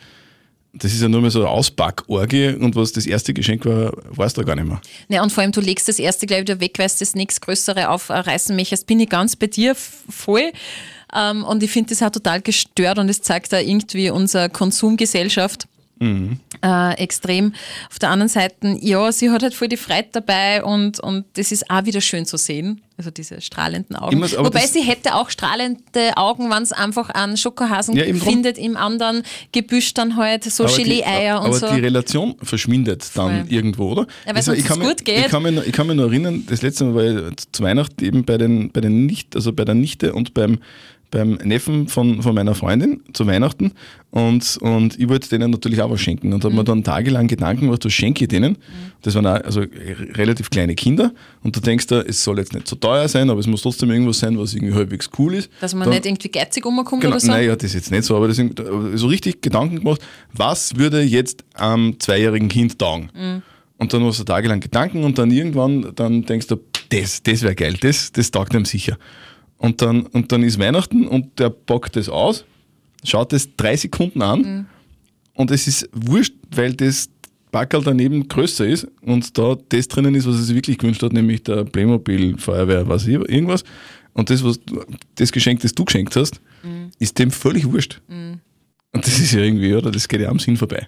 das 0.73 0.93
ist 0.93 1.01
ja 1.01 1.07
nur 1.07 1.21
mehr 1.21 1.31
so 1.31 1.39
eine 1.39 1.49
Auspackorgie 1.49 2.49
und 2.55 2.75
was 2.75 2.91
das 2.91 3.05
erste 3.05 3.33
Geschenk 3.33 3.65
war, 3.65 3.93
weißt 4.09 4.37
du 4.37 4.43
gar 4.43 4.55
nicht 4.55 4.67
mehr. 4.67 4.81
Ja, 5.07 5.23
und 5.23 5.31
vor 5.31 5.41
allem, 5.43 5.53
du 5.53 5.61
legst 5.61 5.87
das 5.87 5.99
erste 5.99 6.25
gleich 6.27 6.41
wieder 6.41 6.59
weg, 6.59 6.73
weil 6.77 6.87
du 6.89 6.93
das 6.99 7.15
nächste 7.15 7.39
Größere 7.41 7.89
aufreißen 7.89 8.53
möchtest. 8.55 8.85
Bin 8.87 8.99
ich 8.99 9.07
ganz 9.09 9.35
bei 9.37 9.47
dir 9.47 9.73
voll. 9.75 10.51
Ähm, 11.15 11.43
und 11.45 11.63
ich 11.63 11.71
finde 11.71 11.89
das 11.91 12.03
auch 12.03 12.09
total 12.11 12.41
gestört 12.41 12.99
und 12.99 13.07
es 13.07 13.21
zeigt 13.21 13.53
da 13.53 13.59
irgendwie 13.59 14.09
unsere 14.09 14.49
Konsumgesellschaft. 14.49 15.67
Mhm. 15.99 16.39
Äh, 16.61 16.93
extrem. 16.95 17.53
Auf 17.89 17.99
der 17.99 18.09
anderen 18.09 18.29
Seite, 18.29 18.77
ja, 18.81 19.11
sie 19.11 19.29
hat 19.29 19.43
halt 19.43 19.53
voll 19.53 19.69
die 19.69 19.77
Freude 19.77 20.09
dabei 20.11 20.63
und, 20.63 20.99
und 20.99 21.25
das 21.33 21.51
ist 21.51 21.69
auch 21.69 21.85
wieder 21.85 22.01
schön 22.01 22.25
zu 22.25 22.37
sehen. 22.37 22.81
Also 22.97 23.11
diese 23.11 23.41
strahlenden 23.41 23.97
Augen. 23.97 24.23
Aber 24.23 24.45
Wobei 24.45 24.65
sie 24.67 24.81
hätte 24.81 25.15
auch 25.15 25.29
strahlende 25.29 26.15
Augen, 26.15 26.49
wenn 26.49 26.63
es 26.63 26.71
einfach 26.71 27.09
einen 27.09 27.35
Schokohasen 27.35 27.95
Ja, 27.95 28.05
drum. 28.05 28.21
findet, 28.21 28.57
im 28.57 28.77
anderen 28.77 29.23
Gebüsch 29.51 29.93
dann 29.93 30.15
halt 30.15 30.45
so 30.45 30.63
Aber 30.63 30.73
Gelee-Eier 30.75 31.39
und 31.41 31.47
aber 31.47 31.59
so. 31.59 31.73
die 31.73 31.81
Relation 31.81 32.35
verschwindet 32.41 33.05
dann 33.15 33.41
Voll. 33.47 33.53
irgendwo, 33.53 33.91
oder? 33.91 34.07
Ja, 34.25 34.33
weil 34.35 34.41
sonst 34.43 34.59
ich 34.59 34.65
kann 34.65 34.79
es 34.81 34.87
mich- 34.87 34.95
gut 34.97 35.05
geht. 35.05 35.25
Ich 35.25 35.27
kann, 35.31 35.43
mich 35.43 35.53
nur, 35.53 35.65
ich 35.65 35.73
kann 35.73 35.87
mich 35.87 35.95
nur 35.97 36.05
erinnern, 36.07 36.45
das 36.49 36.61
letzte 36.61 36.85
Mal 36.85 36.95
war 36.95 37.27
ich 37.31 37.51
zu 37.51 37.63
Weihnachten 37.63 38.03
eben 38.03 38.23
bei 38.23 38.37
den, 38.37 38.71
bei 38.71 38.79
den 38.79 39.05
nicht, 39.05 39.35
also 39.35 39.51
bei 39.51 39.65
der 39.65 39.75
Nichte 39.75 40.13
und 40.13 40.33
beim, 40.33 40.59
beim 41.11 41.35
Neffen 41.43 41.87
von, 41.87 42.21
von 42.21 42.35
meiner 42.35 42.55
Freundin 42.55 43.01
zu 43.13 43.25
Weihnachten 43.27 43.71
und, 44.11 44.57
und 44.61 44.99
ich 44.99 45.07
wollte 45.07 45.29
denen 45.29 45.51
natürlich 45.51 45.81
auch 45.81 45.89
was 45.89 46.01
schenken 46.01 46.33
und 46.33 46.43
habe 46.43 46.51
Mhm. 46.53 46.57
mir 46.59 46.63
dann 46.63 46.83
tagelang 46.83 47.27
Gedanken 47.27 47.65
gemacht, 47.65 47.85
was 47.85 47.93
schenke 47.93 48.25
ich 48.25 48.27
denen? 48.29 48.57
Das 49.01 49.15
waren 49.15 49.25
auch, 49.27 49.41
also 49.43 49.61
relativ 50.13 50.49
kleine 50.49 50.75
Kinder 50.75 51.11
und 51.43 51.55
du 51.55 51.59
denkst 51.59 51.87
da, 51.87 52.01
es 52.01 52.23
soll 52.23 52.39
jetzt 52.39 52.53
nicht 52.53 52.67
so 52.67 52.75
teuer 52.75 53.07
sein, 53.07 53.29
aber 53.29 53.39
es 53.39 53.47
muss 53.47 53.61
trotzdem 53.61 53.91
irgendwas 53.91 54.19
sein, 54.19 54.37
was 54.37 54.53
irgendwie 54.53 54.73
halbwegs 54.73 55.09
cool 55.19 55.35
ist. 55.35 55.49
dass 55.61 55.73
man 55.73 55.83
Dann- 55.83 55.91
nicht 55.97 56.05
irgendwie 56.05 56.29
geizig 56.29 56.65
umkommt 56.65 57.01
Genau, 57.01 57.13
oder 57.13 57.19
so. 57.19 57.27
naja, 57.31 57.55
das 57.55 57.65
ist 57.65 57.73
jetzt 57.75 57.91
nicht 57.91 58.03
so, 58.03 58.15
aber 58.15 58.27
das 58.27 58.37
sind 58.37 58.59
aber 58.59 58.97
so 58.97 59.07
richtig 59.07 59.41
Gedanken 59.41 59.77
gemacht, 59.79 60.01
was 60.33 60.75
würde 60.77 61.01
jetzt 61.01 61.43
am 61.53 61.99
zweijährigen 61.99 62.49
Kind 62.49 62.79
taugen? 62.79 63.09
Mhm. 63.15 63.41
Und 63.77 63.93
dann 63.93 64.03
hast 64.05 64.19
du 64.19 64.23
tagelang 64.23 64.61
Gedanken 64.61 65.03
und 65.03 65.17
dann 65.17 65.31
irgendwann 65.31 65.91
dann 65.95 66.23
denkst 66.23 66.47
du, 66.47 66.55
das, 66.89 67.21
das 67.23 67.41
wäre 67.41 67.55
geil, 67.55 67.75
das, 67.81 68.11
das 68.11 68.31
taugt 68.31 68.53
ihm 68.53 68.63
sicher. 68.65 68.97
Und 69.65 69.81
dann, 69.81 70.05
und 70.07 70.31
dann 70.31 70.43
ist 70.43 70.59
Weihnachten 70.59 71.07
und 71.07 71.39
der 71.39 71.49
packt 71.49 71.95
das 71.95 72.07
aus, 72.07 72.45
schaut 73.03 73.33
das 73.33 73.49
drei 73.57 73.75
Sekunden 73.75 74.21
an 74.21 74.39
Mhm. 74.41 74.65
und 75.33 75.49
es 75.51 75.67
ist 75.67 75.89
wurscht, 75.91 76.33
weil 76.51 76.73
das 76.75 77.09
Backerl 77.51 77.83
daneben 77.83 78.27
größer 78.27 78.67
ist 78.67 78.87
und 79.01 79.35
da 79.37 79.57
das 79.69 79.87
drinnen 79.87 80.13
ist, 80.13 80.27
was 80.27 80.35
er 80.35 80.43
sich 80.43 80.55
wirklich 80.55 80.77
gewünscht 80.77 81.01
hat, 81.01 81.13
nämlich 81.13 81.41
der 81.43 81.63
Playmobil 81.63 82.37
Feuerwehr, 82.37 82.87
was 82.87 83.07
ich, 83.07 83.15
irgendwas. 83.15 83.63
Und 84.13 84.29
das, 84.29 84.43
was 84.43 84.59
du, 84.63 84.85
das 85.15 85.31
Geschenk, 85.31 85.61
das 85.61 85.73
du 85.73 85.83
geschenkt 85.83 86.15
hast, 86.15 86.39
ist 86.99 87.17
dem 87.17 87.31
völlig 87.31 87.65
wurscht. 87.71 88.01
Und 88.07 89.05
das 89.07 89.19
ist 89.19 89.31
ja 89.33 89.39
irgendwie, 89.41 89.73
oder? 89.73 89.89
Das 89.91 90.07
geht 90.07 90.21
ja 90.21 90.29
am 90.29 90.39
Sinn 90.39 90.57
vorbei. 90.57 90.87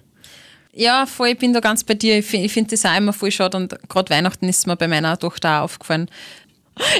Ja, 0.72 1.06
voll, 1.06 1.28
ich 1.28 1.38
bin 1.38 1.52
da 1.52 1.60
ganz 1.60 1.82
bei 1.84 1.94
dir. 1.94 2.18
Ich 2.18 2.26
finde 2.26 2.48
find 2.48 2.70
das 2.72 2.84
auch 2.84 2.96
immer 2.96 3.12
voll 3.12 3.30
schade 3.32 3.56
und 3.56 3.74
gerade 3.88 4.10
Weihnachten 4.10 4.46
ist 4.48 4.66
mir 4.66 4.76
bei 4.76 4.86
meiner 4.88 5.18
Tochter 5.18 5.58
auch 5.58 5.64
aufgefallen. 5.64 6.08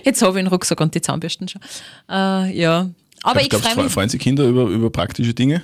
Jetzt 0.05 0.23
habe 0.23 0.33
ich 0.33 0.39
einen 0.41 0.49
Rucksack 0.49 0.81
und 0.81 0.95
die 0.95 1.01
Zahnbürsten 1.01 1.49
schon. 1.49 1.61
Äh, 2.09 2.59
ja. 2.59 2.89
Aber 3.23 3.41
ich 3.43 3.49
Glaubst 3.49 3.67
du, 3.67 3.71
freue 3.75 3.85
mich. 3.85 3.93
freuen 3.93 4.09
sich 4.09 4.21
Kinder 4.21 4.45
über, 4.45 4.65
über 4.67 4.91
praktische 4.91 5.35
Dinge? 5.35 5.63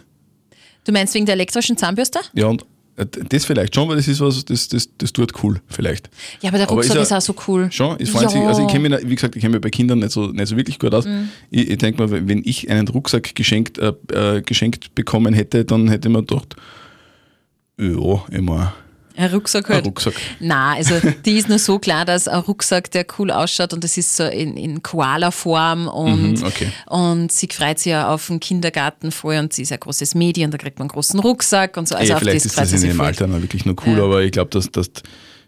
Du 0.84 0.92
meinst 0.92 1.14
wegen 1.14 1.24
der 1.26 1.34
elektrischen 1.34 1.76
Zahnbürste? 1.76 2.20
Ja, 2.34 2.46
und 2.46 2.64
äh, 2.96 3.06
das 3.06 3.44
vielleicht 3.44 3.74
schon, 3.74 3.88
weil 3.88 3.96
das 3.96 4.08
ist 4.08 4.20
was, 4.20 4.44
das, 4.44 4.68
das, 4.68 4.88
das 4.98 5.12
tut 5.12 5.32
cool, 5.42 5.60
vielleicht. 5.68 6.10
Ja, 6.42 6.50
aber 6.50 6.58
der 6.58 6.66
Aber 6.68 6.76
Rucksack 6.76 6.96
ist 6.96 7.02
ist, 7.04 7.10
er- 7.12 7.18
auch 7.18 7.22
so 7.22 7.34
cool. 7.48 7.70
Schon, 7.72 7.98
freuen 8.06 8.24
ja. 8.24 8.28
sich, 8.28 8.40
also 8.42 8.66
ich 8.66 8.72
kenne 8.72 8.88
mich, 8.88 9.08
wie 9.08 9.14
gesagt, 9.14 9.36
ich 9.36 9.40
kenne 9.40 9.52
mich 9.54 9.62
bei 9.62 9.70
Kindern 9.70 10.00
nicht 10.00 10.10
so, 10.12 10.26
nicht 10.26 10.46
so 10.48 10.56
wirklich 10.56 10.78
gut 10.78 10.92
aus. 10.94 11.06
Mhm. 11.06 11.28
Ich, 11.50 11.70
ich 11.70 11.78
denke 11.78 12.04
mal, 12.06 12.28
wenn 12.28 12.42
ich 12.44 12.68
einen 12.70 12.88
Rucksack 12.88 13.34
geschenkt, 13.34 13.78
äh, 13.78 13.92
äh, 14.12 14.42
geschenkt 14.42 14.94
bekommen 14.94 15.32
hätte, 15.32 15.64
dann 15.64 15.88
hätte 15.88 16.08
man 16.08 16.26
gedacht, 16.26 16.56
ja, 17.78 18.24
immer 18.30 18.74
Ein 19.16 19.30
Rucksack 19.30 19.68
ein 19.70 19.74
halt. 19.76 19.86
Rucksack. 19.86 20.14
Nein, 20.40 20.76
also 20.78 20.94
die 21.24 21.36
ist 21.38 21.48
nur 21.48 21.58
so 21.60 21.78
klar, 21.78 22.04
dass 22.04 22.26
ein 22.26 22.40
Rucksack, 22.40 22.90
der 22.90 23.06
cool 23.18 23.30
ausschaut 23.30 23.72
und 23.72 23.84
das 23.84 23.96
ist 23.96 24.16
so 24.16 24.24
in, 24.24 24.56
in 24.56 24.82
Koala-Form 24.82 25.86
und, 25.88 26.40
Mhm, 26.40 26.44
okay. 26.44 26.72
und 26.86 27.30
sie 27.30 27.48
freut 27.52 27.78
sich 27.78 27.90
ja 27.92 28.12
auf 28.12 28.26
den 28.26 28.40
Kindergarten 28.40 29.12
voll 29.12 29.36
und 29.36 29.52
sie 29.52 29.62
ist 29.62 29.72
ein 29.72 29.78
großes 29.80 30.14
Mädchen, 30.14 30.50
da 30.50 30.58
kriegt 30.58 30.78
man 30.78 30.84
einen 30.86 30.92
großen 30.94 31.20
Rucksack 31.20 31.76
und 31.76 31.86
so. 31.88 31.94
Also 31.94 32.14
auf 32.14 32.18
vielleicht 32.20 32.44
ist 32.44 32.58
das 32.58 32.72
in 32.82 32.92
voll. 32.92 33.06
Alter 33.06 33.26
noch 33.28 33.40
wirklich 33.40 33.64
nur 33.64 33.76
cool, 33.86 33.98
Ja. 33.98 34.04
aber 34.04 34.22
ich 34.22 34.32
glaube, 34.32 34.50
dass, 34.50 34.70
dass 34.70 34.90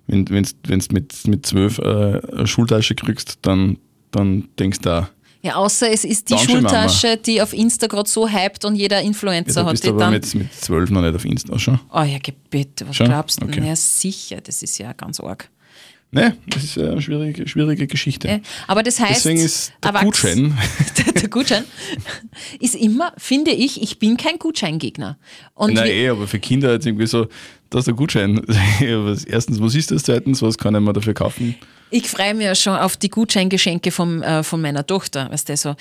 wenn 0.06 0.24
du 0.24 0.34
wenn's 0.34 0.90
mit, 0.92 1.26
mit 1.26 1.44
zwölf 1.46 1.78
äh, 1.78 2.20
eine 2.32 2.46
Schultasche 2.46 2.94
kriegst, 2.94 3.38
dann, 3.42 3.78
dann 4.12 4.48
denkst 4.58 4.78
du 4.82 4.90
auch, 4.90 5.06
Ja, 5.46 5.54
außer 5.54 5.90
es 5.92 6.04
ist 6.04 6.28
die 6.28 6.38
Schultasche, 6.38 7.16
die 7.16 7.40
auf 7.40 7.52
Insta 7.52 7.86
gerade 7.86 8.08
so 8.08 8.28
hypt 8.28 8.64
und 8.64 8.74
jeder 8.74 9.00
ja, 9.00 9.06
Influencer 9.06 9.62
da 9.62 9.70
hat 9.70 9.78
die 9.78 9.82
du 9.82 9.90
aber 9.90 9.98
dann. 10.00 10.12
mit, 10.14 10.34
mit 10.34 10.52
zwölf 10.52 10.90
noch 10.90 11.02
nicht 11.02 11.14
auf 11.14 11.24
Insta 11.24 11.56
schon. 11.56 11.78
Oh 11.92 12.02
ja, 12.02 12.18
bitte, 12.50 12.88
was 12.88 12.96
Schon? 12.96 13.06
glaubst 13.06 13.40
du? 13.40 13.46
Okay. 13.46 13.64
Ja, 13.64 13.76
sicher, 13.76 14.40
das 14.40 14.62
ist 14.62 14.76
ja 14.78 14.92
ganz 14.92 15.20
arg. 15.20 15.48
Ne, 16.10 16.36
das 16.48 16.64
ist 16.64 16.78
eine 16.78 17.00
schwierige, 17.02 17.46
schwierige 17.46 17.86
Geschichte. 17.86 18.28
Ja, 18.28 18.38
Aber 18.66 18.82
das 18.82 18.98
heißt, 18.98 19.24
Deswegen 19.24 19.40
ist 19.40 19.72
der 19.82 19.90
Erwachs- 19.90 20.04
Gutschein, 20.04 20.56
der, 20.98 21.12
der 21.12 21.28
Gutschein 21.28 21.64
ist 22.60 22.74
immer, 22.74 23.12
finde 23.18 23.50
ich, 23.52 23.80
ich 23.82 23.98
bin 23.98 24.16
kein 24.16 24.38
Gutscheingegner. 24.38 25.18
Und 25.54 25.74
nein, 25.74 25.86
eh, 25.90 26.08
aber 26.08 26.26
für 26.26 26.38
Kinder 26.40 26.72
jetzt 26.72 26.86
irgendwie 26.86 27.06
so, 27.06 27.26
das 27.70 27.80
ist 27.80 27.86
der 27.86 27.94
Gutschein. 27.94 28.40
Ja, 28.80 29.14
Erstens, 29.26 29.60
was 29.60 29.74
ist 29.74 29.90
das? 29.90 30.04
Zweitens, 30.04 30.42
was 30.42 30.58
kann 30.58 30.74
ich 30.74 30.80
mir 30.80 30.92
dafür 30.92 31.14
kaufen? 31.14 31.54
Ich 31.90 32.08
freue 32.08 32.34
mich 32.34 32.44
ja 32.44 32.54
schon 32.54 32.76
auf 32.76 32.96
die 32.96 33.08
Gutscheingeschenke 33.08 33.92
vom, 33.92 34.22
äh, 34.22 34.42
von 34.42 34.60
meiner 34.60 34.84
Tochter. 34.84 35.30
Weißt 35.30 35.48
du, 35.48 35.56
so 35.56 35.70
äh, 35.70 35.74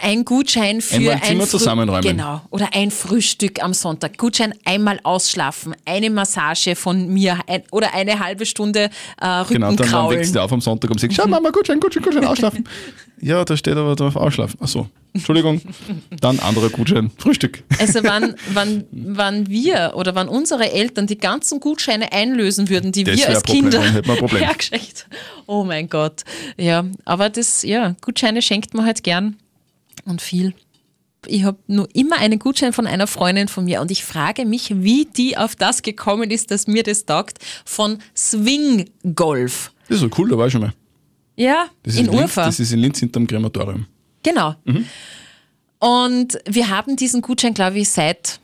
ein 0.00 0.24
Gutschein 0.24 0.80
für 0.80 0.96
Einmal 0.96 1.14
ein 1.14 1.22
Zimmer 1.22 1.42
Früh- 1.42 1.50
zusammenräumen. 1.58 2.02
Genau. 2.02 2.40
Oder 2.50 2.70
ein 2.72 2.90
Frühstück 2.90 3.62
am 3.62 3.74
Sonntag. 3.74 4.16
Gutschein 4.16 4.54
einmal 4.64 4.98
ausschlafen, 5.02 5.74
eine 5.84 6.08
Massage 6.08 6.74
von 6.74 7.08
mir 7.08 7.38
ein, 7.46 7.62
oder 7.70 7.92
eine 7.92 8.18
halbe 8.18 8.46
Stunde 8.46 8.90
äh, 9.20 9.44
Genau, 9.48 9.72
dann, 9.72 9.90
dann 9.90 10.10
wächst 10.10 10.34
du 10.34 10.40
auf 10.40 10.52
am 10.52 10.60
Sonntag 10.62 10.90
um 10.90 10.98
sechs. 10.98 11.14
Schau, 11.14 11.26
Mama, 11.26 11.50
Gutschein, 11.50 11.80
Gutschein, 11.80 12.02
Gutschein, 12.02 12.24
ausschlafen. 12.24 12.66
ja, 13.20 13.44
da 13.44 13.56
steht 13.56 13.76
aber 13.76 13.94
drauf, 13.94 14.16
ausschlafen. 14.16 14.58
Ach 14.62 14.68
so, 14.68 14.88
Entschuldigung. 15.12 15.60
Dann 16.20 16.38
anderer 16.40 16.70
Gutschein, 16.70 17.10
Frühstück. 17.18 17.62
Also 17.78 18.00
wann, 18.04 18.36
wann, 18.54 18.84
wann 18.90 19.48
wir 19.48 19.92
oder 19.96 20.14
wann 20.14 20.28
unsere 20.28 20.72
Eltern 20.72 21.06
die 21.06 21.18
ganzen 21.18 21.60
Gutscheine 21.60 22.12
einlösen 22.12 22.68
würden, 22.68 22.92
die 22.92 23.04
Das 23.04 23.16
wir 23.16 23.28
als 23.28 23.42
Problem, 23.42 23.70
Kinder 23.70 23.80
dann 23.80 23.94
Oh 25.46 25.64
mein 25.64 25.88
Gott. 25.88 26.24
Ja, 26.56 26.84
aber 27.04 27.30
das, 27.30 27.62
ja, 27.62 27.94
Gutscheine 28.00 28.42
schenkt 28.42 28.74
man 28.74 28.84
halt 28.86 29.02
gern 29.02 29.36
und 30.04 30.20
viel. 30.22 30.54
Ich 31.28 31.42
habe 31.44 31.58
nur 31.66 31.88
immer 31.94 32.18
einen 32.18 32.38
Gutschein 32.38 32.72
von 32.72 32.86
einer 32.86 33.06
Freundin 33.08 33.48
von 33.48 33.64
mir 33.64 33.80
und 33.80 33.90
ich 33.90 34.04
frage 34.04 34.44
mich, 34.44 34.70
wie 34.82 35.06
die 35.06 35.36
auf 35.36 35.56
das 35.56 35.82
gekommen 35.82 36.30
ist, 36.30 36.50
dass 36.52 36.66
mir 36.68 36.82
das 36.84 37.04
taugt, 37.04 37.38
von 37.64 37.98
Swing 38.16 38.88
Golf. 39.14 39.72
Das 39.88 39.96
ist 39.96 40.02
so 40.02 40.10
cool, 40.18 40.28
da 40.28 40.38
war 40.38 40.46
ich 40.46 40.52
schon 40.52 40.60
mal. 40.62 40.72
Ja, 41.36 41.66
Das 41.82 41.94
ist 41.94 42.00
in 42.00 42.06
in 42.06 42.12
Linz, 42.12 42.22
Urfa. 42.22 42.46
das 42.46 42.60
ist 42.60 42.72
in 42.72 42.78
Linz 42.78 43.00
hinterm 43.00 43.26
Krematorium. 43.26 43.86
Genau. 44.22 44.54
Mhm. 44.64 44.86
Und 45.78 46.38
wir 46.48 46.68
haben 46.70 46.96
diesen 46.96 47.22
Gutschein, 47.22 47.54
glaube 47.54 47.78
ich, 47.78 47.88
seit 47.88 48.40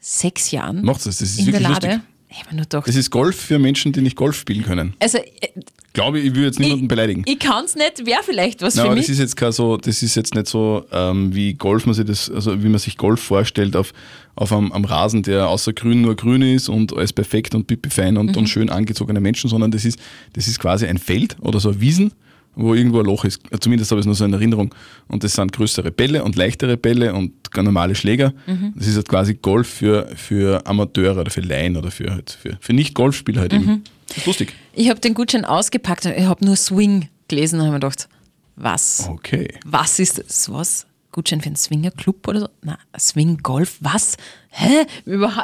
sechs 0.00 0.50
Jahren 0.50 0.84
Macht's 0.84 1.04
das, 1.04 1.18
das 1.18 1.30
ist 1.30 1.38
in 1.38 1.46
der 1.46 1.54
wirklich 1.54 1.68
Lade. 1.68 1.86
lustig. 1.86 2.02
Ich 2.28 2.50
nur 2.52 2.60
gedacht, 2.62 2.88
Das 2.88 2.96
ist 2.96 3.10
Golf 3.10 3.36
für 3.40 3.58
Menschen, 3.60 3.92
die 3.92 4.00
nicht 4.02 4.16
Golf 4.16 4.36
spielen 4.36 4.64
können. 4.64 4.94
also 5.00 5.18
äh, 5.18 5.48
Glaube 5.94 6.18
ich, 6.20 6.34
will 6.34 6.42
jetzt 6.44 6.58
niemanden 6.60 6.84
ich, 6.84 6.88
beleidigen. 6.88 7.22
ich 7.24 7.38
kann 7.38 7.64
es 7.64 7.74
nicht, 7.76 8.04
wäre 8.04 8.22
vielleicht 8.24 8.60
was 8.62 8.74
Nein, 8.74 8.86
für 8.88 8.92
mich. 8.94 9.02
das 9.06 9.10
ist 9.10 9.18
jetzt 9.20 9.36
kein 9.36 9.52
so, 9.52 9.76
das 9.76 10.02
ist 10.02 10.14
jetzt 10.16 10.34
nicht 10.34 10.46
so, 10.48 10.84
ähm, 10.92 11.34
wie 11.34 11.54
Golf 11.54 11.86
man 11.86 11.94
sich 11.94 12.04
das, 12.04 12.30
also 12.30 12.62
wie 12.62 12.68
man 12.68 12.78
sich 12.80 12.96
Golf 12.98 13.20
vorstellt 13.20 13.76
auf, 13.76 13.92
auf 14.34 14.52
einem, 14.52 14.72
am 14.72 14.84
Rasen, 14.84 15.22
der 15.22 15.48
außer 15.48 15.72
grün 15.72 16.02
nur 16.02 16.16
grün 16.16 16.42
ist 16.42 16.68
und 16.68 16.92
alles 16.96 17.12
perfekt 17.12 17.54
und 17.54 17.66
pipi 17.68 17.90
fein 17.90 18.16
und, 18.16 18.32
Mhm. 18.32 18.36
und 18.38 18.48
schön 18.48 18.70
angezogene 18.70 19.20
Menschen, 19.20 19.48
sondern 19.48 19.70
das 19.70 19.84
ist, 19.84 19.98
das 20.32 20.48
ist 20.48 20.58
quasi 20.58 20.84
ein 20.86 20.98
Feld 20.98 21.36
oder 21.40 21.60
so 21.60 21.70
ein 21.70 21.80
Wiesen, 21.80 22.12
wo 22.56 22.74
irgendwo 22.74 23.00
ein 23.00 23.06
Loch 23.06 23.24
ist. 23.24 23.40
Zumindest 23.60 23.90
habe 23.90 24.00
ich 24.00 24.02
es 24.02 24.06
nur 24.06 24.14
so 24.14 24.24
in 24.24 24.32
Erinnerung. 24.32 24.74
Und 25.08 25.24
das 25.24 25.34
sind 25.34 25.52
größere 25.52 25.90
Bälle 25.90 26.22
und 26.24 26.36
leichtere 26.36 26.76
Bälle 26.76 27.14
und 27.14 27.50
ganz 27.50 27.64
normale 27.66 27.94
Schläger. 27.94 28.32
Mhm. 28.46 28.72
Das 28.76 28.86
ist 28.86 28.96
halt 28.96 29.08
quasi 29.08 29.34
Golf 29.34 29.68
für, 29.68 30.08
für 30.16 30.66
Amateure 30.66 31.20
oder 31.20 31.30
für 31.30 31.40
Laien 31.40 31.76
oder 31.76 31.90
für, 31.90 32.10
halt, 32.12 32.30
für, 32.40 32.56
für 32.60 32.72
Nicht-Golfspieler 32.72 33.40
halt 33.42 33.52
Mhm. 33.52 33.58
eben. 33.62 33.84
Das 34.08 34.18
ist 34.18 34.26
lustig. 34.26 34.52
Ich 34.74 34.90
habe 34.90 35.00
den 35.00 35.14
Gutschein 35.14 35.44
ausgepackt 35.44 36.06
und 36.06 36.12
ich 36.12 36.24
habe 36.24 36.44
nur 36.44 36.56
Swing 36.56 37.08
gelesen 37.28 37.56
und 37.60 37.66
habe 37.66 37.72
mir 37.74 37.80
gedacht, 37.80 38.08
was? 38.56 39.08
Okay. 39.10 39.48
Was 39.64 39.98
ist 39.98 40.18
das? 40.18 40.52
Was? 40.52 40.86
Gutschein 41.10 41.40
für 41.40 41.46
einen 41.46 41.56
Swingerclub 41.56 42.26
oder 42.26 42.40
so? 42.40 42.48
Nein, 42.62 42.76
Swing 42.98 43.38
Golf, 43.42 43.76
was? 43.80 44.16
Hä? 44.50 44.84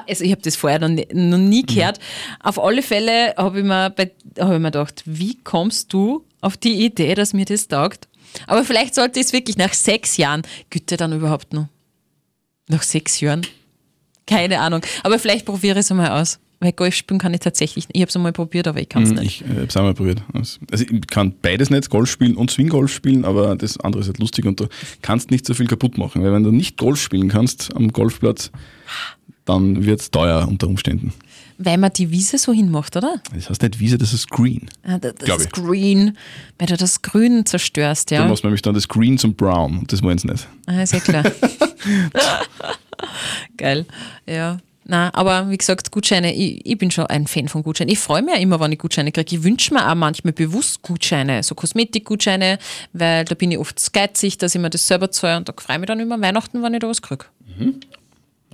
Also 0.07 0.25
ich 0.25 0.33
habe 0.33 0.43
das 0.43 0.57
vorher 0.57 0.81
noch 0.81 0.89
nie, 0.89 1.07
noch 1.13 1.39
nie 1.39 1.63
gehört. 1.65 2.01
Auf 2.43 2.59
alle 2.61 2.83
Fälle 2.83 3.35
habe 3.37 3.61
ich, 3.61 3.65
mir 3.65 3.91
bei- 3.91 4.11
hab 4.39 4.53
ich 4.53 4.59
mir 4.59 4.71
gedacht, 4.73 5.03
wie 5.07 5.37
kommst 5.45 5.93
du 5.93 6.25
auf 6.41 6.57
die 6.57 6.85
Idee, 6.85 7.15
dass 7.15 7.33
mir 7.33 7.45
das 7.45 7.69
taugt? 7.69 8.09
Aber 8.47 8.65
vielleicht 8.65 8.95
sollte 8.95 9.19
ich 9.21 9.27
es 9.27 9.33
wirklich 9.33 9.57
nach 9.57 9.75
sechs 9.75 10.17
Jahren, 10.17 10.43
Güte 10.71 10.97
dann 10.97 11.13
überhaupt 11.13 11.53
noch? 11.53 11.69
Nach 12.69 12.83
sechs 12.83 13.21
Jahren? 13.21 13.47
Keine 14.27 14.61
Ahnung. 14.61 14.83
Aber 15.03 15.19
vielleicht 15.19 15.45
probiere 15.47 15.79
ich 15.81 15.87
es 15.87 15.91
mal 15.91 16.21
aus. 16.21 16.39
Weil 16.63 16.73
Golf 16.73 16.95
spielen 16.95 17.19
kann 17.19 17.33
ich 17.33 17.41
tatsächlich 17.41 17.89
nicht. 17.89 17.97
Ich 17.97 18.03
habe 18.03 18.11
es 18.11 18.17
einmal 18.17 18.33
probiert, 18.33 18.69
aber 18.69 18.81
ich 18.83 18.89
kann 18.91 19.03
es 19.03 19.09
Hm, 19.11 19.17
nicht. 19.17 19.41
Ich 19.41 19.47
äh, 19.47 19.55
habe 19.55 19.65
es 19.65 19.77
einmal 19.79 19.95
probiert. 19.95 20.23
Also 20.35 20.59
ich 20.73 21.07
kann 21.07 21.35
beides 21.41 21.71
nicht, 21.71 21.89
Golf 21.89 22.11
spielen 22.11 22.37
und 22.37 22.51
Swing-Golf 22.51 22.93
spielen, 22.93 23.25
aber 23.25 23.57
das 23.57 23.81
andere 23.81 24.03
ist 24.03 24.09
halt 24.09 24.19
lustig 24.19 24.45
und 24.45 24.61
du 24.61 24.69
kannst 25.01 25.31
nicht 25.31 25.47
so 25.47 25.55
viel 25.55 25.67
kaputt 25.67 25.97
machen. 25.97 26.23
Weil 26.23 26.35
wenn 26.35 26.43
du 26.43 26.53
nicht 26.53 26.77
Golf 26.77 27.01
spielen 27.01 27.29
kannst 27.31 27.75
am 27.75 27.89
Golfplatz, 27.93 28.51
dann 29.47 29.87
wird 29.87 30.01
es 30.03 30.11
teuer 30.11 30.47
unter 30.47 30.69
Umständen. 30.69 31.15
Weil 31.63 31.77
man 31.77 31.93
die 31.93 32.11
Wiese 32.11 32.39
so 32.39 32.55
hinmacht, 32.55 32.97
oder? 32.97 33.21
Das 33.35 33.51
heißt 33.51 33.61
nicht 33.61 33.79
Wiese, 33.79 33.99
das 33.99 34.15
ist 34.15 34.31
Green. 34.31 34.71
Ah, 34.83 34.97
das 34.99 35.13
ist 35.13 35.47
ich. 35.47 35.53
Green, 35.53 36.17
weil 36.59 36.69
du 36.69 36.77
das 36.79 37.03
Grün 37.03 37.45
zerstörst, 37.45 38.11
Du 38.11 38.15
ja. 38.15 38.27
machst 38.27 38.45
nämlich 38.45 38.63
dann 38.63 38.73
das 38.73 38.89
Green 38.89 39.19
zum 39.19 39.35
Brown 39.35 39.81
und 39.81 39.93
das 39.93 40.03
wollen 40.03 40.17
sie 40.17 40.29
nicht. 40.29 40.49
Ah, 40.67 40.83
ist 40.83 40.95
ja 40.95 41.01
klar. 41.01 41.23
Geil, 43.59 43.85
ja. 44.27 44.59
Na, 44.87 45.13
aber 45.15 45.51
wie 45.51 45.59
gesagt, 45.59 45.93
Gutscheine, 45.93 46.35
ich, 46.35 46.65
ich 46.65 46.79
bin 46.79 46.91
schon 46.91 47.07
ein 47.07 47.27
Fan 47.27 47.47
von 47.49 47.63
Gutscheinen. 47.63 47.93
Ich 47.93 47.99
freue 47.99 48.23
mich 48.23 48.35
ja 48.35 48.41
immer, 48.41 48.59
wenn 48.59 48.73
ich 48.73 48.79
Gutscheine 48.79 49.13
kriege. 49.13 49.37
Ich 49.37 49.45
wünsche 49.45 49.73
mir 49.75 49.89
auch 49.89 49.95
manchmal 49.95 50.33
bewusst 50.33 50.81
Gutscheine, 50.83 51.43
so 51.43 51.55
Kosmetikgutscheine, 51.55 52.59
weil 52.95 53.25
da 53.27 53.35
bin 53.35 53.53
ich 53.53 53.59
oft 53.59 53.93
geizig, 53.93 54.39
dass 54.39 54.55
ich 54.55 54.61
mir 54.61 54.71
das 54.71 54.87
selber 54.87 55.11
zahle 55.11 55.37
und 55.37 55.49
da 55.49 55.53
freue 55.57 55.77
ich 55.77 55.81
mich 55.81 55.87
dann 55.89 56.01
immer 56.01 56.21
Weihnachten, 56.21 56.63
wenn 56.63 56.73
ich 56.75 56.81
da 56.81 56.89
was 56.89 57.03
kriege. 57.03 57.27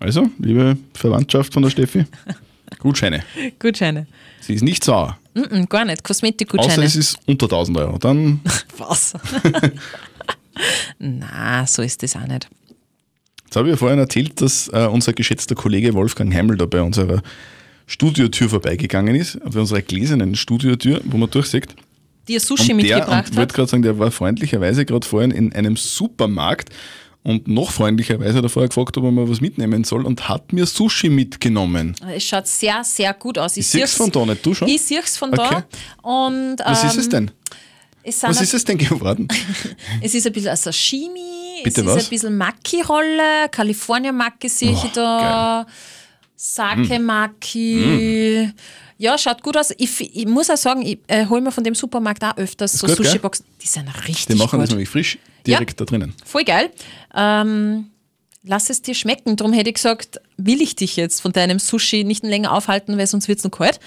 Also, 0.01 0.29
liebe 0.39 0.77
Verwandtschaft 0.93 1.55
von 1.55 1.63
der 1.63 1.71
Steffi, 1.71 2.05
Gutscheine. 2.87 3.25
Gutscheine. 3.59 4.07
Sie 4.41 4.55
ist 4.55 4.63
nicht 4.63 4.85
sauer, 4.85 5.19
Mm 5.35 5.41
-mm, 5.41 5.69
gar 5.69 5.85
nicht, 5.85 5.99
außer 5.99 6.03
Kosmetikgutscheine. 6.03 6.85
es 6.85 6.95
ist 6.95 7.19
unter 7.27 7.47
1000 7.47 7.77
Euro. 7.79 7.99
Dann 7.99 8.41
Was? 8.79 9.13
Na, 10.99 11.67
so 11.67 11.83
ist 11.83 12.03
das 12.03 12.15
auch 12.17 12.27
nicht. 12.27 12.49
Jetzt 13.45 13.57
habe 13.57 13.69
ich 13.69 13.73
ja 13.73 13.77
vorhin 13.77 13.99
erzählt, 13.99 14.41
dass 14.41 14.69
äh, 14.69 14.87
unser 14.87 15.13
geschätzter 15.13 15.55
Kollege 15.57 15.95
Wolfgang 15.95 16.33
Heimel 16.33 16.57
da 16.57 16.67
bei 16.67 16.81
unserer 16.81 17.23
Studiotür 17.87 18.49
vorbeigegangen 18.49 19.15
ist, 19.15 19.39
bei 19.45 19.61
unserer 19.61 19.83
gläsernen 19.83 20.35
Studiotür, 20.37 21.01
wo 21.05 21.17
man 21.17 21.29
durchsieht. 21.31 21.75
Dir 22.29 22.41
Sushi 22.41 22.73
und 22.73 22.83
der, 22.83 22.97
mitgebracht 22.99 23.31
und 23.31 23.37
wollte 23.37 23.41
hat. 23.51 23.55
gerade 23.55 23.69
sagen, 23.69 23.83
der 23.83 23.99
war 23.99 24.11
freundlicherweise 24.11 24.85
gerade 24.85 25.07
vorhin 25.07 25.31
in 25.33 25.53
einem 25.53 25.77
Supermarkt 25.77 26.71
und 27.27 27.49
noch 27.49 27.73
freundlicherweise 27.73 28.39
hat 28.39 28.45
er 28.45 28.49
vorher 28.49 28.69
gefragt, 28.69 28.97
ob 28.99 29.03
er 29.03 29.11
mal 29.11 29.29
was 29.29 29.41
mitnehmen 29.41 29.83
soll 29.83 30.07
und 30.07 30.29
hat 30.29 30.53
mir 30.53 30.65
Sushi 30.65 31.09
mitgenommen. 31.09 31.97
Es 32.15 32.23
schaut 32.23 32.47
sehr, 32.47 32.85
sehr 32.85 33.13
gut 33.15 33.37
aus. 33.37 33.57
Ich 33.57 33.67
sehe 33.67 33.83
es 33.83 33.95
von 33.95 34.13
da 34.13 34.25
nicht, 34.25 34.47
du 34.47 34.55
schon? 34.55 34.69
Ich 34.69 34.81
sehe 34.83 35.01
es 35.03 35.17
von 35.17 35.37
Okay. 35.37 35.65
da. 36.03 36.09
Und, 36.09 36.59
Was 36.65 36.85
ähm, 36.85 36.89
ist 36.91 36.97
es 36.99 37.09
denn? 37.09 37.31
Es, 38.05 38.23
Was 38.23 38.41
ist 38.41 38.55
es 38.55 38.65
denn 38.65 38.79
geworden? 38.79 39.27
es 40.01 40.15
ist 40.15 40.25
ein 40.25 40.33
bisschen 40.33 40.51
ein 40.51 40.57
Sashimi, 40.57 41.63
Bitte 41.65 41.81
es 41.81 41.87
was? 41.89 41.97
ist 41.97 42.07
ein 42.07 42.11
bisschen 42.11 42.37
Maki-Rolle, 42.37 43.49
California-Maki 43.51 44.49
sehe 44.49 44.71
ich 44.71 44.85
Oh, 44.85 44.91
da, 44.95 45.67
Sake-Maki. 46.37 48.53
Ja, 48.99 49.19
schaut 49.19 49.43
gut 49.43 49.57
aus. 49.57 49.73
Ich, 49.77 50.01
ich 50.17 50.27
muss 50.27 50.49
auch 50.49 50.57
sagen, 50.57 50.83
ich 50.83 50.99
äh, 51.09 51.27
hole 51.27 51.41
mir 51.43 51.53
von 51.53 51.65
dem 51.65 51.75
Supermarkt 51.75 52.25
auch 52.25 52.37
öfters 52.37 52.73
so 52.73 52.87
gut? 52.87 52.97
Sushi-Boxen. 52.97 53.45
Die 53.63 53.67
sind 53.67 53.89
richtig 54.09 54.27
Die 54.27 54.35
machen 54.37 54.59
das 54.59 54.69
gut. 54.71 54.77
nämlich 54.77 54.89
frisch 54.89 55.19
direkt 55.47 55.81
da 55.81 55.85
drinnen. 55.85 56.15
Voll 56.25 56.45
geil. 56.45 56.71
Ähm, 57.15 57.91
lass 58.43 58.71
es 58.71 58.81
dir 58.83 58.95
schmecken. 58.95 59.37
Darum 59.37 59.53
hätte 59.53 59.69
ich 59.69 59.75
gesagt, 59.75 60.21
will 60.39 60.63
ich 60.63 60.77
dich 60.77 60.97
jetzt 60.97 61.21
von 61.21 61.33
deinem 61.33 61.59
Sushi 61.59 62.05
nicht 62.05 62.25
länger 62.25 62.53
aufhalten, 62.53 62.97
weil 62.97 63.07
sonst 63.07 63.29
wird 63.29 63.39
es 63.39 63.45
noch 63.45 63.51
kalt. 63.51 63.81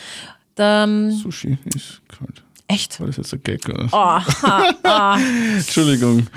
Ähm, 0.57 1.11
Sushi 1.11 1.57
ist 1.73 2.01
kalt. 2.07 2.43
echt? 2.67 2.99
War 2.99 3.07
das 3.07 3.17
jetzt 3.17 3.33
ein 3.33 3.41
Gag? 3.43 3.67
Oder? 3.67 3.87
Oh, 3.91 3.95
ha, 3.97 4.73
ah. 4.83 5.19
Entschuldigung. 5.55 6.27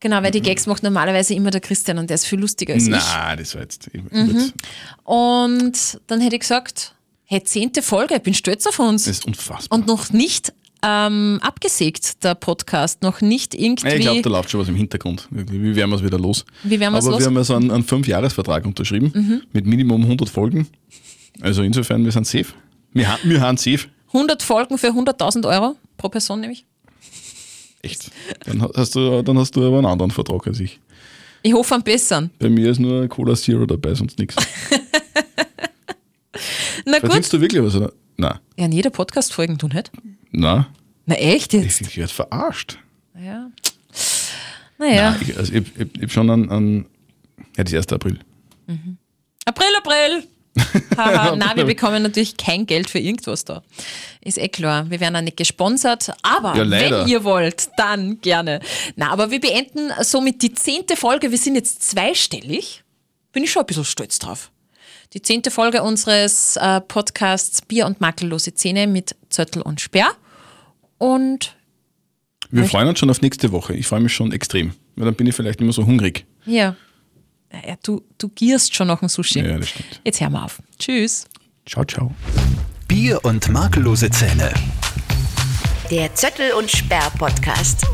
Genau, 0.00 0.22
weil 0.22 0.30
die 0.30 0.42
Gags 0.42 0.66
macht 0.66 0.82
normalerweise 0.82 1.32
immer 1.32 1.50
der 1.50 1.62
Christian 1.62 1.96
und 1.98 2.10
der 2.10 2.16
ist 2.16 2.26
viel 2.26 2.38
lustiger 2.38 2.74
als 2.74 2.84
ich. 2.84 2.90
Na, 2.90 3.34
das 3.34 3.54
war 3.54 3.62
jetzt. 3.62 3.88
Mhm. 3.94 4.52
Und 5.02 5.98
dann 6.06 6.20
hätte 6.20 6.36
ich 6.36 6.40
gesagt, 6.40 6.94
hey, 7.34 7.42
zehnte 7.44 7.82
Folge, 7.82 8.14
ich 8.16 8.22
bin 8.22 8.32
stolz 8.34 8.66
auf 8.66 8.78
uns. 8.78 9.04
Das 9.04 9.18
ist 9.18 9.26
unfassbar. 9.26 9.76
Und 9.76 9.86
noch 9.88 10.10
nicht 10.12 10.52
ähm, 10.82 11.38
abgesägt, 11.42 12.22
der 12.22 12.34
Podcast, 12.36 13.02
noch 13.02 13.20
nicht 13.20 13.54
irgendwie. 13.54 13.88
ich 13.88 14.00
glaube, 14.02 14.22
da 14.22 14.30
läuft 14.30 14.50
schon 14.50 14.60
was 14.60 14.68
im 14.68 14.76
Hintergrund. 14.76 15.26
Wie 15.30 15.74
werden 15.74 15.90
wir 15.90 15.96
es 15.96 16.04
wieder 16.04 16.18
los? 16.18 16.44
Wie 16.62 16.78
werden 16.78 16.94
Aber 16.94 17.04
los? 17.10 17.14
Mhm. 17.16 17.18
wir 17.20 17.26
haben 17.26 17.36
ja 17.36 17.44
so 17.44 17.54
einen, 17.56 17.70
einen 17.70 17.82
Fünf-Jahres-Vertrag 17.84 18.64
unterschrieben 18.66 19.42
mit 19.52 19.66
Minimum 19.66 20.02
100 20.02 20.28
Folgen. 20.28 20.68
Also 21.40 21.62
insofern, 21.62 22.04
wir 22.04 22.12
sind 22.12 22.26
safe. 22.26 22.46
Wir, 22.92 23.10
haben- 23.10 23.28
wir 23.28 23.40
haben 23.40 23.56
safe. 23.56 23.88
100 24.12 24.42
Folgen 24.42 24.78
für 24.78 24.88
100.000 24.90 25.48
Euro 25.48 25.74
pro 25.96 26.08
Person 26.08 26.40
nämlich. 26.40 26.64
Echt. 27.82 28.10
Dann 28.46 28.62
ha- 28.62 28.70
hast, 28.76 28.94
du, 28.94 29.22
dann 29.22 29.36
hast 29.38 29.56
du 29.56 29.66
aber 29.66 29.78
einen 29.78 29.86
anderen 29.86 30.10
Vertrag 30.12 30.46
als 30.46 30.60
ich. 30.60 30.78
Ich 31.42 31.52
hoffe 31.52 31.74
am 31.74 31.82
besseren. 31.82 32.30
Bei 32.38 32.48
mir 32.48 32.70
ist 32.70 32.78
nur 32.78 33.08
Cola 33.08 33.34
Zero 33.34 33.66
dabei, 33.66 33.94
sonst 33.94 34.18
nichts. 34.18 34.36
Na 36.84 36.98
Verdienst 37.00 37.30
gut. 37.30 37.38
du 37.38 37.42
wirklich 37.42 37.62
was? 37.62 37.74
Oder? 37.74 37.92
Nein. 38.16 38.38
Ja, 38.56 38.64
in 38.66 38.72
jeder 38.72 38.90
Podcast-Folge, 38.90 39.56
du 39.56 39.68
nicht? 39.68 39.90
Nein. 40.30 40.66
Na 41.06 41.14
echt 41.16 41.52
Ich, 41.54 41.62
jetzt? 41.62 41.80
ich 41.82 41.96
werde 41.96 42.12
verarscht. 42.12 42.78
Ja. 43.20 43.50
Naja, 44.78 45.10
Nein, 45.12 45.20
ich, 45.22 45.36
also 45.36 45.52
ich, 45.52 45.62
ich, 45.78 46.02
ich 46.02 46.12
schon 46.12 46.28
an, 46.30 46.50
an 46.50 46.86
ja, 47.56 47.64
das 47.64 47.72
1. 47.74 47.92
April. 47.92 48.18
April, 49.44 49.66
April! 49.78 50.24
Haha, 50.96 51.34
Nein, 51.36 51.56
wir 51.56 51.64
bekommen 51.64 52.02
natürlich 52.02 52.36
kein 52.36 52.64
Geld 52.66 52.88
für 52.88 52.98
irgendwas 53.00 53.44
da. 53.44 53.62
Ist 54.20 54.38
eh 54.38 54.48
klar. 54.48 54.88
Wir 54.88 55.00
werden 55.00 55.16
auch 55.16 55.20
nicht 55.20 55.36
gesponsert. 55.36 56.12
Aber 56.22 56.56
Ja, 56.56 56.68
wenn 56.70 57.08
ihr 57.08 57.24
wollt, 57.24 57.70
dann 57.76 58.20
gerne. 58.20 58.60
Na, 58.96 59.10
aber 59.10 59.30
wir 59.32 59.40
beenden 59.40 59.90
somit 60.02 60.42
die 60.42 60.54
zehnte 60.54 60.96
Folge. 60.96 61.30
Wir 61.30 61.38
sind 61.38 61.56
jetzt 61.56 61.82
zweistellig. 61.82 62.84
Bin 63.32 63.42
ich 63.42 63.50
schon 63.50 63.62
ein 63.62 63.66
bisschen 63.66 63.84
stolz 63.84 64.18
drauf. 64.20 64.50
Die 65.14 65.22
zehnte 65.22 65.52
Folge 65.52 65.82
unseres 65.84 66.56
äh, 66.56 66.80
Podcasts 66.80 67.62
Bier 67.62 67.86
und 67.86 68.00
makellose 68.00 68.52
Zähne 68.54 68.88
mit 68.88 69.14
Zöttel 69.28 69.62
und 69.62 69.80
Sperr. 69.80 70.10
Und 70.98 71.56
Wir 72.50 72.64
freuen 72.64 72.88
uns 72.88 72.98
schon 72.98 73.10
auf 73.10 73.22
nächste 73.22 73.52
Woche. 73.52 73.74
Ich 73.74 73.86
freue 73.86 74.00
mich 74.00 74.12
schon 74.12 74.32
extrem. 74.32 74.72
Weil 74.96 75.06
dann 75.06 75.14
bin 75.14 75.28
ich 75.28 75.34
vielleicht 75.36 75.60
nicht 75.60 75.66
mehr 75.66 75.72
so 75.72 75.86
hungrig. 75.86 76.26
ja, 76.44 76.74
ja 77.52 77.76
du, 77.84 78.02
du 78.18 78.28
gierst 78.28 78.74
schon 78.74 78.88
nach 78.88 78.98
dem 78.98 79.08
Sushi. 79.08 79.38
Ja, 79.38 79.56
das 79.56 79.68
stimmt. 79.68 80.00
Jetzt 80.04 80.20
hören 80.20 80.32
wir 80.32 80.44
auf. 80.44 80.60
Tschüss. 80.80 81.26
Ciao, 81.64 81.84
ciao. 81.84 82.12
Bier 82.88 83.24
und 83.24 83.48
makellose 83.50 84.10
Zähne. 84.10 84.52
Der 85.92 86.12
Zöttel 86.14 86.52
und 86.52 86.68
Sperr 86.70 87.10
Podcast. 87.18 87.86